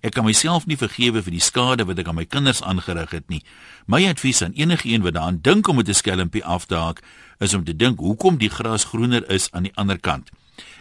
Ek 0.00 0.14
kan 0.14 0.24
myself 0.28 0.68
nie 0.70 0.78
vergewe 0.78 1.24
vir 1.26 1.34
die 1.34 1.42
skade 1.42 1.88
wat 1.88 1.98
ek 1.98 2.06
aan 2.12 2.20
my 2.20 2.24
kinders 2.24 2.62
aangerig 2.62 3.16
het 3.16 3.26
nie. 3.32 3.42
My 3.90 4.04
advies 4.06 4.44
aan 4.46 4.54
enigiemand 4.54 5.08
wat 5.08 5.16
daaraan 5.18 5.40
dink 5.42 5.68
om 5.68 5.76
met 5.76 5.88
'n 5.88 5.98
skelmpie 5.98 6.44
af 6.44 6.66
te 6.66 6.78
haak, 6.78 7.02
is 7.40 7.54
om 7.54 7.64
te 7.64 7.76
dink 7.76 7.98
hoekom 7.98 8.38
die 8.38 8.50
gras 8.50 8.84
groener 8.84 9.30
is 9.30 9.50
aan 9.52 9.66
die 9.66 9.74
ander 9.74 9.98
kant. 9.98 10.30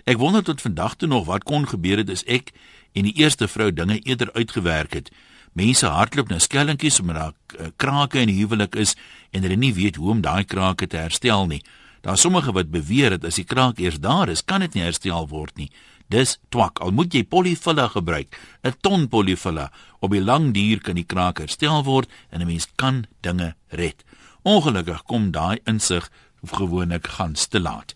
Ek 0.05 0.17
wonder 0.17 0.43
tot 0.43 0.62
vandag 0.62 0.95
toe 0.95 1.07
nog 1.07 1.25
wat 1.25 1.43
kon 1.43 1.67
gebeur 1.67 1.97
het 1.97 2.10
as 2.10 2.23
ek 2.23 2.53
en 2.93 3.03
die 3.03 3.17
eerste 3.17 3.47
vrou 3.47 3.73
dinge 3.73 3.99
eerder 3.99 4.33
uitgewerk 4.33 4.93
het. 4.93 5.12
Mense 5.58 5.89
hardloop 5.89 6.30
nou 6.30 6.38
skelmpies 6.43 7.00
omdat 7.02 7.17
daar 7.17 7.34
eh, 7.58 7.72
krake 7.82 8.22
in 8.22 8.30
die 8.30 8.38
huwelik 8.38 8.76
is 8.78 8.93
en 9.34 9.41
hulle 9.41 9.58
nie 9.58 9.74
weet 9.74 9.98
hoe 9.98 10.12
om 10.13 10.22
daai 10.22 10.46
krake 10.46 10.88
te 10.88 11.00
herstel 11.02 11.48
nie. 11.50 11.63
Daar 12.06 12.17
sommige 12.17 12.54
wat 12.54 12.70
beweer 12.72 13.15
dat 13.15 13.26
as 13.26 13.39
die 13.39 13.48
kraak 13.48 13.80
eers 13.82 13.98
daar 14.00 14.30
is, 14.30 14.46
kan 14.46 14.62
dit 14.62 14.78
nie 14.78 14.86
herstel 14.86 15.26
word 15.32 15.58
nie. 15.58 15.72
Dis 16.13 16.38
twak. 16.54 16.80
Al 16.80 16.93
moet 16.96 17.12
jy 17.13 17.24
polyfilla 17.26 17.88
gebruik, 17.91 18.38
'n 18.63 18.74
ton 18.82 19.08
polyfilla, 19.08 19.72
op 20.00 20.12
die 20.12 20.22
lang 20.22 20.54
duur 20.54 20.80
kan 20.80 20.96
die 20.96 21.04
kraak 21.04 21.39
herstel 21.39 21.84
word 21.84 22.10
en 22.32 22.41
'n 22.41 22.48
mens 22.48 22.67
kan 22.76 23.06
dinge 23.22 23.56
red. 23.70 24.04
Ongelukkig 24.43 25.04
kom 25.04 25.32
daai 25.32 25.60
insig 25.65 26.10
gewoonlik 26.46 27.08
gans 27.08 27.48
te 27.48 27.60
laat. 27.60 27.96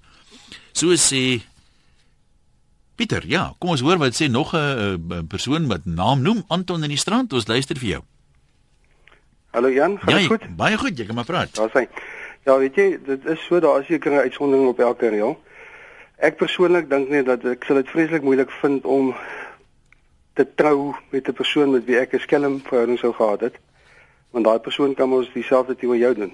So 0.74 0.96
sê 0.96 1.42
Pieter, 3.02 3.24
ja, 3.26 3.48
kom 3.58 3.72
ons 3.74 3.82
hoor 3.82 3.98
wat 3.98 4.14
sê 4.14 4.28
nog 4.30 4.52
'n 4.54 5.26
persoon 5.28 5.66
wat 5.68 5.86
naam 5.86 6.22
noem 6.22 6.44
Anton 6.48 6.84
in 6.84 6.94
die 6.94 7.02
strand. 7.02 7.34
Ons 7.34 7.48
luister 7.48 7.76
vir 7.76 7.90
jou. 7.90 8.02
Hallo 9.52 9.70
Jan, 9.70 9.98
gaan 9.98 10.14
dit 10.14 10.22
ja, 10.22 10.28
goed? 10.28 10.56
Baie 10.56 10.78
goed, 10.78 10.98
jy 10.98 11.06
kan 11.06 11.16
maar 11.16 11.26
praat. 11.26 11.56
Daar 11.56 11.70
sê. 11.74 11.90
Ja, 12.46 12.58
weet 12.58 12.76
jy, 12.76 13.00
dit 13.06 13.26
is 13.26 13.46
so 13.48 13.60
daar 13.60 13.80
is 13.80 13.88
seker 13.88 14.12
'n 14.12 14.22
uitsondering 14.30 14.68
op 14.68 14.80
elke 14.80 15.10
reël. 15.10 15.42
Ek 16.18 16.38
persoonlik 16.38 16.90
dink 16.90 17.10
net 17.10 17.26
dat 17.26 17.46
ek 17.46 17.64
sal 17.64 17.76
dit 17.76 17.90
vreeslik 17.90 18.22
moeilik 18.22 18.52
vind 18.52 18.86
om 18.86 19.16
te 20.34 20.46
trou 20.56 20.94
met 21.10 21.28
'n 21.28 21.34
persoon 21.34 21.72
met 21.72 21.86
wie 21.86 21.98
ek 21.98 22.14
'n 22.14 22.20
skelm 22.20 22.62
verhouding 22.62 23.00
sou 23.00 23.14
gehad 23.14 23.42
het. 23.42 23.56
Want 24.30 24.46
daai 24.46 24.60
persoon 24.60 24.94
kan 24.94 25.10
mos 25.10 25.34
dieselfde 25.34 25.76
ding 25.80 25.92
met 25.92 26.00
jou 26.00 26.14
doen. 26.14 26.34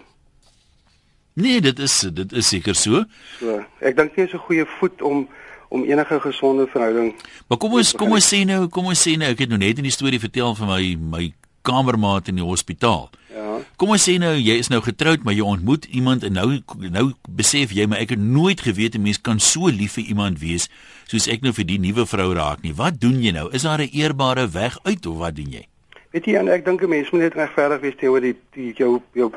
Nee, 1.34 1.62
dit 1.62 1.80
is 1.80 2.00
dit 2.00 2.32
is 2.32 2.48
seker 2.48 2.76
so. 2.76 3.04
So, 3.40 3.64
ek 3.80 3.96
dink 3.96 4.16
nie 4.16 4.26
is 4.26 4.34
'n 4.34 4.38
goeie 4.38 4.66
voet 4.66 5.02
om 5.02 5.30
om 5.70 5.84
enige 5.84 6.20
gesonde 6.20 6.68
verhouding. 6.68 7.16
Maar 7.48 7.58
kom 7.58 7.74
ons 7.74 7.94
kom 7.96 8.12
ons 8.12 8.34
sê 8.34 8.44
nou, 8.46 8.68
kom 8.68 8.86
ons 8.86 9.08
sê 9.08 9.18
nou, 9.18 9.32
ek 9.32 9.46
het 9.46 9.50
nou 9.50 9.60
net 9.60 9.78
in 9.78 9.88
die 9.88 9.96
storie 9.96 10.20
vertel 10.20 10.56
van 10.56 10.68
my 10.68 10.96
my 10.96 11.34
kamermaat 11.68 12.28
in 12.32 12.40
die 12.40 12.46
hospitaal. 12.46 13.10
Ja. 13.36 13.60
Kom 13.76 13.92
ons 13.94 14.06
sê 14.08 14.16
nou 14.22 14.34
jy 14.36 14.56
is 14.62 14.72
nou 14.72 14.80
getroud, 14.86 15.26
maar 15.26 15.36
jy 15.36 15.46
ontmoet 15.46 15.86
iemand 15.86 16.24
en 16.24 16.38
nou 16.38 16.60
nou 16.94 17.08
besef 17.40 17.74
jy 17.76 17.88
maar 17.90 18.04
ek 18.04 18.16
het 18.16 18.24
nooit 18.24 18.62
geweet 18.64 18.96
'n 18.96 19.04
mens 19.04 19.22
kan 19.22 19.40
so 19.40 19.68
lief 19.68 19.98
vir 20.00 20.06
iemand 20.14 20.40
wees 20.40 20.70
soos 21.08 21.28
ek 21.28 21.42
nou 21.42 21.54
vir 21.54 21.66
die 21.66 21.80
nuwe 21.80 22.06
vrou 22.06 22.34
raak 22.34 22.64
nie. 22.64 22.74
Wat 22.74 23.00
doen 23.00 23.22
jy 23.24 23.32
nou? 23.32 23.50
Is 23.52 23.64
daar 23.64 23.82
'n 23.82 23.90
eerbare 23.92 24.48
weg 24.50 24.80
uit 24.84 25.06
of 25.06 25.18
wat 25.18 25.36
doen 25.36 25.52
jy? 25.52 25.68
Weet 26.12 26.26
jy 26.26 26.36
en 26.36 26.48
ek 26.48 26.66
dink 26.66 26.82
'n 26.82 26.90
mens 26.90 27.12
moet 27.12 27.22
net 27.22 27.34
regverdig 27.34 27.82
wees 27.82 27.96
teenoor 27.96 28.22
die 28.22 28.36
die 28.54 28.74
jou 28.74 29.02
jou 29.14 29.32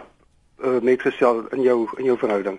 uh, 0.64 0.80
metgesel 0.82 1.48
in 1.52 1.62
jou 1.62 1.88
in 1.98 2.04
jou 2.04 2.18
verhouding. 2.18 2.58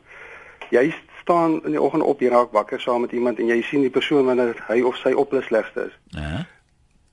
Jy 0.69 0.93
staan 1.21 1.60
in 1.65 1.75
die 1.75 1.81
oggend 1.81 2.03
op, 2.03 2.21
jy 2.21 2.31
raak 2.34 2.51
wakker 2.55 2.81
saam 2.81 3.05
met 3.05 3.12
iemand 3.12 3.39
en 3.39 3.49
jy 3.51 3.62
sien 3.67 3.86
die 3.86 3.93
persoon 3.93 4.25
wanneer 4.25 4.57
hy 4.67 4.81
of 4.81 4.97
sy 5.01 5.13
op 5.13 5.31
hulle 5.31 5.43
slegste 5.45 5.88
is. 5.89 5.95
Ja. 6.17 6.45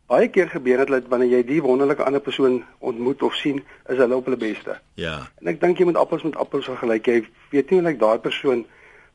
Baie 0.09 0.31
keer 0.33 0.49
gebeur 0.49 0.81
dit 0.81 0.89
dat 0.95 1.09
wanneer 1.13 1.37
jy 1.37 1.43
die 1.45 1.61
wonderlike 1.63 2.05
ander 2.05 2.23
persoon 2.25 2.63
ontmoet 2.79 3.23
of 3.23 3.37
sien, 3.37 3.61
is 3.93 4.01
hulle 4.01 4.17
op 4.17 4.25
hulle 4.25 4.41
beste. 4.41 4.79
Ja. 4.97 5.19
En 5.43 5.53
ek 5.53 5.61
dink 5.61 5.79
jy 5.79 5.89
moet 5.91 6.01
appels 6.01 6.25
met 6.25 6.37
appels 6.41 6.71
vergelyk. 6.71 7.07
Jy 7.07 7.19
weet 7.53 7.71
nie 7.71 7.81
hoe 7.81 7.89
lyk 7.91 8.01
daai 8.01 8.19
persoon 8.25 8.65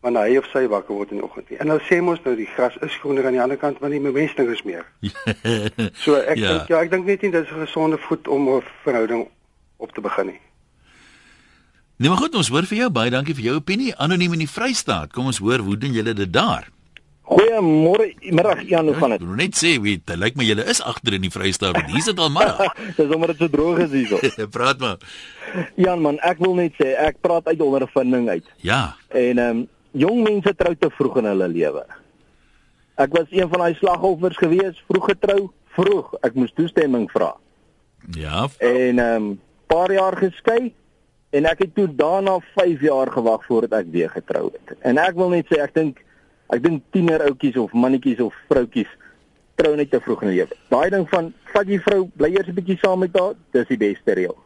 wanneer 0.04 0.28
hy 0.28 0.38
of 0.38 0.48
sy 0.52 0.66
wakker 0.70 0.98
word 0.98 1.14
in 1.16 1.22
die 1.22 1.26
oggend 1.26 1.50
nie. 1.50 1.58
En 1.64 1.70
nou 1.72 1.80
sê 1.88 2.02
mos 2.04 2.22
nou 2.26 2.36
die 2.38 2.50
gras 2.54 2.76
is 2.86 2.96
groener 3.02 3.26
aan 3.26 3.38
die 3.38 3.42
ander 3.42 3.60
kant 3.60 3.80
want 3.82 3.96
die 3.96 4.04
bemesting 4.04 4.52
is 4.52 4.66
meer. 4.68 4.86
So 6.04 6.20
ek 6.20 6.38
ja. 6.42 6.50
dink 6.52 6.74
ja, 6.74 6.82
ek 6.82 6.92
dink 6.92 7.08
net 7.08 7.24
nie 7.24 7.32
dis 7.32 7.50
'n 7.50 7.64
gesonde 7.66 7.98
voet 8.08 8.28
om 8.28 8.50
'n 8.50 8.62
verhouding 8.84 9.28
op 9.78 9.92
te 9.96 10.02
begin 10.02 10.36
nie. 10.36 10.42
Nee, 11.98 12.10
maar 12.10 12.18
goed, 12.18 12.36
ons 12.36 12.50
hoor 12.50 12.66
vir 12.66 12.78
jou 12.84 12.90
baie 12.94 13.12
dankie 13.14 13.36
vir 13.38 13.52
jou 13.52 13.58
opinie. 13.60 13.92
Anoniem 14.02 14.34
in 14.34 14.42
die 14.44 14.50
Vrystaat. 14.50 15.12
Kom 15.14 15.30
ons 15.30 15.38
hoor 15.44 15.62
hoe 15.64 15.76
doen 15.78 15.94
julle 15.94 16.14
dit 16.18 16.32
daar? 16.34 16.66
Goeiemôre, 17.24 18.10
middag 18.36 18.66
Jan, 18.68 18.90
hoe 18.90 18.96
gaan 19.00 19.14
Ek 19.16 19.22
dit? 19.22 19.28
wil 19.30 19.38
net 19.40 19.56
sê, 19.56 19.78
weet, 19.82 20.02
dit 20.10 20.20
lyk 20.20 20.36
my 20.36 20.44
julle 20.44 20.66
is 20.68 20.82
agter 20.84 21.16
in 21.16 21.24
die 21.24 21.32
Vrystaat, 21.32 21.78
want 21.78 21.88
hier 21.94 22.02
is 22.02 22.10
dit 22.10 22.20
al 22.20 22.34
middag. 22.34 22.74
Dis 22.98 23.14
omdat 23.16 23.32
dit 23.32 23.46
so 23.46 23.54
droog 23.54 23.80
is 23.86 23.94
hierso. 23.96 24.20
Praat 24.58 24.82
maar. 24.84 24.98
Jan 25.80 26.02
man, 26.04 26.18
ek 26.28 26.42
wil 26.44 26.58
net 26.60 26.76
sê 26.82 26.92
ek 27.00 27.22
praat 27.24 27.48
uit 27.48 27.62
ondervinding 27.62 28.28
uit. 28.34 28.52
Ja. 28.66 28.82
En 29.14 29.40
ehm 29.40 29.62
um, 29.64 29.64
jong 29.94 30.24
mense 30.26 30.56
trou 30.58 30.74
te 30.76 30.90
vroeg 30.98 31.20
in 31.22 31.28
hulle 31.30 31.48
lewe. 31.54 31.84
Ek 32.98 33.14
was 33.14 33.30
een 33.30 33.46
van 33.50 33.62
daai 33.62 33.76
slagoffers 33.78 34.38
gewees, 34.42 34.80
vroeg 34.90 35.12
getrou, 35.14 35.42
vroeg. 35.78 36.16
Ek 36.26 36.34
moes 36.34 36.54
toestemming 36.58 37.06
vra. 37.14 37.36
Ja. 38.18 38.48
En 38.60 39.00
ehm 39.00 39.28
um, 39.30 39.34
paar 39.70 39.94
jaar 39.94 40.18
geskei 40.18 40.74
en 41.34 41.46
ek 41.50 41.60
het 41.66 41.72
toe 41.76 41.88
daarna 41.98 42.38
5 42.56 42.82
jaar 42.86 43.10
gewag 43.12 43.46
voordat 43.48 43.80
ek 43.84 43.92
weer 43.92 44.10
getrou 44.14 44.52
het. 44.54 44.78
En 44.86 44.98
ek 45.02 45.16
wil 45.18 45.30
net 45.34 45.46
sê 45.50 45.60
ek 45.64 45.74
dink 45.74 46.02
ek 46.54 46.62
dink 46.64 46.84
tiener 46.94 47.22
ouetjies 47.26 47.58
of 47.58 47.72
mannetjies 47.74 48.20
of 48.22 48.34
vroutjies 48.50 48.90
trou 49.58 49.76
net 49.76 49.90
te 49.92 50.00
vroeg 50.02 50.22
in 50.24 50.30
die 50.30 50.38
lewe. 50.42 50.56
Daai 50.70 50.90
ding 50.90 51.08
van 51.10 51.32
vat 51.54 51.68
jy 51.68 51.80
vrou, 51.86 52.08
bly 52.18 52.30
eers 52.36 52.48
'n 52.48 52.54
bietjie 52.58 52.78
saam 52.82 53.00
met 53.00 53.14
haar, 53.18 53.34
dis 53.54 53.68
die 53.68 53.78
beste 53.78 54.14
reël. 54.14 54.38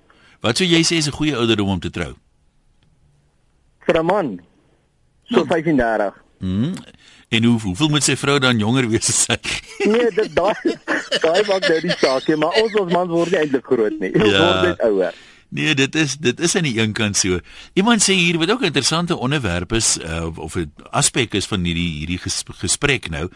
Wat 0.42 0.58
sou 0.58 0.68
jy 0.68 0.82
sê 0.84 0.98
is 0.98 1.08
'n 1.08 1.12
goeie 1.16 1.36
ouderdom 1.36 1.70
om 1.70 1.80
te 1.80 1.90
trou? 1.90 2.14
Vir 3.86 4.00
'n 4.00 4.06
man 4.06 4.40
so 5.26 5.44
35. 5.46 6.14
Mhm. 6.40 6.74
En 7.30 7.44
hoe 7.44 7.60
hoeveel 7.62 7.90
moet 7.90 8.04
sy 8.04 8.16
vrou 8.16 8.40
dan 8.40 8.58
jonger 8.60 8.88
wees 8.90 9.10
as 9.10 9.24
sy? 9.26 9.36
Nee, 9.90 10.10
dit 10.16 10.36
daai 10.36 10.56
daai 11.26 11.42
maak 11.48 11.68
nou 11.68 11.80
die 11.82 11.96
saak, 12.00 12.24
hè, 12.28 12.36
maar 12.36 12.56
ons 12.62 12.74
ons 12.80 12.94
mans 12.94 13.10
word 13.10 13.32
nie 13.32 13.40
eintlik 13.40 13.66
groot 13.66 14.00
nie. 14.00 14.14
Ons 14.16 14.32
Ja. 14.32 14.40
word 14.46 14.62
net 14.68 14.82
ouer. 14.88 15.14
Nee, 15.50 15.76
dit 15.76 15.96
is 15.96 16.18
dit 16.20 16.40
is 16.40 16.56
aan 16.56 16.64
die 16.68 16.80
een 16.80 16.92
kant 16.94 17.18
so. 17.18 17.40
Iemand 17.74 18.02
sê 18.04 18.14
hier 18.14 18.38
wat 18.38 18.52
ook 18.52 18.62
'n 18.62 18.66
interessante 18.72 19.18
onderwerp 19.18 19.72
is 19.74 19.98
uh, 19.98 20.28
of 20.38 20.56
'n 20.56 20.72
aspek 20.92 21.34
is 21.34 21.46
van 21.46 21.64
hierdie 21.64 21.92
hierdie 22.04 22.18
ges 22.18 22.44
gesprek 22.48 23.10
nou. 23.10 23.30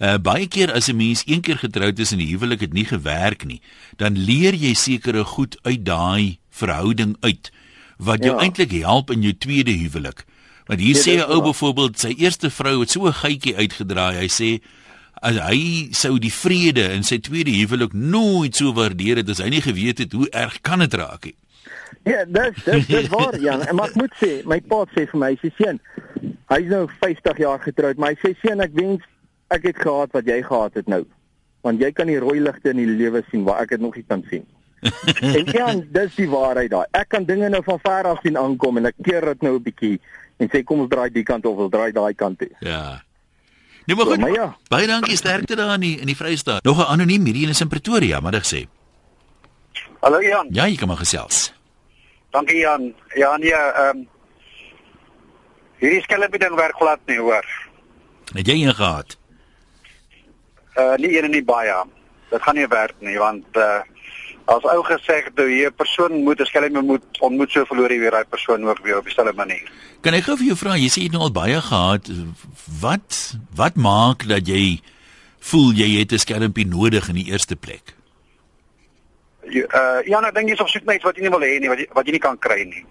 Uh 0.00 0.18
baie 0.18 0.46
keer 0.46 0.72
as 0.72 0.88
'n 0.88 0.96
mens 0.96 1.22
een 1.26 1.40
keer 1.40 1.58
getroud 1.58 1.98
is 1.98 2.12
en 2.12 2.18
die 2.18 2.28
huwelik 2.36 2.60
het 2.60 2.72
nie 2.72 2.84
gewerk 2.84 3.44
nie, 3.44 3.60
dan 3.96 4.18
leer 4.18 4.54
jy 4.54 4.74
sekere 4.74 5.24
goed 5.24 5.56
uit 5.62 5.84
daai 5.84 6.38
verhouding 6.50 7.16
uit 7.20 7.50
wat 7.98 8.24
jou 8.24 8.34
Ja. 8.36 8.42
eintlik 8.42 8.70
help 8.72 9.10
in 9.10 9.22
jou 9.22 9.34
tweede 9.38 9.70
huwelik. 9.72 10.24
Want 10.66 10.80
hier 10.80 10.96
Ja, 10.96 11.02
sê 11.02 11.16
'n 11.16 11.30
ou 11.30 11.42
byvoorbeeld 11.42 11.98
sy 12.00 12.14
eerste 12.18 12.50
vrou 12.50 12.80
het 12.80 12.90
so 12.90 13.06
'n 13.06 13.12
gytjie 13.12 13.56
uitgedraai. 13.56 14.16
Hy 14.18 14.28
sê 14.28 14.60
as 15.22 15.36
hy 15.36 15.88
sou 15.92 16.18
die 16.18 16.32
vrede 16.32 16.92
in 16.92 17.02
sy 17.04 17.18
tweede 17.18 17.50
huwelik 17.50 17.92
nooit 17.92 18.56
so 18.56 18.72
waardeer 18.72 19.16
het 19.16 19.28
as 19.28 19.38
hy 19.38 19.48
nie 19.48 19.62
geweet 19.62 19.98
het 19.98 20.12
hoe 20.12 20.28
erg 20.30 20.60
kan 20.60 20.78
dit 20.78 20.94
raak 20.94 21.24
nie. 21.24 21.34
Ja, 22.02 22.24
dis 22.24 22.64
dis 22.64 22.86
dis 22.86 23.08
waar 23.08 23.38
Jan. 23.40 23.62
En 23.62 23.74
maar 23.74 23.88
ek 23.88 23.94
moet 24.00 24.14
sê, 24.20 24.42
my 24.44 24.60
pa 24.60 24.84
sê 24.92 25.06
vir 25.10 25.20
my, 25.20 25.30
hy 25.34 25.38
sê 25.42 25.50
seun, 25.58 25.80
hy's 26.52 26.70
nou 26.70 26.86
50 27.00 27.38
jaar 27.38 27.60
getroud, 27.62 27.96
maar 27.96 28.14
hy 28.14 28.18
sê 28.22 28.34
seun, 28.42 28.60
ek 28.60 28.74
wens 28.74 29.06
ek 29.54 29.68
het 29.70 29.78
gehad 29.78 30.12
wat 30.12 30.26
jy 30.26 30.42
gehad 30.42 30.74
het 30.74 30.90
nou. 30.90 31.04
Want 31.64 31.80
jy 31.80 31.92
kan 31.96 32.10
die 32.10 32.20
rooi 32.20 32.40
ligte 32.40 32.74
in 32.74 32.82
die 32.82 32.90
lewe 32.90 33.22
sien 33.30 33.44
waar 33.44 33.62
ek 33.62 33.76
dit 33.76 33.80
nog 33.80 33.96
nie 33.96 34.04
kan 34.08 34.24
sien. 34.30 34.44
en 35.38 35.48
Jan, 35.48 35.80
dis 35.94 36.18
die 36.18 36.28
waarheid 36.28 36.70
daai. 36.74 36.84
Ek 36.92 37.08
kan 37.14 37.24
dinge 37.24 37.48
nou 37.48 37.62
van 37.64 37.80
ver 37.80 38.10
af 38.10 38.20
sien 38.24 38.36
aankom 38.36 38.82
en 38.82 38.90
ek 38.90 39.00
keer 39.02 39.24
dit 39.32 39.42
nou 39.46 39.56
'n 39.56 39.64
bietjie 39.64 39.96
en 40.38 40.50
sê 40.52 40.64
kom 40.64 40.84
ons 40.84 40.90
draai 40.92 41.08
die 41.12 41.24
kant 41.24 41.46
of 41.46 41.58
ons 41.58 41.72
draai 41.72 41.92
daai 41.92 42.14
kant 42.14 42.38
toe. 42.38 42.50
Ja. 42.60 43.00
Nee 43.86 43.96
maar 43.96 44.06
goed. 44.06 44.20
Maar 44.20 44.32
ja. 44.32 44.56
Baie 44.68 44.86
dankie 44.86 45.16
sterkte 45.16 45.56
daar 45.56 45.74
in 45.74 45.80
die 45.80 45.96
in 46.00 46.06
die 46.06 46.16
Vrystaat. 46.16 46.64
Nog 46.64 46.78
'n 46.78 46.90
anoniem 46.92 47.24
hierdie 47.24 47.44
een 47.44 47.50
is 47.56 47.60
in 47.60 47.68
Pretoria, 47.68 48.20
maar 48.20 48.32
dit 48.32 48.46
sê. 48.54 48.66
Hallo 50.00 50.20
Jan. 50.20 50.48
Ja, 50.50 50.66
jy 50.66 50.76
kan 50.76 50.88
maar 50.88 50.96
gesels. 50.96 51.52
Dankie 52.34 52.58
Jan. 52.58 52.90
Ja 53.14 53.36
nee, 53.36 53.54
ehm 53.54 53.96
um, 53.96 54.06
hierdie 55.78 56.02
skelmpie 56.02 56.40
ding 56.42 56.56
werk 56.58 56.74
glad 56.80 57.02
nie, 57.06 57.18
hoor. 57.22 57.46
Het 58.34 58.48
jy 58.50 58.56
een 58.64 58.74
gehad? 58.74 59.16
Uh 60.74 60.96
nie 60.98 61.12
een 61.14 61.28
en 61.28 61.30
nie 61.30 61.44
baie. 61.46 61.76
Dit 62.32 62.42
gaan 62.42 62.58
nie 62.58 62.66
werk 62.66 62.96
nie 62.98 63.18
want 63.22 63.46
uh 63.56 63.82
as 64.50 64.66
ou 64.68 64.82
gesê 64.84 65.20
het 65.22 65.38
jy 65.38 65.70
'n 65.70 65.78
persoon 65.78 66.24
moet 66.26 66.40
'n 66.40 66.50
skelmpie 66.50 66.82
moet 66.82 67.06
ontmoet 67.20 67.50
so 67.50 67.64
verloor 67.70 67.92
jy 67.92 67.98
weer 68.02 68.10
daai 68.10 68.24
persoon 68.24 68.68
ook 68.68 68.82
weer 68.82 68.98
op 68.98 69.04
dieselfde 69.04 69.32
manier. 69.32 69.70
Kan 70.00 70.14
ek 70.14 70.24
gou 70.24 70.36
vir 70.36 70.46
jou 70.46 70.56
vra, 70.56 70.76
jy 70.76 70.90
sê 70.90 70.98
jy 71.00 71.02
het 71.02 71.12
nou 71.12 71.22
al 71.22 71.32
baie 71.32 71.60
gehad. 71.60 72.10
Wat 72.80 73.38
wat 73.54 73.74
maak 73.76 74.28
dat 74.28 74.46
jy 74.46 74.80
voel 75.38 75.72
jy 75.72 75.98
het 76.00 76.12
'n 76.12 76.18
skelmpie 76.18 76.66
nodig 76.66 77.08
in 77.08 77.14
die 77.14 77.30
eerste 77.30 77.56
plek? 77.56 77.94
Jy, 79.50 79.64
Uh 79.68 80.00
ja, 80.08 80.20
nou 80.20 80.32
dink 80.32 80.48
jy 80.48 80.54
is 80.54 80.60
op 80.60 80.68
soek 80.72 80.84
na 80.84 80.96
iets 80.98 81.04
wat 81.04 81.16
jy 81.16 81.26
nie 81.26 81.32
wil 81.34 81.44
hê 81.44 81.58
nie, 81.60 81.68
wat 81.68 81.78
jy 81.78 81.86
wat 81.96 82.06
jy 82.06 82.16
nie 82.16 82.24
kan 82.26 82.38
kry 82.38 82.64
nie. 82.68 82.84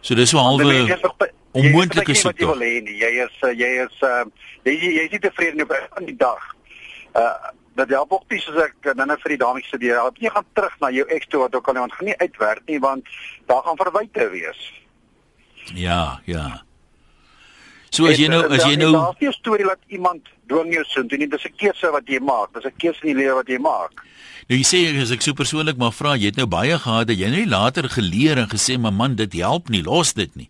So 0.00 0.14
dis 0.14 0.32
Want 0.32 0.46
halwe 0.46 0.74
is 0.74 0.88
jy 0.88 0.98
is 0.98 1.06
onmoontlike 1.52 2.14
nie 2.14 2.24
wat 2.24 2.42
jy 2.42 2.50
wil 2.52 2.64
hê 2.66 2.74
nie. 2.86 2.98
Jy 3.00 3.12
is 3.24 3.38
uh, 3.42 3.52
jy 3.52 3.70
is 3.84 4.02
uh 4.06 4.24
jy 4.64 4.74
jy 4.74 4.92
jy 4.98 5.06
is 5.06 5.14
nie 5.16 5.22
tevrede 5.24 5.64
op 5.66 5.74
van 5.74 6.10
die 6.10 6.16
dag. 6.16 6.50
Uh 7.14 7.32
dat 7.78 7.92
help 7.94 8.12
ook 8.12 8.24
nie 8.32 8.40
soos 8.42 8.56
ek 8.58 8.88
net 8.98 9.20
vir 9.22 9.36
die 9.36 9.38
dames 9.38 9.66
sê, 9.70 9.78
jy 9.78 9.94
help 9.94 10.16
nie 10.18 10.30
gaan 10.34 10.46
terug 10.58 10.72
na 10.82 10.88
jou 10.90 11.04
ex 11.14 11.28
toe 11.30 11.44
wat 11.44 11.54
ook 11.54 11.68
al 11.68 11.76
nie 11.76 11.84
want 11.84 11.94
gaan 11.94 12.08
nie 12.10 12.16
uitwerk 12.18 12.62
nie 12.66 12.78
want 12.82 13.06
daar 13.46 13.62
gaan 13.62 13.78
verwyte 13.78 14.26
wees. 14.32 14.62
Ja, 15.74 16.20
ja. 16.26 16.62
So 17.90 18.06
as 18.06 18.18
jy 18.18 18.28
nou 18.28 18.42
uh, 18.44 18.54
as 18.56 18.64
jy 18.64 18.76
nou 18.76 18.92
daar's 18.92 19.20
nie 19.20 19.28
'n 19.28 19.32
storie 19.32 19.64
dat 19.66 19.78
iemand 19.88 20.22
dwing 20.46 20.72
jou 20.74 20.84
sin 20.84 21.08
toe 21.08 21.18
nie. 21.18 21.26
Dis 21.28 21.44
'n 21.44 21.54
keuse 21.56 21.90
wat 21.90 22.04
jy 22.06 22.18
maak. 22.20 22.52
Dis 22.54 22.64
'n 22.64 22.76
keuse 22.78 23.00
in 23.02 23.16
die 23.16 23.22
lewe 23.24 23.34
wat 23.34 23.46
jy 23.48 23.58
maak. 23.58 23.92
nou 24.48 24.58
jy 24.58 24.64
sê 24.64 25.00
as 25.02 25.10
ek 25.10 25.22
so 25.22 25.32
persoonlik 25.32 25.76
maar 25.76 25.92
vra, 25.92 26.14
jy 26.16 26.26
het 26.26 26.36
nou 26.36 26.46
baie 26.46 26.78
gehad 26.78 27.06
dat 27.06 27.18
jy 27.18 27.28
nou 27.30 27.46
later 27.46 27.88
geleer 27.88 28.38
en 28.38 28.48
gesê, 28.48 28.78
"Maar 28.78 28.92
man, 28.92 29.14
dit 29.14 29.32
help 29.32 29.68
nie, 29.68 29.82
los 29.82 30.12
dit 30.14 30.34
nie." 30.36 30.48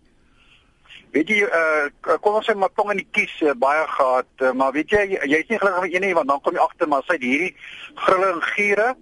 Weet 1.11 1.27
jy 1.27 1.41
uh 1.41 2.17
kom 2.21 2.35
ons 2.35 2.45
sê 2.47 2.55
maar 2.55 2.69
tong 2.75 2.91
in 2.91 2.97
die 2.97 3.07
kies 3.11 3.41
uh, 3.41 3.53
baie 3.57 3.85
gehad, 3.87 4.25
uh, 4.41 4.51
maar 4.53 4.71
weet 4.71 4.89
jy 4.89 5.09
jy- 5.09 5.27
jy's 5.27 5.47
nie 5.49 5.57
gelukkig 5.57 5.81
met 5.81 5.93
een 5.93 6.01
nie 6.01 6.13
want 6.13 6.27
dan 6.27 6.41
kom 6.41 6.53
jy 6.53 6.59
agter 6.61 6.87
maar 6.87 7.01
sy 7.07 7.13
het 7.13 7.21
hierdie 7.21 7.55
grille 7.95 8.31
en 8.33 8.41
giere 8.41 8.95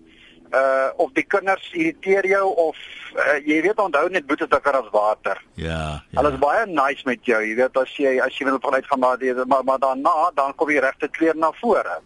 uh 0.53 0.89
of 0.97 1.11
die 1.13 1.23
kinders 1.23 1.69
irriteer 1.73 2.25
jou 2.27 2.53
of 2.55 2.75
uh, 3.15 3.37
jy 3.45 3.61
weet 3.61 3.79
onthou 3.79 4.09
net 4.09 4.25
boete 4.27 4.47
dikker 4.47 4.75
as 4.79 4.89
water. 4.91 5.41
Ja, 5.55 5.67
Ja. 5.67 6.03
ja. 6.11 6.19
Hulle 6.21 6.33
is 6.33 6.39
baie 6.39 6.65
nice 6.65 7.01
met 7.05 7.19
jou, 7.25 7.41
jy 7.43 7.55
weet 7.55 7.77
as 7.77 7.95
jy 7.97 8.19
as 8.23 8.37
jy 8.37 8.45
wil 8.45 8.59
vanuit 8.61 8.85
gaan 8.87 8.99
maar 8.99 9.17
die- 9.17 9.33
maar 9.45 9.63
maar 9.63 9.79
daarna 9.79 10.31
dan 10.35 10.53
kom 10.55 10.69
jy 10.69 10.79
regte 10.79 11.07
kleur 11.09 11.35
na 11.35 11.51
vore. 11.61 11.99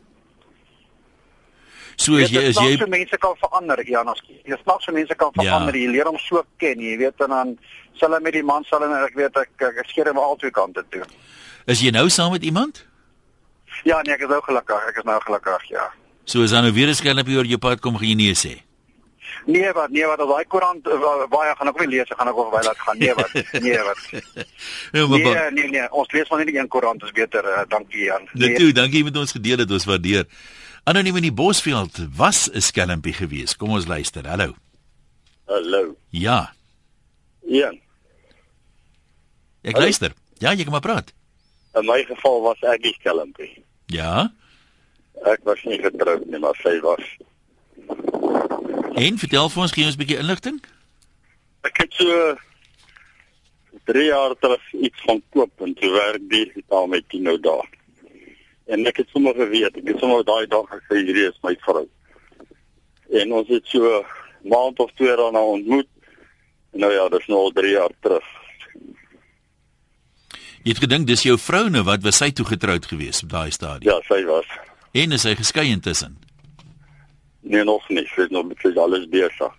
So 1.97 2.15
as 2.17 2.31
jy 2.31 2.47
as 2.49 2.57
jy 2.57 2.77
so 2.79 2.87
mense 2.87 3.17
kan 3.17 3.35
verander, 3.37 3.81
ja, 3.87 4.01
as 4.01 4.21
jy 4.25 4.57
snaps 4.63 4.85
so 4.85 4.91
mense 4.91 5.15
kan 5.15 5.29
Ja. 5.35 5.41
verander. 5.43 5.75
Jy 5.75 5.87
leer 5.91 6.07
om 6.07 6.17
so 6.17 6.43
ken, 6.57 6.79
jy 6.79 6.97
weet 6.97 7.21
en 7.21 7.29
dan 7.29 7.57
sal 7.99 8.09
hulle 8.09 8.21
met 8.21 8.33
die 8.33 8.43
man 8.43 8.63
sal 8.63 8.83
en 8.83 8.91
ek 9.03 9.13
weet 9.15 9.37
ek 9.37 9.49
ek, 9.59 9.77
ek 9.83 9.89
skeer 9.89 10.07
hom 10.07 10.17
al 10.17 10.35
twee 10.35 10.51
kante 10.51 10.83
toe. 10.89 11.03
is 11.67 11.81
jy 11.81 11.91
nou 11.91 12.09
saam 12.09 12.31
met 12.31 12.43
iemand? 12.43 12.85
Ja, 13.83 14.01
nee, 14.01 14.13
ek 14.13 14.21
is 14.21 14.27
nou 14.29 14.41
gelukkig. 14.41 14.87
Ek 14.89 14.97
is 14.97 15.03
nou 15.03 15.19
gelukkig, 15.21 15.63
ja. 15.69 15.91
So 16.31 16.43
as 16.45 16.51
dan 16.55 16.63
nou 16.63 16.73
weer 16.73 16.87
'n 16.87 16.95
skelmpie 16.95 17.35
oor 17.37 17.45
jou 17.45 17.57
pad 17.59 17.79
kom, 17.79 17.97
gaan 17.97 18.07
jy 18.07 18.15
nee 18.15 18.33
sê. 18.35 18.53
Nee, 19.45 19.71
wat 19.73 19.89
nee, 19.89 20.05
wat 20.05 20.19
as 20.19 20.27
daai 20.29 20.45
koerant 20.45 20.87
uh, 20.87 21.25
baie 21.29 21.55
gaan 21.57 21.67
ek 21.67 21.79
nie 21.79 21.87
lees, 21.97 22.09
ek 22.11 22.17
gaan 22.19 22.27
ek 22.29 22.37
ook 22.37 22.51
by 22.53 22.61
laat 22.63 22.77
gaan. 22.77 22.97
Nee, 22.97 23.13
wat. 23.13 23.31
Nee, 23.61 23.77
wat. 23.87 23.99
Nou, 24.93 25.07
maar 25.09 25.21
ba- 25.21 25.33
Nee, 25.33 25.51
nee, 25.51 25.69
nee, 25.71 25.87
ons 25.91 26.11
lees 26.11 26.29
maar 26.29 26.39
net 26.39 26.47
die 26.47 26.57
een 26.59 26.67
koerant, 26.67 27.03
is 27.03 27.11
beter. 27.11 27.43
Uh, 27.43 27.63
dankie 27.67 28.03
Jan. 28.05 28.27
Dit 28.33 28.55
toe, 28.55 28.71
dankie 28.71 28.99
jy 28.99 29.03
het 29.05 29.13
met 29.13 29.21
ons 29.21 29.31
gedeel 29.31 29.57
het, 29.57 29.71
ons 29.71 29.85
waardeer. 29.85 30.25
Anoniem 30.83 31.15
in 31.15 31.21
die 31.29 31.31
Bosveld 31.33 31.97
was 32.15 32.49
'n 32.53 32.61
skelmpie 32.61 33.13
geweest. 33.13 33.57
Kom 33.57 33.69
ons 33.71 33.87
luister. 33.87 34.27
Hallo. 34.27 34.53
Hallo. 35.47 35.95
Ja, 36.09 36.53
Ja, 37.47 37.71
ek 39.63 39.73
Hallo. 39.73 39.79
luister. 39.79 40.11
Ja, 40.39 40.51
jy 40.53 40.63
kan 40.63 40.71
maar 40.71 40.81
praat. 40.81 41.11
in 41.75 41.85
my 41.85 42.03
geval 42.03 42.41
was 42.41 42.59
ek 42.61 42.81
die 42.83 42.93
skelmpie. 42.99 43.63
Ja. 43.87 44.31
Ek 45.29 45.43
was 45.45 45.61
nie 45.63 45.77
getroud 45.81 46.25
nie, 46.25 46.39
maar 46.39 46.57
sy 46.63 46.79
was. 46.81 47.05
En 48.97 49.17
vertel 49.21 49.49
vir 49.49 49.61
ons 49.61 49.73
gee 49.75 49.85
ons 49.85 49.95
'n 49.95 50.01
bietjie 50.01 50.21
inligting. 50.21 50.57
Ek 51.61 51.77
het 51.77 51.93
so 51.93 52.37
3 53.85 54.05
jaar 54.05 54.35
terug 54.39 54.73
iets 54.73 55.01
gaan 55.05 55.21
koop 55.29 55.51
en 55.61 55.73
toe 55.73 55.91
werk 55.91 56.29
digitaal 56.29 56.87
met 56.87 57.09
Tino 57.09 57.37
daar. 57.39 57.69
En 58.65 58.85
ek 58.85 58.97
het 58.97 59.09
sommer 59.09 59.33
geweet, 59.35 59.77
ek 59.77 59.87
het 59.87 59.99
sommer 59.99 60.23
daai 60.23 60.47
dag 60.47 60.65
gesê 60.69 61.01
hierdie 61.05 61.27
is 61.29 61.39
my 61.43 61.55
vrou. 61.65 61.87
En 63.11 63.33
ons 63.33 63.47
het 63.47 63.65
so 63.67 64.05
maand 64.43 64.79
of 64.79 64.91
twee 64.95 65.15
daarna 65.15 65.41
ontmoet. 65.43 65.87
Nou 66.71 66.93
ja, 66.93 67.09
dis 67.09 67.27
nou 67.27 67.39
al 67.39 67.51
3 67.51 67.71
jaar 67.71 67.93
terug. 67.99 68.27
Jy 70.63 70.75
het 70.75 70.83
gedink 70.83 71.07
dis 71.07 71.23
jou 71.25 71.37
vrou 71.41 71.69
nou 71.69 71.81
wat 71.83 72.03
was 72.05 72.19
sy 72.21 72.29
toe 72.31 72.45
getroud 72.45 72.85
gewees 72.85 73.23
op 73.23 73.29
daai 73.29 73.51
stadium? 73.51 73.89
Ja, 73.91 74.01
sy 74.05 74.21
was. 74.25 74.45
En 74.91 75.11
is 75.11 75.23
hy 75.23 75.35
geskei 75.39 75.69
intussen? 75.71 76.17
Nee, 77.41 77.63
nog 77.63 77.87
nie. 77.89 78.05
Sy 78.15 78.27
is 78.27 78.29
nog 78.33 78.45
met 78.49 78.59
sy 78.61 78.71
alles 78.77 79.07
besig. 79.09 79.53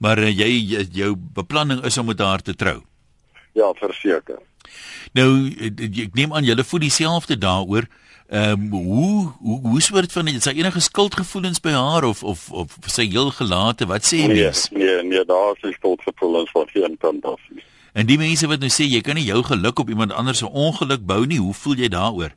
Maar 0.00 0.18
uh, 0.18 0.30
jy 0.32 0.86
jou 0.96 1.14
beplanning 1.36 1.82
is 1.84 1.98
om 1.98 2.06
met 2.10 2.18
haar 2.18 2.42
te 2.42 2.54
trou. 2.54 2.80
Ja, 3.56 3.72
verseker. 3.78 4.38
Nou 5.16 5.30
eh, 5.58 5.70
ek 6.04 6.14
neem 6.14 6.32
aan 6.34 6.46
julle 6.46 6.64
voel 6.64 6.84
dieselfde 6.86 7.38
daaroor. 7.38 7.88
Ehm 8.30 8.52
um, 8.52 8.82
hoe 8.86 9.32
hoe 9.42 9.56
hoe 9.60 9.80
soort 9.82 10.12
van 10.14 10.28
het 10.30 10.42
sy 10.46 10.52
enige 10.60 10.80
skuldgevoelens 10.80 11.58
by 11.60 11.72
haar 11.74 12.04
of 12.06 12.22
of 12.22 12.44
of 12.54 12.76
sy 12.86 13.08
heel 13.10 13.30
gelate? 13.34 13.88
Wat 13.90 14.06
sê 14.06 14.20
jy 14.22 14.28
Nee, 14.30 14.44
mens? 14.44 14.68
nee, 14.70 15.02
nee, 15.02 15.24
daar 15.26 15.58
is 15.66 15.74
skuldgevoelens 15.74 16.50
van 16.54 16.68
geen 16.70 16.94
kant 17.00 17.24
af 17.24 17.40
nie. 17.50 17.64
En 17.92 18.06
die 18.06 18.18
mense 18.18 18.46
wat 18.46 18.62
nou 18.62 18.70
sê 18.70 18.86
jy 18.86 19.00
kan 19.02 19.18
nie 19.18 19.26
jou 19.26 19.42
geluk 19.42 19.82
op 19.82 19.88
iemand 19.90 20.12
anders 20.14 20.38
se 20.38 20.46
ongeluk 20.46 21.02
bou 21.06 21.24
nie, 21.26 21.40
hoe 21.42 21.54
voel 21.54 21.74
jy 21.82 21.88
daaroor? 21.90 22.30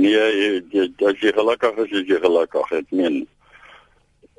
Nee, 0.00 0.24
jy, 0.40 0.48
jy, 0.72 0.88
as 1.10 1.20
jy 1.20 1.32
gelukkig 1.36 1.78
is, 1.84 1.94
is 2.00 2.08
jy 2.08 2.18
gelukkig. 2.22 2.74
Ek 2.78 2.92
meen 2.96 3.22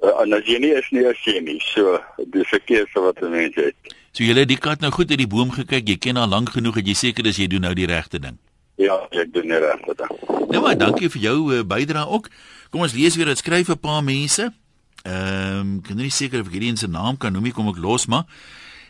uh, 0.02 0.14
en 0.24 0.38
as 0.38 0.48
jy 0.50 0.60
nie 0.64 0.74
is 0.78 0.88
nie, 0.96 1.04
is 1.10 1.26
jy 1.28 1.40
nie. 1.46 1.58
So, 1.72 2.00
dis 2.34 2.54
'n 2.58 2.64
keuse 2.66 3.04
wat 3.06 3.22
'n 3.22 3.32
mens 3.32 3.56
het. 3.56 3.76
So 4.12 4.24
julle 4.24 4.44
het 4.44 4.50
die 4.52 4.60
kat 4.60 4.82
nou 4.82 4.92
goed 4.92 5.10
uit 5.10 5.22
die 5.22 5.28
boom 5.28 5.52
gekyk. 5.52 5.88
Jy 5.88 5.98
ken 5.98 6.16
haar 6.20 6.28
lank 6.28 6.50
genoeg 6.52 6.82
dat 6.82 6.88
jy 6.88 6.94
seker 6.94 7.26
is 7.26 7.38
jy 7.38 7.48
doen 7.48 7.62
nou 7.62 7.74
die 7.74 7.88
regte 7.88 8.20
ding. 8.20 8.38
Ja, 8.76 8.98
ek 9.12 9.34
doen 9.34 9.48
nie 9.48 9.60
regte 9.60 9.96
ding. 9.96 10.12
Nou 10.52 10.62
maar 10.62 10.78
dankie 10.78 11.10
vir 11.10 11.22
jou 11.22 11.38
uh, 11.54 11.62
bydrae 11.64 12.08
ook. 12.08 12.28
Kom 12.72 12.82
ons 12.82 12.94
lees 12.94 13.16
weer 13.16 13.32
dit 13.32 13.38
skryf 13.38 13.70
'n 13.70 13.80
paar 13.80 14.04
mense. 14.04 14.52
Ehm 15.04 15.60
um, 15.60 15.78
ek 15.84 15.90
is 15.90 15.96
nie 15.96 16.10
seker 16.10 16.42
of 16.42 16.48
ek 16.48 16.54
hierdie 16.54 16.70
een 16.70 16.78
se 16.78 16.88
naam 16.88 17.18
kan 17.18 17.34
noem 17.34 17.44
nie, 17.44 17.54
kom 17.54 17.70
ek 17.70 17.78
los 17.78 18.06
maar. 18.06 18.26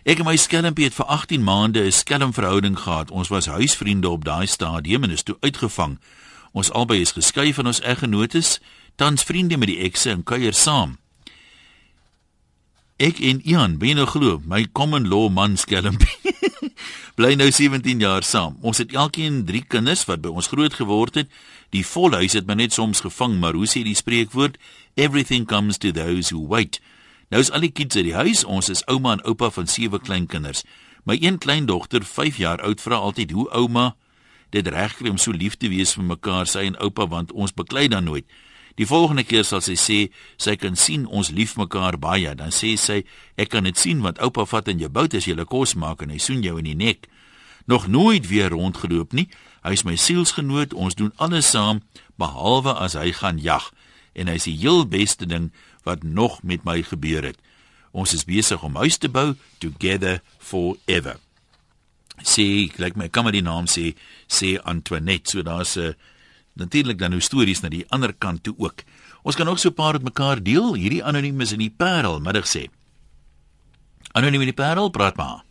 Ek 0.03 0.17
en 0.17 0.25
my 0.25 0.35
skelmpie 0.35 0.87
het 0.89 0.97
vir 0.97 1.05
18 1.05 1.43
maande 1.43 1.85
'n 1.85 1.91
skelmverhouding 1.91 2.79
gehad. 2.79 3.11
Ons 3.11 3.29
was 3.29 3.45
huisvriende 3.45 4.09
op 4.09 4.25
daai 4.25 4.47
stadium 4.47 5.03
en 5.03 5.11
is 5.11 5.23
toe 5.23 5.37
uitgevang. 5.39 5.99
Ons 6.51 6.71
albei 6.71 7.01
is 7.01 7.15
geskei 7.15 7.53
van 7.53 7.71
ons 7.71 7.81
eggenotes, 7.81 8.59
tans 8.95 9.23
vriende 9.23 9.57
met 9.57 9.71
die 9.71 9.79
ekse 9.85 10.11
en 10.11 10.23
kuier 10.23 10.53
saam. 10.53 10.97
Ek 13.01 13.17
en 13.25 13.39
Ian, 13.47 13.79
ben 13.81 13.93
jy 13.93 13.97
nou 13.97 14.05
glo, 14.05 14.41
my 14.45 14.65
common 14.77 15.07
law 15.09 15.29
man 15.33 15.57
skelmpie. 15.57 16.19
bly 17.21 17.35
nou 17.35 17.49
17 17.51 17.99
jaar 18.01 18.23
saam. 18.25 18.57
Ons 18.61 18.81
het 18.81 18.93
elkeen 18.93 19.43
3 19.45 19.63
kinders 19.69 20.03
wat 20.09 20.21
by 20.23 20.31
ons 20.31 20.49
groot 20.51 20.73
geword 20.73 21.19
het. 21.19 21.31
Die 21.75 21.83
volhuis 21.85 22.35
het 22.37 22.47
my 22.47 22.55
net 22.59 22.73
soms 22.73 23.03
gevang, 23.05 23.39
maar 23.41 23.57
hoe 23.57 23.67
sê 23.69 23.83
die 23.85 23.97
spreekwoord? 23.97 24.57
Everything 24.95 25.47
comes 25.47 25.77
to 25.81 25.91
those 25.95 26.33
who 26.33 26.45
wait. 26.47 26.79
Nou 27.31 27.41
is 27.43 27.51
al 27.51 27.65
die 27.67 27.71
kids 27.71 27.95
uit 27.95 28.09
die 28.09 28.17
huis. 28.17 28.43
Ons 28.43 28.71
is 28.73 28.83
ouma 28.91 29.15
en 29.17 29.25
oupa 29.29 29.51
van 29.53 29.69
sewe 29.69 29.99
kleinkinders. 29.99 30.65
My 31.05 31.17
een 31.21 31.39
kleindogter, 31.41 32.03
5 32.05 32.37
jaar 32.37 32.61
oud, 32.61 32.81
vra 32.81 32.99
altyd 33.01 33.31
hoe 33.31 33.47
ouma 33.49 33.95
dit 34.51 34.67
regkry 34.67 35.11
om 35.11 35.19
so 35.21 35.31
lief 35.31 35.57
te 35.57 35.71
wees 35.71 35.95
vir 35.97 36.05
mekaar, 36.05 36.47
sy 36.47 36.67
en 36.69 36.79
oupa, 36.83 37.07
want 37.09 37.31
ons 37.31 37.53
beklei 37.55 37.87
dan 37.91 38.07
nooit. 38.07 38.27
Die 38.79 38.87
volgende 38.87 39.23
keer 39.27 39.43
sal 39.47 39.63
sy 39.63 39.75
sê 39.75 39.99
sy 40.39 40.55
kan 40.59 40.77
sien 40.79 41.03
ons 41.07 41.31
lief 41.35 41.57
mekaar 41.59 41.97
baie, 41.99 42.31
dan 42.35 42.53
sê 42.55 42.75
sy 42.79 43.01
ek 43.39 43.51
kan 43.55 43.67
dit 43.67 43.77
sien 43.77 43.99
want 44.03 44.21
oupa 44.23 44.45
vat 44.47 44.71
in 44.71 44.79
jou 44.79 44.89
bout 44.89 45.13
as 45.17 45.27
jy 45.27 45.35
lekker 45.35 45.51
kos 45.51 45.75
maak 45.75 46.03
en 46.05 46.13
hy 46.13 46.19
soen 46.23 46.43
jou 46.45 46.55
in 46.61 46.69
die 46.69 46.77
nek. 46.77 47.09
Nog 47.67 47.87
nooit 47.91 48.27
weer 48.31 48.49
rondgeloop 48.55 49.13
nie. 49.13 49.27
Hy 49.61 49.75
is 49.75 49.85
my 49.85 49.95
sielsgenoot. 49.99 50.73
Ons 50.73 50.97
doen 50.97 51.11
alles 51.21 51.51
saam 51.51 51.83
behalwe 52.17 52.73
as 52.73 52.95
hy 52.97 53.11
gaan 53.15 53.41
jag 53.41 53.69
en 54.15 54.27
hy 54.27 54.35
is 54.39 54.47
die 54.49 54.57
heel 54.59 54.83
beste 54.89 55.27
ding 55.27 55.51
wat 55.87 56.03
nog 56.03 56.41
met 56.43 56.65
my 56.67 56.81
gebeur 56.83 57.23
het. 57.23 57.39
Ons 57.91 58.15
is 58.15 58.27
besig 58.27 58.63
om 58.63 58.75
huis 58.79 58.97
te 58.99 59.11
bou 59.11 59.33
together 59.63 60.19
forever. 60.39 61.19
Sê, 62.23 62.71
like 62.77 62.97
my 62.97 63.09
kan 63.09 63.23
maar 63.23 63.33
die 63.33 63.41
naam 63.41 63.65
sê, 63.65 63.95
sê 64.27 64.57
Antoinette. 64.63 65.29
So 65.29 65.41
daar's 65.41 65.77
'n 65.77 65.95
natuurlik 66.55 66.99
dan 66.99 67.11
nou 67.11 67.21
stories 67.21 67.61
na 67.61 67.69
die 67.69 67.85
ander 67.89 68.13
kant 68.13 68.43
toe 68.43 68.55
ook. 68.57 68.83
Ons 69.23 69.35
kan 69.35 69.47
ook 69.47 69.57
so 69.57 69.69
'n 69.69 69.73
paar 69.73 69.93
met 69.93 70.03
mekaar 70.03 70.43
deel. 70.43 70.73
Hierdie 70.73 71.03
anoniem 71.03 71.41
is 71.41 71.51
in 71.51 71.59
die 71.59 71.73
Parel 71.77 72.19
middag 72.19 72.45
sê. 72.45 72.69
Anoniem 74.11 74.41
in 74.41 74.51
die 74.51 74.63
Parel, 74.63 74.89
praat 74.89 75.15
maar. 75.15 75.43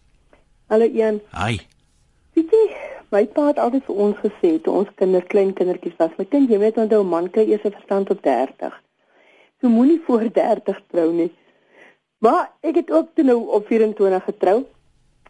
Hallo 0.67 0.85
Ian. 0.85 1.21
Hi. 1.33 1.61
Weet 2.35 2.51
jy, 2.51 2.67
my 3.11 3.27
pa 3.27 3.47
het 3.47 3.59
altyd 3.59 3.85
vir 3.85 3.97
ons 3.97 4.17
gesê 4.17 4.51
toe 4.63 4.75
ons 4.75 4.89
kinders 4.95 5.27
klein 5.27 5.53
kindertjies 5.53 5.97
was, 5.99 6.11
my 6.19 6.25
kind, 6.25 6.51
jy 6.51 6.59
weet 6.59 6.77
onthou 6.77 7.03
man 7.05 7.31
kry 7.31 7.47
eers 7.49 7.65
'n 7.65 7.73
verstand 7.73 8.07
tot 8.07 8.23
30. 8.23 8.75
So 9.61 9.69
moenie 9.69 10.01
voor 10.07 10.29
30 10.33 10.81
trou 10.91 11.13
nie. 11.13 11.33
Maar 12.19 12.51
ek 12.61 12.75
het 12.75 12.91
ook 12.91 13.15
toe 13.15 13.25
nou 13.25 13.49
op 13.49 13.67
24 13.67 14.25
getrou. 14.25 14.67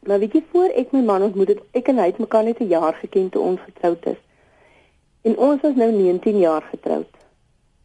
Maar 0.07 0.19
weet 0.19 0.33
jy 0.33 0.43
voor 0.53 0.73
ek 0.81 0.93
my 0.97 1.03
man 1.05 1.23
ontmoet 1.23 1.49
het, 1.49 1.63
ek 1.77 1.89
en 1.93 1.99
hy 2.01 2.07
het 2.09 2.19
mekaar 2.19 2.45
net 2.45 2.61
'n 2.61 2.69
jaar 2.73 2.95
geken 2.95 3.29
toe 3.31 3.43
ons 3.43 3.61
getroud 3.61 4.07
is. 4.07 4.21
En 5.23 5.37
ons 5.37 5.63
is 5.63 5.75
nou 5.77 5.93
19 5.93 6.39
jaar 6.39 6.63
getroud. 6.63 7.11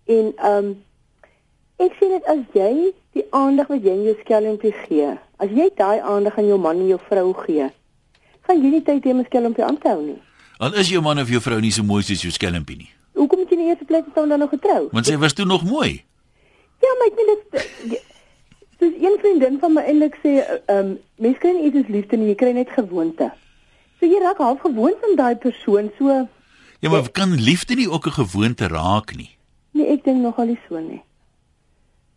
En 0.06 0.34
ehm 0.36 0.66
um, 0.66 0.84
ek 1.76 1.92
sê 2.00 2.08
dit 2.08 2.26
as 2.26 2.44
jy 2.54 2.94
die 3.12 3.26
aandag 3.30 3.68
wat 3.68 3.84
jy 3.84 3.92
aan 3.92 4.04
jou 4.04 4.16
skelmpie 4.20 4.72
gee, 4.72 5.10
as 5.38 5.50
jy 5.50 5.70
daai 5.76 6.00
aandag 6.00 6.38
aan 6.38 6.48
jou 6.48 6.60
man 6.60 6.80
en 6.80 6.88
jou 6.88 7.00
vrou 7.10 7.34
gee, 7.34 7.68
gaan 8.48 8.62
jy 8.64 8.72
nie 8.78 8.82
tyd 8.82 9.04
hê 9.04 9.12
om 9.12 9.20
'n 9.20 9.26
skelmpie 9.26 9.64
aan 9.64 9.78
te 9.78 9.90
hou 9.90 10.02
nie. 10.02 10.22
Al 10.58 10.74
is 10.74 10.90
jou 10.90 11.02
man 11.02 11.20
of 11.20 11.30
jou 11.30 11.42
vrou 11.42 11.60
nie 11.60 11.72
so 11.72 11.84
mooi 11.84 12.04
soos 12.04 12.22
jou 12.22 12.32
skelmpie 12.32 12.78
nie. 12.78 12.92
Hoekom 13.14 13.40
het 13.40 13.50
jy 13.50 13.58
nie 13.58 13.68
eers 13.68 13.82
op 13.82 13.88
plek 13.88 14.04
gestaan 14.06 14.30
dan 14.30 14.40
nog 14.40 14.50
getrou? 14.50 14.88
Want 14.92 15.06
sy 15.06 15.18
was 15.18 15.34
toe 15.34 15.46
nog 15.46 15.64
mooi. 15.64 16.04
Ja, 16.80 16.92
maar 17.00 17.08
ek 17.08 17.16
meen 17.16 17.38
dit 17.52 18.15
Dis 18.86 19.02
een 19.02 19.18
vriendin 19.20 19.58
van 19.60 19.74
my 19.74 19.82
eintlik 19.82 20.16
sê, 20.22 20.38
ehm 20.46 20.78
um, 20.78 20.90
mense 21.18 21.40
kry 21.42 21.52
nie 21.56 21.72
iets 21.72 21.90
liefde 21.90 22.18
nie, 22.18 22.28
jy 22.34 22.36
kry 22.36 22.52
net 22.54 22.70
gewoonte. 22.70 23.32
So 24.00 24.06
jy 24.06 24.20
raak 24.22 24.38
half 24.44 24.62
gewoond 24.62 25.08
aan 25.08 25.16
daai 25.16 25.36
persoon, 25.36 25.92
so 25.98 26.28
Ja, 26.80 26.90
maar 26.90 27.10
kan 27.12 27.34
liefde 27.34 27.76
nie 27.76 27.90
ook 27.90 28.06
'n 28.08 28.20
gewoonte 28.22 28.68
raak 28.68 29.16
nie? 29.16 29.32
nee, 29.72 29.88
ek 29.88 30.04
dink 30.04 30.22
nogal 30.22 30.46
nie 30.46 30.60
so 30.70 30.80
nie. 30.80 31.02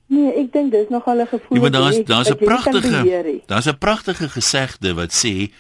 Nee, 0.07 0.33
ek 0.43 0.53
dink 0.53 0.73
dis 0.73 0.89
nogal 0.89 1.21
'n 1.21 1.27
gevoel. 1.27 1.57
Ja, 1.57 1.61
maar 1.61 1.71
daar's 1.71 2.05
daar's 2.05 2.31
'n 2.31 2.37
pragtige 2.37 3.41
daar's 3.47 3.67
'n 3.67 3.79
pragtige 3.79 4.29
gesegde 4.29 4.95
wat 4.95 5.13
sê 5.13 5.51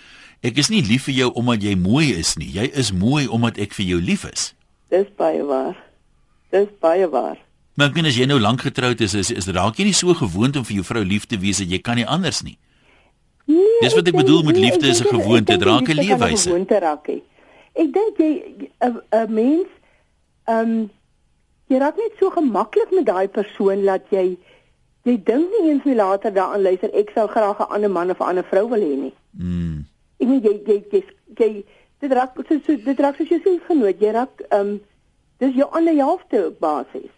ek 0.41 0.57
is 0.57 0.69
nie 0.69 0.83
lief 0.83 1.05
vir 1.05 1.15
jou 1.15 1.33
omdat 1.33 1.63
jy 1.63 1.75
mooi 1.75 2.13
is 2.15 2.37
nie. 2.37 2.53
Jy 2.53 2.71
is 2.75 2.93
mooi 2.93 3.27
omdat 3.27 3.59
ek 3.59 3.73
vir 3.73 3.87
jou 3.87 4.01
lief 4.01 4.25
is. 4.25 4.55
Dis 4.89 5.07
baie 5.17 5.45
waar. 5.45 5.77
Dis 6.51 6.69
baie 6.81 7.09
waar. 7.09 7.48
Maar 7.79 7.93
ek 7.93 7.95
meen 7.95 8.09
as 8.11 8.17
jy 8.19 8.25
nou 8.27 8.41
lank 8.43 8.65
getroud 8.67 9.01
is, 9.07 9.13
is, 9.15 9.31
is 9.31 9.47
raak 9.55 9.77
jy 9.79 9.85
nie 9.87 9.95
so 9.95 10.11
gewoond 10.19 10.57
om 10.59 10.65
vir 10.67 10.81
jou 10.81 10.85
vrou 10.89 11.05
lief 11.07 11.29
te 11.31 11.39
wees 11.39 11.61
dat 11.63 11.71
jy 11.71 11.79
kan 11.79 11.95
nie 12.01 12.07
anders 12.11 12.41
nie. 12.43 12.57
Nee, 13.47 13.79
Dis 13.85 13.95
wat 13.95 14.03
ek 14.09 14.13
dink- 14.13 14.19
bedoel 14.25 14.43
met 14.49 14.57
nee, 14.59 14.65
liefde 14.67 14.87
ek 14.89 14.93
is 14.97 15.01
'n 15.01 15.13
gewoonte, 15.15 15.53
ek 15.53 15.59
dit 15.61 15.63
raak 15.69 15.89
'n 15.89 15.95
leefwyse. 16.01 16.49
gewoonte 16.51 16.79
raak 16.83 17.07
hê. 17.07 17.19
Ek 17.79 17.93
dink 17.95 18.19
jy 18.19 18.33
'n 18.83 19.33
mens 19.33 19.69
ehm 20.49 20.59
um, 20.71 20.91
jy 21.71 21.79
raak 21.79 21.97
net 21.97 22.13
so 22.19 22.31
gemaklik 22.31 22.91
met 22.93 23.07
daai 23.07 23.29
persoon 23.29 23.85
dat 23.85 24.03
jy 24.11 24.37
jy 25.05 25.17
dink 25.25 25.47
nie 25.55 25.71
eens 25.71 25.85
meer 25.85 25.97
later 25.97 26.33
daaraan 26.35 26.63
luister 26.63 26.91
ek 26.95 27.11
sou 27.15 27.29
graag 27.29 27.61
'n 27.61 27.71
ander 27.75 27.91
man 27.91 28.11
of 28.11 28.19
'n 28.21 28.25
ander 28.29 28.45
vrou 28.51 28.69
wil 28.69 28.81
hê 28.81 28.97
nie. 29.07 29.15
Mm. 29.39 29.85
Ek 30.21 30.27
meen 30.29 30.43
jy 30.43 30.61
jy 30.67 30.83
jy, 30.93 31.03
jy 31.39 31.65
dit 32.01 32.13
raak 32.13 32.35
so, 32.49 32.59
so 32.67 32.77
dit 32.77 32.99
raak 33.01 33.17
soos 33.17 33.29
jy 33.29 33.39
sê 33.39 33.61
genoot. 33.69 34.01
Jy 34.01 34.11
raak 34.13 34.35
ehm 34.51 34.61
um, 34.67 34.81
dis 35.39 35.55
jou 35.55 35.69
ander 35.73 35.95
helfte 35.95 36.53
basis. 36.61 37.11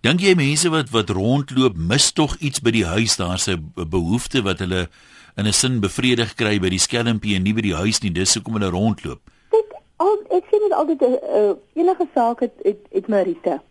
Dink 0.00 0.22
jy 0.24 0.30
mense 0.32 0.70
wat 0.72 0.88
wat 0.94 1.10
rondloop 1.12 1.74
mis 1.76 2.06
tog 2.16 2.38
iets 2.40 2.62
by 2.64 2.72
die 2.72 2.86
huis? 2.88 3.18
Daar's 3.20 3.48
'n 3.48 3.72
behoefte 3.76 4.40
wat 4.42 4.58
hulle 4.58 4.88
in 5.36 5.46
'n 5.46 5.52
sin 5.52 5.80
bevredig 5.80 6.34
kry 6.34 6.58
by 6.58 6.70
die 6.70 6.78
skelmpie 6.78 7.36
en 7.36 7.42
nie 7.42 7.52
by 7.52 7.60
die 7.60 7.74
huis 7.74 8.00
nie. 8.00 8.10
Dis 8.10 8.34
hoekom 8.34 8.54
hulle 8.54 8.70
rondloop. 8.70 9.20
Dit 9.50 9.68
al 9.96 10.16
ek 10.30 10.44
sê 10.48 10.56
dit 10.56 10.72
altyd 10.72 11.00
'n 11.02 11.18
uh, 11.36 11.52
enige 11.74 12.08
saak 12.14 12.40
het 12.40 12.54
het, 12.64 12.80
het 12.90 13.08
Marita. 13.08 13.62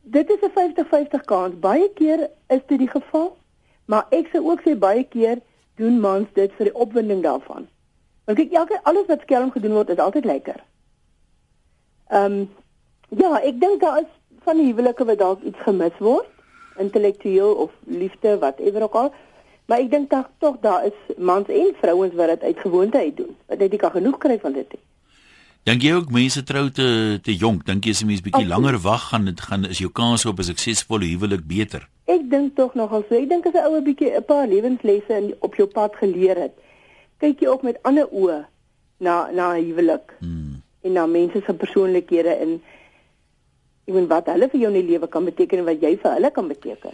Dit 0.00 0.30
is 0.30 0.40
'n 0.40 0.50
50-50 0.50 1.24
kans. 1.24 1.58
Baie 1.60 1.90
keer 1.94 2.30
is 2.48 2.60
dit 2.66 2.78
die 2.78 2.88
geval, 2.88 3.36
maar 3.84 4.06
ek 4.10 4.28
sê 4.32 4.40
ook 4.40 4.60
sê 4.64 4.78
baie 4.78 5.04
keer 5.04 5.40
doen 5.76 6.00
mans 6.00 6.28
dit 6.32 6.52
vir 6.56 6.64
die 6.64 6.74
opwinding 6.74 7.22
daarvan. 7.22 7.68
Want 8.24 8.38
kyk 8.38 8.52
elke 8.52 8.80
alles 8.82 9.06
wat 9.06 9.20
skelm 9.20 9.50
gedoen 9.50 9.72
word 9.72 9.90
is 9.90 9.98
altyd 9.98 10.24
lekker. 10.24 10.64
Ehm 12.08 12.32
um, 12.32 12.48
ja, 13.08 13.40
ek 13.40 13.60
dink 13.60 13.80
daar 13.80 14.00
is 14.00 14.19
van 14.44 14.56
die 14.56 14.66
huwelike 14.66 15.04
wat 15.04 15.18
dalk 15.18 15.42
iets 15.42 15.58
gemis 15.64 15.98
word, 15.98 16.28
intellektueel 16.78 17.52
of 17.54 17.70
liefde 17.86 18.38
whatever 18.38 18.82
ook 18.82 18.94
al. 18.94 19.14
Maar 19.66 19.78
ek 19.78 19.90
dink 19.90 20.10
tog 20.10 20.26
tog 20.38 20.56
daar 20.60 20.86
is 20.86 21.16
mans 21.16 21.48
en 21.48 21.74
vrouens 21.80 22.14
wat 22.14 22.26
dit 22.26 22.42
uit 22.42 22.58
gewoonte 22.58 22.98
uit 22.98 23.16
doen. 23.16 23.36
Wat 23.46 23.58
net 23.58 23.70
nie 23.70 23.78
kan 23.78 23.90
genoeg 23.90 24.18
kry 24.18 24.38
van 24.42 24.52
dit 24.52 24.72
nie. 24.72 24.82
Dink 25.68 25.82
jy 25.82 25.92
ook 25.94 26.10
mense 26.10 26.42
trou 26.42 26.70
te 26.70 27.18
te 27.22 27.34
jonk? 27.36 27.66
Dink 27.66 27.84
jy 27.84 27.90
as 27.90 28.02
'n 28.02 28.06
mens 28.06 28.22
bietjie 28.22 28.46
langer 28.48 28.78
wag 28.80 29.08
gaan 29.10 29.24
dit 29.24 29.40
gaan 29.40 29.64
is 29.68 29.78
jou 29.78 29.90
kans 29.92 30.24
op 30.26 30.38
'n 30.38 30.42
suksesvolle 30.42 31.04
huwelik 31.04 31.46
beter? 31.46 31.88
Ek 32.06 32.30
dink 32.30 32.56
tog 32.56 32.74
nogal 32.74 33.04
so. 33.08 33.14
Ek 33.14 33.28
dink 33.28 33.46
as 33.46 33.52
'n 33.54 33.66
ou 33.66 33.76
'n 33.76 33.84
bietjie 33.84 34.16
'n 34.16 34.24
paar 34.24 34.48
lewenslesse 34.48 35.12
in 35.12 35.34
op 35.40 35.54
jou 35.54 35.68
pad 35.68 35.96
geleer 35.96 36.36
het, 36.36 36.52
kyk 37.18 37.40
jy 37.40 37.46
ook 37.46 37.62
met 37.62 37.78
ander 37.82 38.08
oë 38.08 38.46
na 38.98 39.30
na 39.30 39.54
'n 39.54 39.64
huwelik 39.64 40.16
Hmm. 40.20 40.62
en 40.82 40.92
na 40.92 41.06
mense 41.06 41.42
se 41.46 41.54
persoonlikhede 41.54 42.34
en 42.40 42.62
Bedoel 43.92 44.08
wat 44.08 44.26
hulle 44.26 44.48
vir 44.48 44.60
jou 44.60 44.70
in 44.74 44.86
die 44.86 44.90
lewe 44.92 45.08
kan 45.08 45.24
beteken 45.24 45.58
en 45.58 45.64
wat 45.64 45.80
jy 45.82 45.96
vir 46.02 46.12
hulle 46.16 46.30
kan 46.30 46.48
beteken. 46.48 46.90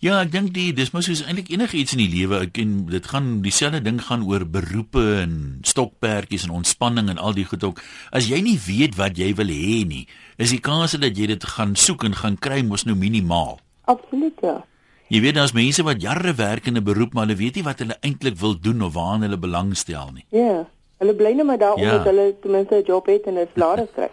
Ja, 0.00 0.20
ek 0.22 0.30
dink 0.30 0.52
die 0.54 0.72
dis 0.72 0.92
mos 0.94 1.08
soos 1.10 1.24
eintlik 1.26 1.48
enigiets 1.50 1.92
in 1.92 1.98
die 1.98 2.08
lewe. 2.12 2.38
Ek 2.46 2.58
en 2.62 2.86
dit 2.86 3.06
gaan 3.06 3.40
dieselfde 3.42 3.80
ding 3.82 3.98
gaan 4.06 4.22
oor 4.22 4.44
beroepe 4.46 5.02
en 5.24 5.58
stokperdjies 5.66 6.44
en 6.46 6.50
ontspanning 6.60 7.08
en 7.10 7.18
al 7.18 7.34
die 7.34 7.44
goed 7.44 7.64
ook. 7.64 7.80
As 8.14 8.28
jy 8.30 8.38
nie 8.40 8.58
weet 8.66 8.94
wat 8.94 9.18
jy 9.18 9.34
wil 9.34 9.50
hê 9.50 9.82
nie, 9.88 10.06
is 10.38 10.50
die 10.54 10.60
kans 10.62 10.92
dat 10.92 11.18
jy 11.18 11.26
dit 11.26 11.44
gaan 11.44 11.74
soek 11.74 12.04
en 12.04 12.14
gaan 12.14 12.36
kry 12.38 12.62
mos 12.62 12.84
nou 12.86 12.94
minimaal. 12.94 13.58
Absoluut 13.90 14.38
ja. 14.42 14.64
Jy 15.10 15.20
weet 15.24 15.34
daar's 15.34 15.52
mense 15.56 15.82
wat 15.82 16.02
jare 16.02 16.34
werk 16.36 16.66
in 16.66 16.76
'n 16.76 16.84
beroep 16.84 17.14
maar 17.14 17.26
hulle 17.26 17.38
weet 17.38 17.56
nie 17.56 17.64
wat 17.64 17.78
hulle 17.78 17.96
eintlik 18.02 18.36
wil 18.38 18.54
doen 18.60 18.82
of 18.82 18.92
waaraan 18.94 19.22
hulle 19.22 19.36
belangstel 19.38 20.10
nie. 20.14 20.24
Ja. 20.30 20.66
Hulle 20.98 21.14
bly 21.14 21.32
net 21.32 21.46
maar 21.46 21.58
daar 21.58 21.78
Ja. 21.78 21.84
omdat 21.90 22.04
hulle 22.06 22.36
ten 22.42 22.50
minste 22.50 22.74
'n 22.76 22.84
job 22.86 23.06
het 23.06 23.26
en 23.26 23.34
'n 23.38 23.48
salaris 23.54 23.88
kry. 23.94 24.08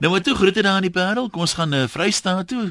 Nou 0.00 0.12
maar 0.12 0.22
toe 0.22 0.34
groete 0.34 0.62
daar 0.62 0.76
in 0.76 0.88
die 0.88 0.90
Parel. 0.90 1.28
Kom 1.30 1.44
ons 1.44 1.52
gaan 1.52 1.68
na 1.68 1.82
uh, 1.82 1.88
Vrystaat 1.88 2.48
toe. 2.48 2.70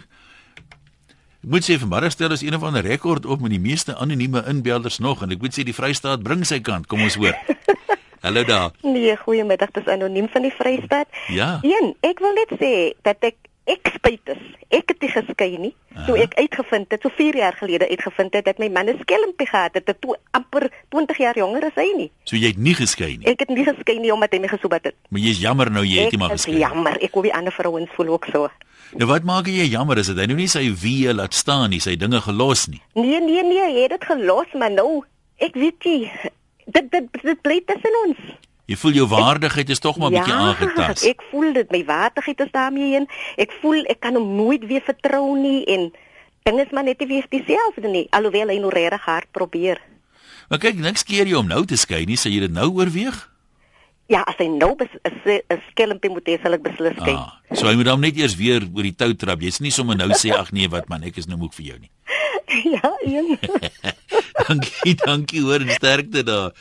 Ek 1.39 1.51
moet 1.53 1.63
sê 1.63 1.75
vanmiddag 1.77 2.15
stel 2.15 2.33
ons 2.33 2.41
een 2.41 2.55
of 2.57 2.63
ander 2.65 2.81
rekord 2.81 3.27
op 3.29 3.43
met 3.45 3.53
die 3.53 3.61
meeste 3.61 3.93
anonieme 3.95 4.41
inbelders 4.49 4.97
nog 4.97 5.21
en 5.21 5.35
ek 5.35 5.43
moet 5.45 5.53
sê 5.53 5.61
die 5.67 5.75
Vrystaat 5.77 6.25
bring 6.25 6.41
sy 6.41 6.57
kant. 6.65 6.89
Kom 6.89 7.05
ons 7.05 7.19
hoor. 7.21 7.37
Hallo 8.25 8.41
daar. 8.49 8.73
Nee, 8.81 9.13
goeiemiddag, 9.21 9.69
dis 9.77 9.87
anoniem 9.93 10.25
van 10.33 10.47
die 10.47 10.51
Vrystaat. 10.57 11.21
Ja. 11.29 11.51
Een, 11.61 11.93
ek 12.09 12.25
wil 12.25 12.33
net 12.33 12.57
sê 12.57 12.73
dat 13.05 13.21
ek 13.29 13.37
ek 13.69 13.93
spyt 13.93 14.33
is. 14.33 14.41
Ek 14.73 14.89
het 14.89 15.05
nie 15.05 15.13
geskei 15.13 15.51
nie. 15.61 15.73
Toe 16.07 16.17
ek 16.25 16.33
uitgevind 16.41 16.89
het, 16.89 17.05
so 17.05 17.13
4 17.13 17.37
jaar 17.37 17.57
gelede 17.61 17.85
uitgevind 17.93 18.33
het 18.33 18.49
dat 18.49 18.57
my 18.57 18.73
man 18.73 18.89
'n 18.89 18.97
skelmpie 19.05 19.47
gehad 19.47 19.77
het, 19.77 19.85
het 19.85 20.01
toe 20.01 20.17
amper 20.33 20.71
20 20.89 21.17
jaar 21.17 21.35
jonger 21.37 21.65
as 21.65 21.75
hy 21.75 21.87
nie. 21.97 22.11
So 22.25 22.35
jy 22.35 22.47
het 22.47 22.57
nie 22.57 22.73
geskei 22.73 23.17
nie. 23.17 23.25
Ek 23.27 23.39
het 23.39 23.49
nie 23.49 23.63
geskei 23.65 23.99
nie 23.99 24.11
omdat 24.13 24.31
hy 24.33 24.39
my 24.39 24.47
gesoebat 24.47 24.83
het. 24.83 24.95
Maar 25.09 25.21
jy's 25.21 25.39
jammer 25.39 25.69
nou 25.71 25.83
jy 25.85 26.03
het 26.03 26.11
nie 26.11 26.19
maar 26.19 26.29
Ek 26.31 26.35
is 26.39 26.45
geskei. 26.45 26.59
jammer, 26.59 26.97
ek 27.01 27.13
hoor 27.13 27.23
die 27.23 27.33
ander 27.33 27.51
vrouens 27.53 27.89
voel 27.95 28.07
ook 28.07 28.25
so. 28.31 28.49
Nou 28.97 29.07
wat 29.09 29.23
maak 29.23 29.47
jy 29.47 29.65
jammer 29.69 29.97
is 29.97 30.07
dit 30.07 30.17
hy 30.17 30.25
nou 30.25 30.35
nie 30.37 30.47
sy 30.47 30.65
wie 30.81 31.13
laat 31.13 31.33
staan 31.33 31.69
nie, 31.69 31.79
sy 31.79 31.95
dinge 31.95 32.21
gelos 32.21 32.67
nie. 32.67 32.81
Nee, 32.95 33.19
nee, 33.21 33.43
nee, 33.43 33.73
jy 33.73 33.81
het 33.83 33.91
dit 33.91 34.05
gelos, 34.05 34.47
maar 34.53 34.71
nou, 34.71 35.03
ek 35.37 35.53
weet 35.55 35.83
nie. 35.85 36.11
Dit 36.65 36.91
dit 36.91 37.05
dit 37.23 37.41
bly 37.41 37.61
tussen 37.65 37.95
ons. 38.07 38.17
Jy 38.69 38.75
voel 38.77 38.91
jou 38.91 39.07
waardigheid 39.09 39.69
is 39.69 39.79
tog 39.79 39.97
maar 39.97 40.11
'n 40.11 40.13
bietjie 40.13 40.33
aangetast. 40.33 41.03
ek 41.05 41.21
voel 41.31 41.53
dit 41.53 41.71
my 41.71 41.83
waardigheid 41.85 42.39
is 42.39 42.51
daarmee 42.51 42.95
in. 42.95 43.07
Ek 43.37 43.51
voel 43.61 43.83
ek 43.89 43.99
kan 43.99 44.13
hom 44.15 44.35
nooit 44.35 44.65
weer 44.65 44.81
vertrou 44.81 45.37
nie 45.37 45.65
en 45.65 45.91
dinge 46.43 46.61
is 46.65 46.71
maar 46.71 46.83
net 46.83 46.99
nie 46.99 47.07
weer 47.07 47.25
dieselfde 47.29 47.87
nie, 47.87 48.07
alhoewel 48.11 48.47
hy 48.47 48.57
nou 48.59 48.69
regtig 48.69 49.01
hard 49.05 49.25
probeer. 49.31 49.81
Maar 50.49 50.59
kyk, 50.59 50.79
niks 50.81 51.03
keer 51.05 51.29
jy 51.29 51.37
om 51.37 51.49
nou 51.49 51.61
te 51.69 51.77
skei 51.77 52.05
nie, 52.09 52.17
sê 52.17 52.31
jy 52.33 52.41
dit 52.47 52.53
nou 52.53 52.71
oorweeg? 52.79 53.17
Ja, 54.09 54.23
as 54.25 54.39
hy 54.41 54.47
nou 54.49 54.71
bes, 54.75 54.89
is 55.05 55.43
'n 55.53 55.61
skelmpie 55.69 56.09
moet 56.09 56.25
hê, 56.25 56.41
sal 56.41 56.53
ek 56.57 56.63
beslis 56.65 56.97
kyk. 56.97 57.13
Ah, 57.13 57.37
so 57.53 57.67
hy 57.67 57.75
moet 57.75 57.85
dan 57.85 58.01
net 58.01 58.17
eers 58.17 58.35
weer 58.35 58.65
oor 58.73 58.83
die 58.83 58.95
tou 58.95 59.13
trap. 59.13 59.41
Jy's 59.41 59.59
nie 59.61 59.69
sommer 59.69 59.95
nou 59.95 60.09
sê 60.17 60.33
ag 60.33 60.51
nee, 60.51 60.67
wat 60.67 60.89
man, 60.89 61.03
ek 61.03 61.17
is 61.17 61.27
nou 61.27 61.37
moeg 61.37 61.53
vir 61.53 61.65
jou 61.65 61.79
nie. 61.79 61.91
ja, 62.75 62.89
een. 63.05 63.37
dankie, 64.47 64.95
dankie 64.95 65.41
hoor 65.41 65.61
en 65.61 65.69
sterkte 65.69 66.23
daar. 66.23 66.51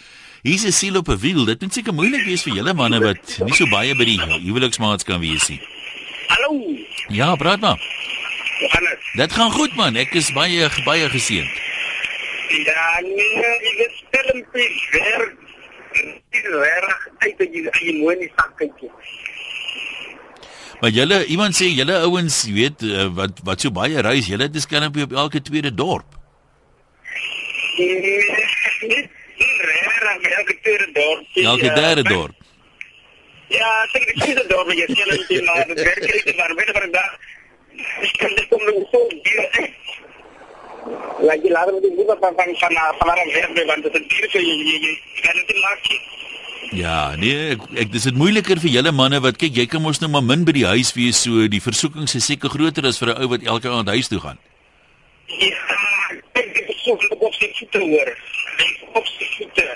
Hier's 0.43 0.67
'n 0.67 0.73
siel 0.73 0.97
op 0.97 1.09
'n 1.09 1.17
wiel. 1.17 1.45
Dit 1.47 1.61
moet 1.61 1.73
seker 1.73 1.95
moeilik 1.95 2.25
wees 2.27 2.43
vir 2.43 2.55
julle 2.61 2.75
manne 2.75 3.01
wat 3.01 3.39
nie 3.41 3.57
so 3.57 3.67
baie 3.67 3.95
by 3.97 4.05
die 4.05 4.21
huweliksmaats 4.21 5.05
kan 5.05 5.21
wees 5.21 5.49
nie. 5.49 5.61
Hallo. 6.29 6.77
Ja, 7.09 7.35
praat 7.37 7.61
maar. 7.61 7.81
Hoe 8.61 8.69
gaan 8.69 8.85
dit? 8.85 9.01
Dit 9.17 9.33
gaan 9.33 9.51
goed 9.51 9.75
man. 9.75 9.97
Ek 9.97 10.13
is 10.15 10.33
baie 10.33 10.69
baie 10.85 11.09
geseënd. 11.09 11.49
Ja, 12.49 13.01
nee, 13.05 13.45
ek 13.71 13.81
hom 14.33 14.45
vir 14.53 14.71
werk. 14.93 15.37
Dit 15.93 16.45
is 16.45 16.47
reg 16.53 17.09
uit 17.19 17.39
dat 17.39 17.57
jy 17.57 17.65
jy 17.85 17.95
mooi 17.99 18.15
in 18.17 18.23
die 18.25 18.33
sak 18.37 18.55
kyk. 18.61 18.87
Maar 20.81 20.95
julle 20.95 21.19
iemand 21.35 21.57
sê 21.59 21.69
julle 21.75 21.97
ouens, 22.07 22.43
jy 22.47 22.55
weet 22.55 22.85
uh, 22.87 23.09
wat 23.19 23.43
wat 23.49 23.65
so 23.65 23.75
baie 23.75 24.05
reis, 24.07 24.31
julle 24.31 24.47
het 24.47 24.57
'n 24.57 24.65
skelmpie 24.65 25.05
op 25.09 25.13
elke 25.25 25.43
tweede 25.43 25.75
dorp. 25.75 26.17
Nee, 27.79 28.21
reg, 29.69 30.29
elke 30.39 30.59
tweede 30.63 30.89
dorp. 30.93 31.27
Elke 31.35 31.73
derde 31.75 32.03
dorp. 32.03 32.37
Ja, 33.49 33.69
ek 33.85 33.93
dink 33.93 34.07
dit 34.07 34.29
is 34.29 34.43
'n 34.45 34.49
dorp 34.49 34.73
jy 34.73 34.87
die 34.87 35.43
maar 35.43 35.67
dit 35.67 35.83
werk 35.83 36.25
nie 36.25 36.37
maar 36.37 36.55
weet 36.55 36.71
van 36.79 36.91
daar. 36.93 37.15
Ek 38.03 38.17
kan 38.19 38.35
dit 38.35 38.49
kom 38.49 38.65
nog 38.65 38.89
so 38.91 39.09
duur. 39.09 39.71
La 41.27 41.35
jy 41.35 41.51
laat 41.51 41.73
met 41.73 41.83
die 41.83 41.95
boek 41.97 42.19
van 42.21 42.35
van 42.39 42.55
van 42.61 42.77
van 42.77 43.11
van 43.11 43.33
werk 43.35 43.67
want 43.73 43.83
dit 43.83 43.95
is 44.01 44.07
duur 44.13 44.31
so 44.31 44.39
jy 44.39 44.55
jy 44.71 44.79
jy 44.87 44.95
kan 45.25 45.43
dit 45.47 45.61
maak. 45.65 45.91
Ja, 46.77 47.15
nee, 47.17 47.55
ek, 47.55 47.63
ek 47.85 47.93
dis 47.93 48.05
dit 48.05 48.17
moeiliker 48.19 48.61
vir 48.61 48.71
julle 48.75 48.93
manne 48.93 49.23
wat 49.25 49.39
kyk, 49.41 49.57
jy 49.57 49.65
kan 49.73 49.81
mos 49.81 50.03
nou 50.03 50.11
maar 50.13 50.25
min 50.25 50.45
by 50.45 50.53
die 50.53 50.67
huis 50.69 50.93
wees, 50.93 51.23
so 51.25 51.47
die 51.49 51.63
versoeking 51.65 52.05
is 52.05 52.27
seker 52.27 52.53
groter 52.53 52.85
as 52.85 53.01
vir 53.01 53.15
'n 53.15 53.23
ou 53.25 53.29
wat 53.33 53.47
elke 53.55 53.73
aand 53.73 53.89
huis 53.89 54.09
toe 54.13 54.21
gaan. 54.21 54.39
Ja, 55.29 55.65
ek 56.41 56.53
dink 56.55 56.69
so 56.85 56.97
veel 56.97 57.17
op 57.17 57.35
sy 57.35 57.49
voete 57.57 57.81
hoor. 57.81 58.11
Ek 58.67 58.97
op 59.01 59.07
sy 59.07 59.27
voete. 59.37 59.67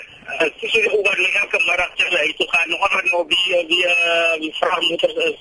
Ek 0.45 0.53
sê 0.61 0.67
jy 0.85 0.93
oor 0.93 1.17
die 1.17 1.33
elke 1.41 1.59
middag 1.65 1.91
terwyl 1.97 2.25
hy 2.27 2.33
toe 2.37 2.49
gaan, 2.53 2.69
nog 2.69 2.93
wat 2.93 3.05
nou 3.09 3.25
wie 3.27 3.65
wie 3.69 3.83
eh, 3.89 4.33
wie 4.39 4.53
vragmotors 4.61 5.17
is. 5.29 5.37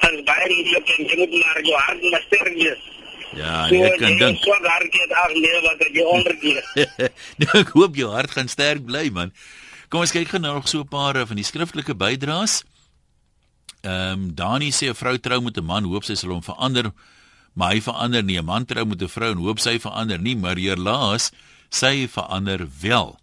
En 0.00 0.24
baie 0.24 0.46
moeilik 0.52 0.88
en 0.96 1.04
jy 1.08 1.16
moet 1.22 1.34
maar 1.40 1.60
jou 1.62 1.76
hart 1.86 2.02
maar 2.10 2.24
sterk 2.28 2.54
wees. 2.54 2.84
Ja, 3.38 3.68
nee, 3.70 3.84
ek 3.86 3.98
kan 4.00 4.16
dink. 4.18 4.42
So 4.42 4.56
daar 4.62 4.82
het 4.82 5.12
af 5.14 5.32
nee 5.34 5.60
wat 5.62 5.82
jy 5.94 6.02
ondergee. 6.02 6.62
nou, 7.42 7.52
ek 7.60 7.74
hoop 7.76 7.96
jou 7.96 8.10
hart 8.10 8.34
gaan 8.34 8.50
sterk 8.50 8.84
bly, 8.86 9.08
man. 9.14 9.30
Kom 9.90 10.02
ons 10.02 10.14
kyk 10.14 10.32
gou 10.32 10.40
nou 10.42 10.54
nog 10.54 10.68
so 10.70 10.82
'n 10.82 10.90
paar 10.90 11.16
eh, 11.16 11.26
van 11.26 11.38
die 11.38 11.46
skriftelike 11.46 11.94
bydraes. 11.94 12.62
Ehm 13.82 14.12
um, 14.12 14.34
Dani 14.34 14.70
sê 14.70 14.90
'n 14.90 14.98
vrou 14.98 15.16
trou 15.18 15.40
met 15.40 15.56
'n 15.56 15.64
man, 15.64 15.84
hoop 15.84 16.04
sy 16.04 16.14
sal 16.14 16.30
hom 16.30 16.42
verander, 16.42 16.92
maar 17.54 17.72
hy 17.72 17.80
verander 17.80 18.22
nie. 18.22 18.38
'n 18.38 18.44
Man 18.44 18.64
trou 18.64 18.84
met 18.84 19.02
'n 19.02 19.08
vrou 19.08 19.30
en 19.30 19.42
hoop 19.46 19.58
sy 19.58 19.78
verander 19.78 20.18
nie, 20.18 20.36
maar 20.36 20.56
hierlaas 20.56 21.30
sy 21.70 22.08
verander 22.08 22.66
wel. 22.80 23.18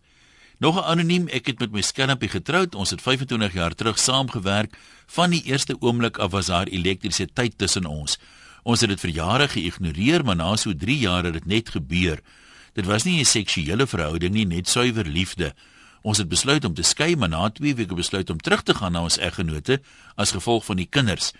Nog 0.59 0.75
'n 0.75 0.87
anoniem, 0.91 1.27
ek 1.27 1.45
het 1.45 1.59
met 1.59 1.71
my 1.71 1.81
skelmpie 1.81 2.29
getroud. 2.29 2.75
Ons 2.75 2.89
het 2.89 3.01
25 3.01 3.53
jaar 3.53 3.75
terug 3.75 3.99
saamgewerk. 3.99 4.73
Van 5.07 5.29
die 5.29 5.43
eerste 5.43 5.75
oomblik 5.79 6.17
af 6.17 6.31
was 6.31 6.45
daar 6.45 6.67
elektrisiteit 6.67 7.57
tussen 7.57 7.85
ons. 7.85 8.17
Ons 8.67 8.83
het 8.83 8.91
dit 8.91 8.99
vir 8.99 9.13
jare 9.15 9.45
geïgnoreer, 9.47 10.25
maar 10.27 10.35
na 10.35 10.49
so 10.59 10.75
3 10.75 10.97
jaar 10.99 11.23
het 11.23 11.37
dit 11.37 11.45
net 11.47 11.69
gebeur. 11.71 12.19
Dit 12.75 12.85
was 12.85 13.03
nie 13.03 13.19
'n 13.19 13.25
seksuele 13.25 13.87
verhouding 13.87 14.33
nie, 14.33 14.45
net 14.45 14.67
suiwer 14.67 15.05
liefde. 15.05 15.53
Ons 16.01 16.17
het 16.17 16.27
besluit 16.27 16.65
om 16.65 16.73
te 16.73 16.83
skei, 16.83 17.15
maar 17.15 17.29
na 17.29 17.49
2 17.49 17.75
weke 17.75 17.95
besluit 17.95 18.29
om 18.29 18.37
terug 18.37 18.63
te 18.63 18.73
gaan 18.73 18.91
na 18.91 19.01
ons 19.01 19.17
eggenote 19.17 19.81
as 20.15 20.31
gevolg 20.31 20.65
van 20.65 20.75
die 20.75 20.85
kinders. 20.85 21.31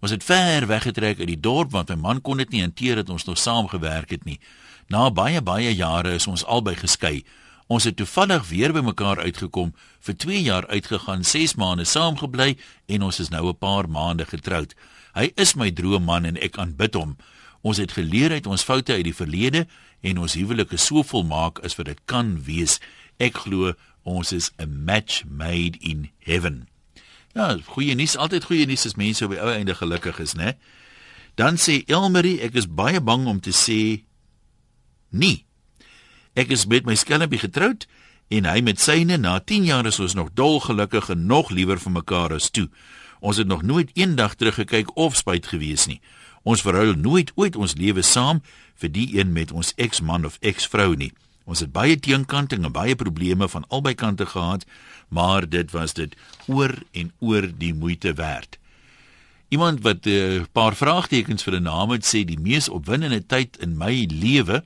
Ons 0.00 0.10
het 0.10 0.24
ver 0.24 0.66
weggetrek 0.66 1.18
uit 1.18 1.26
die 1.26 1.40
dorp 1.40 1.70
want 1.70 1.88
my 1.88 1.94
man 1.94 2.20
kon 2.20 2.36
dit 2.36 2.50
nie 2.50 2.60
hanteer 2.60 2.94
dat 2.94 3.10
ons 3.10 3.24
nog 3.24 3.38
saam 3.38 3.68
gewerk 3.68 4.10
het 4.10 4.24
nie. 4.24 4.40
Na 4.88 5.10
baie 5.10 5.42
baie 5.42 5.74
jare 5.74 6.14
is 6.14 6.26
ons 6.26 6.44
albei 6.44 6.74
geskei. 6.74 7.24
Ons 7.66 7.84
het 7.84 7.96
toevallig 7.96 8.48
weer 8.48 8.72
by 8.72 8.80
mekaar 8.80 9.18
uitgekom, 9.18 9.74
vir 10.00 10.14
2 10.16 10.42
jaar 10.42 10.66
uitgegaan, 10.66 11.24
6 11.24 11.54
maande 11.54 11.84
saamgebly 11.84 12.58
en 12.86 13.02
ons 13.02 13.20
is 13.20 13.28
nou 13.28 13.48
'n 13.48 13.58
paar 13.58 13.88
maande 13.88 14.26
getroud. 14.26 14.74
Hy 15.14 15.30
is 15.38 15.54
my 15.54 15.70
droomman 15.70 16.26
en 16.26 16.38
ek 16.42 16.58
aanbid 16.58 16.98
hom. 16.98 17.16
Ons 17.64 17.78
het 17.80 17.94
geleer 17.96 18.34
uit 18.34 18.46
ons 18.50 18.66
foute 18.66 18.92
uit 18.92 19.06
die 19.06 19.16
verlede 19.16 19.64
en 20.04 20.20
ons 20.20 20.36
huwelik 20.36 20.74
is 20.76 20.84
so 20.90 21.06
volmaak 21.06 21.62
as 21.64 21.78
wat 21.78 21.88
dit 21.88 22.00
kan 22.10 22.34
wees. 22.44 22.80
Ek 23.22 23.46
glo 23.46 23.72
ons 24.02 24.32
is 24.32 24.50
'n 24.58 24.84
match 24.84 25.24
made 25.24 25.78
in 25.80 26.10
heaven. 26.18 26.68
Ja, 27.34 27.56
goeie 27.66 27.94
nuus, 27.94 28.16
altyd 28.16 28.44
goeie 28.44 28.66
nuus 28.66 28.86
as 28.86 28.94
mense 28.94 29.24
op 29.24 29.30
die 29.30 29.40
ou 29.40 29.50
einde 29.50 29.74
gelukkig 29.74 30.18
is, 30.18 30.34
né? 30.34 30.54
Dan 31.34 31.56
sê 31.58 31.82
Elmarie, 31.86 32.40
ek 32.40 32.54
is 32.54 32.66
baie 32.70 33.00
bang 33.00 33.26
om 33.26 33.40
te 33.40 33.50
sê 33.50 34.04
nee. 35.10 35.44
Ek 36.34 36.50
is 36.50 36.66
met 36.66 36.86
my 36.86 36.94
skelmpie 36.94 37.38
getroud 37.38 37.86
en 38.28 38.44
hy 38.44 38.60
met 38.60 38.80
syne 38.80 39.16
na 39.16 39.38
10 39.38 39.64
jaar 39.64 39.86
is 39.86 40.00
ons 40.00 40.14
nog 40.14 40.30
dol 40.34 40.60
gelukkig 40.60 41.10
en 41.10 41.26
nog 41.26 41.50
liewer 41.50 41.78
vir 41.78 41.92
mekaar 41.92 42.32
as 42.32 42.50
toe. 42.50 42.68
Ons 43.24 43.40
het 43.40 43.48
nog 43.48 43.62
nooit 43.64 43.90
eendag 43.96 44.34
teruggekyk 44.36 44.90
of 45.00 45.16
spyt 45.16 45.46
gewees 45.48 45.86
nie. 45.88 46.00
Ons 46.44 46.60
verhuil 46.60 46.92
nooit 47.00 47.30
ooit 47.40 47.56
ons 47.56 47.72
lewe 47.80 48.02
saam 48.04 48.42
vir 48.76 48.90
die 48.92 49.06
een 49.16 49.32
met 49.32 49.52
ons 49.52 49.72
eksman 49.80 50.28
of 50.28 50.36
eksvrou 50.44 50.92
nie. 51.00 51.12
Ons 51.48 51.62
het 51.64 51.72
baie 51.72 51.96
teenkanting 51.96 52.64
en 52.68 52.72
baie 52.72 52.96
probleme 52.96 53.48
van 53.48 53.64
albei 53.68 53.94
kante 53.96 54.26
gehad, 54.28 54.66
maar 55.08 55.48
dit 55.48 55.72
was 55.72 55.96
dit 55.96 56.12
oor 56.46 56.76
en 56.92 57.12
oor 57.24 57.48
die 57.48 57.72
moeite 57.72 58.12
werd. 58.20 58.58
Iemand 59.48 59.80
wat 59.80 60.04
'n 60.04 60.10
uh, 60.10 60.44
paar 60.52 60.76
vraagtekens 60.76 61.42
vir 61.42 61.56
'n 61.56 61.62
naam 61.62 61.90
het 61.90 62.04
sê 62.04 62.24
die 62.24 62.40
mees 62.40 62.68
opwindende 62.68 63.26
tyd 63.26 63.56
in 63.56 63.76
my 63.76 64.08
lewe 64.10 64.64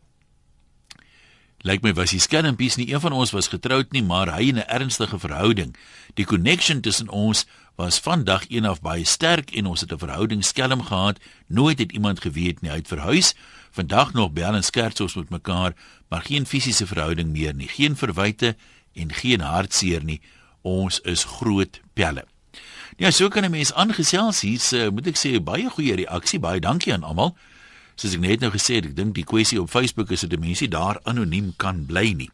lyk 1.66 1.82
my 1.82 1.92
was 1.92 2.14
die 2.14 2.22
skelmpies 2.22 2.76
nie 2.78 2.88
een 2.92 3.02
van 3.02 3.12
ons 3.12 3.32
was 3.34 3.50
getroud 3.50 3.90
nie, 3.92 4.02
maar 4.02 4.30
hy 4.34 4.48
in 4.48 4.58
'n 4.58 4.68
ernstige 4.68 5.18
verhouding. 5.18 5.76
Die 6.14 6.24
connection 6.24 6.80
tussen 6.80 7.08
ons 7.08 7.46
was 7.78 7.98
van 7.98 8.24
dag 8.24 8.48
1 8.48 8.64
af 8.64 8.80
baie 8.80 9.04
sterk 9.04 9.50
en 9.54 9.66
ons 9.66 9.80
het 9.80 9.92
'n 9.92 9.98
verhouding 9.98 10.44
skelm 10.44 10.82
gehad. 10.82 11.18
Nooit 11.46 11.78
het 11.78 11.92
iemand 11.92 12.20
geweet 12.20 12.60
nie. 12.60 12.70
Hy 12.70 12.76
het 12.76 12.88
verhuis. 12.88 13.34
Vandag 13.70 14.12
nog 14.12 14.32
bel 14.32 14.54
en 14.54 14.64
skerts 14.64 15.00
ons 15.00 15.14
met 15.14 15.28
mekaar, 15.28 15.72
maar 16.08 16.22
geen 16.22 16.46
fisiese 16.46 16.86
verhouding 16.86 17.30
meer 17.30 17.54
nie. 17.54 17.68
Geen 17.68 17.96
verwyte 17.96 18.56
en 18.92 19.12
geen 19.12 19.40
hartseer 19.40 20.04
nie. 20.04 20.20
Ons 20.62 21.00
is 21.00 21.24
groot 21.24 21.80
pelle. 21.92 22.24
Ja, 22.96 23.10
so 23.10 23.28
kan 23.28 23.44
'n 23.44 23.50
mens 23.50 23.72
aangesels. 23.72 24.40
Hier's 24.40 24.72
uh, 24.72 24.88
moet 24.88 25.06
ek 25.06 25.16
sê 25.16 25.42
baie 25.42 25.70
goeie 25.70 25.94
reaksie. 25.94 26.38
Baie 26.38 26.60
dankie 26.60 26.92
aan 26.92 27.02
almal. 27.02 27.36
Soos 27.94 28.14
ek 28.14 28.20
net 28.20 28.40
nou 28.40 28.50
gesê 28.50 28.74
het, 28.74 28.84
ek 28.84 28.96
dink 28.96 29.14
die 29.14 29.24
kwessie 29.24 29.60
op 29.60 29.70
Facebook 29.70 30.10
is 30.10 30.20
dat 30.20 30.38
mense 30.38 30.68
daar 30.68 31.00
anoniem 31.02 31.52
kan 31.56 31.86
bly 31.86 32.12
nie. 32.12 32.30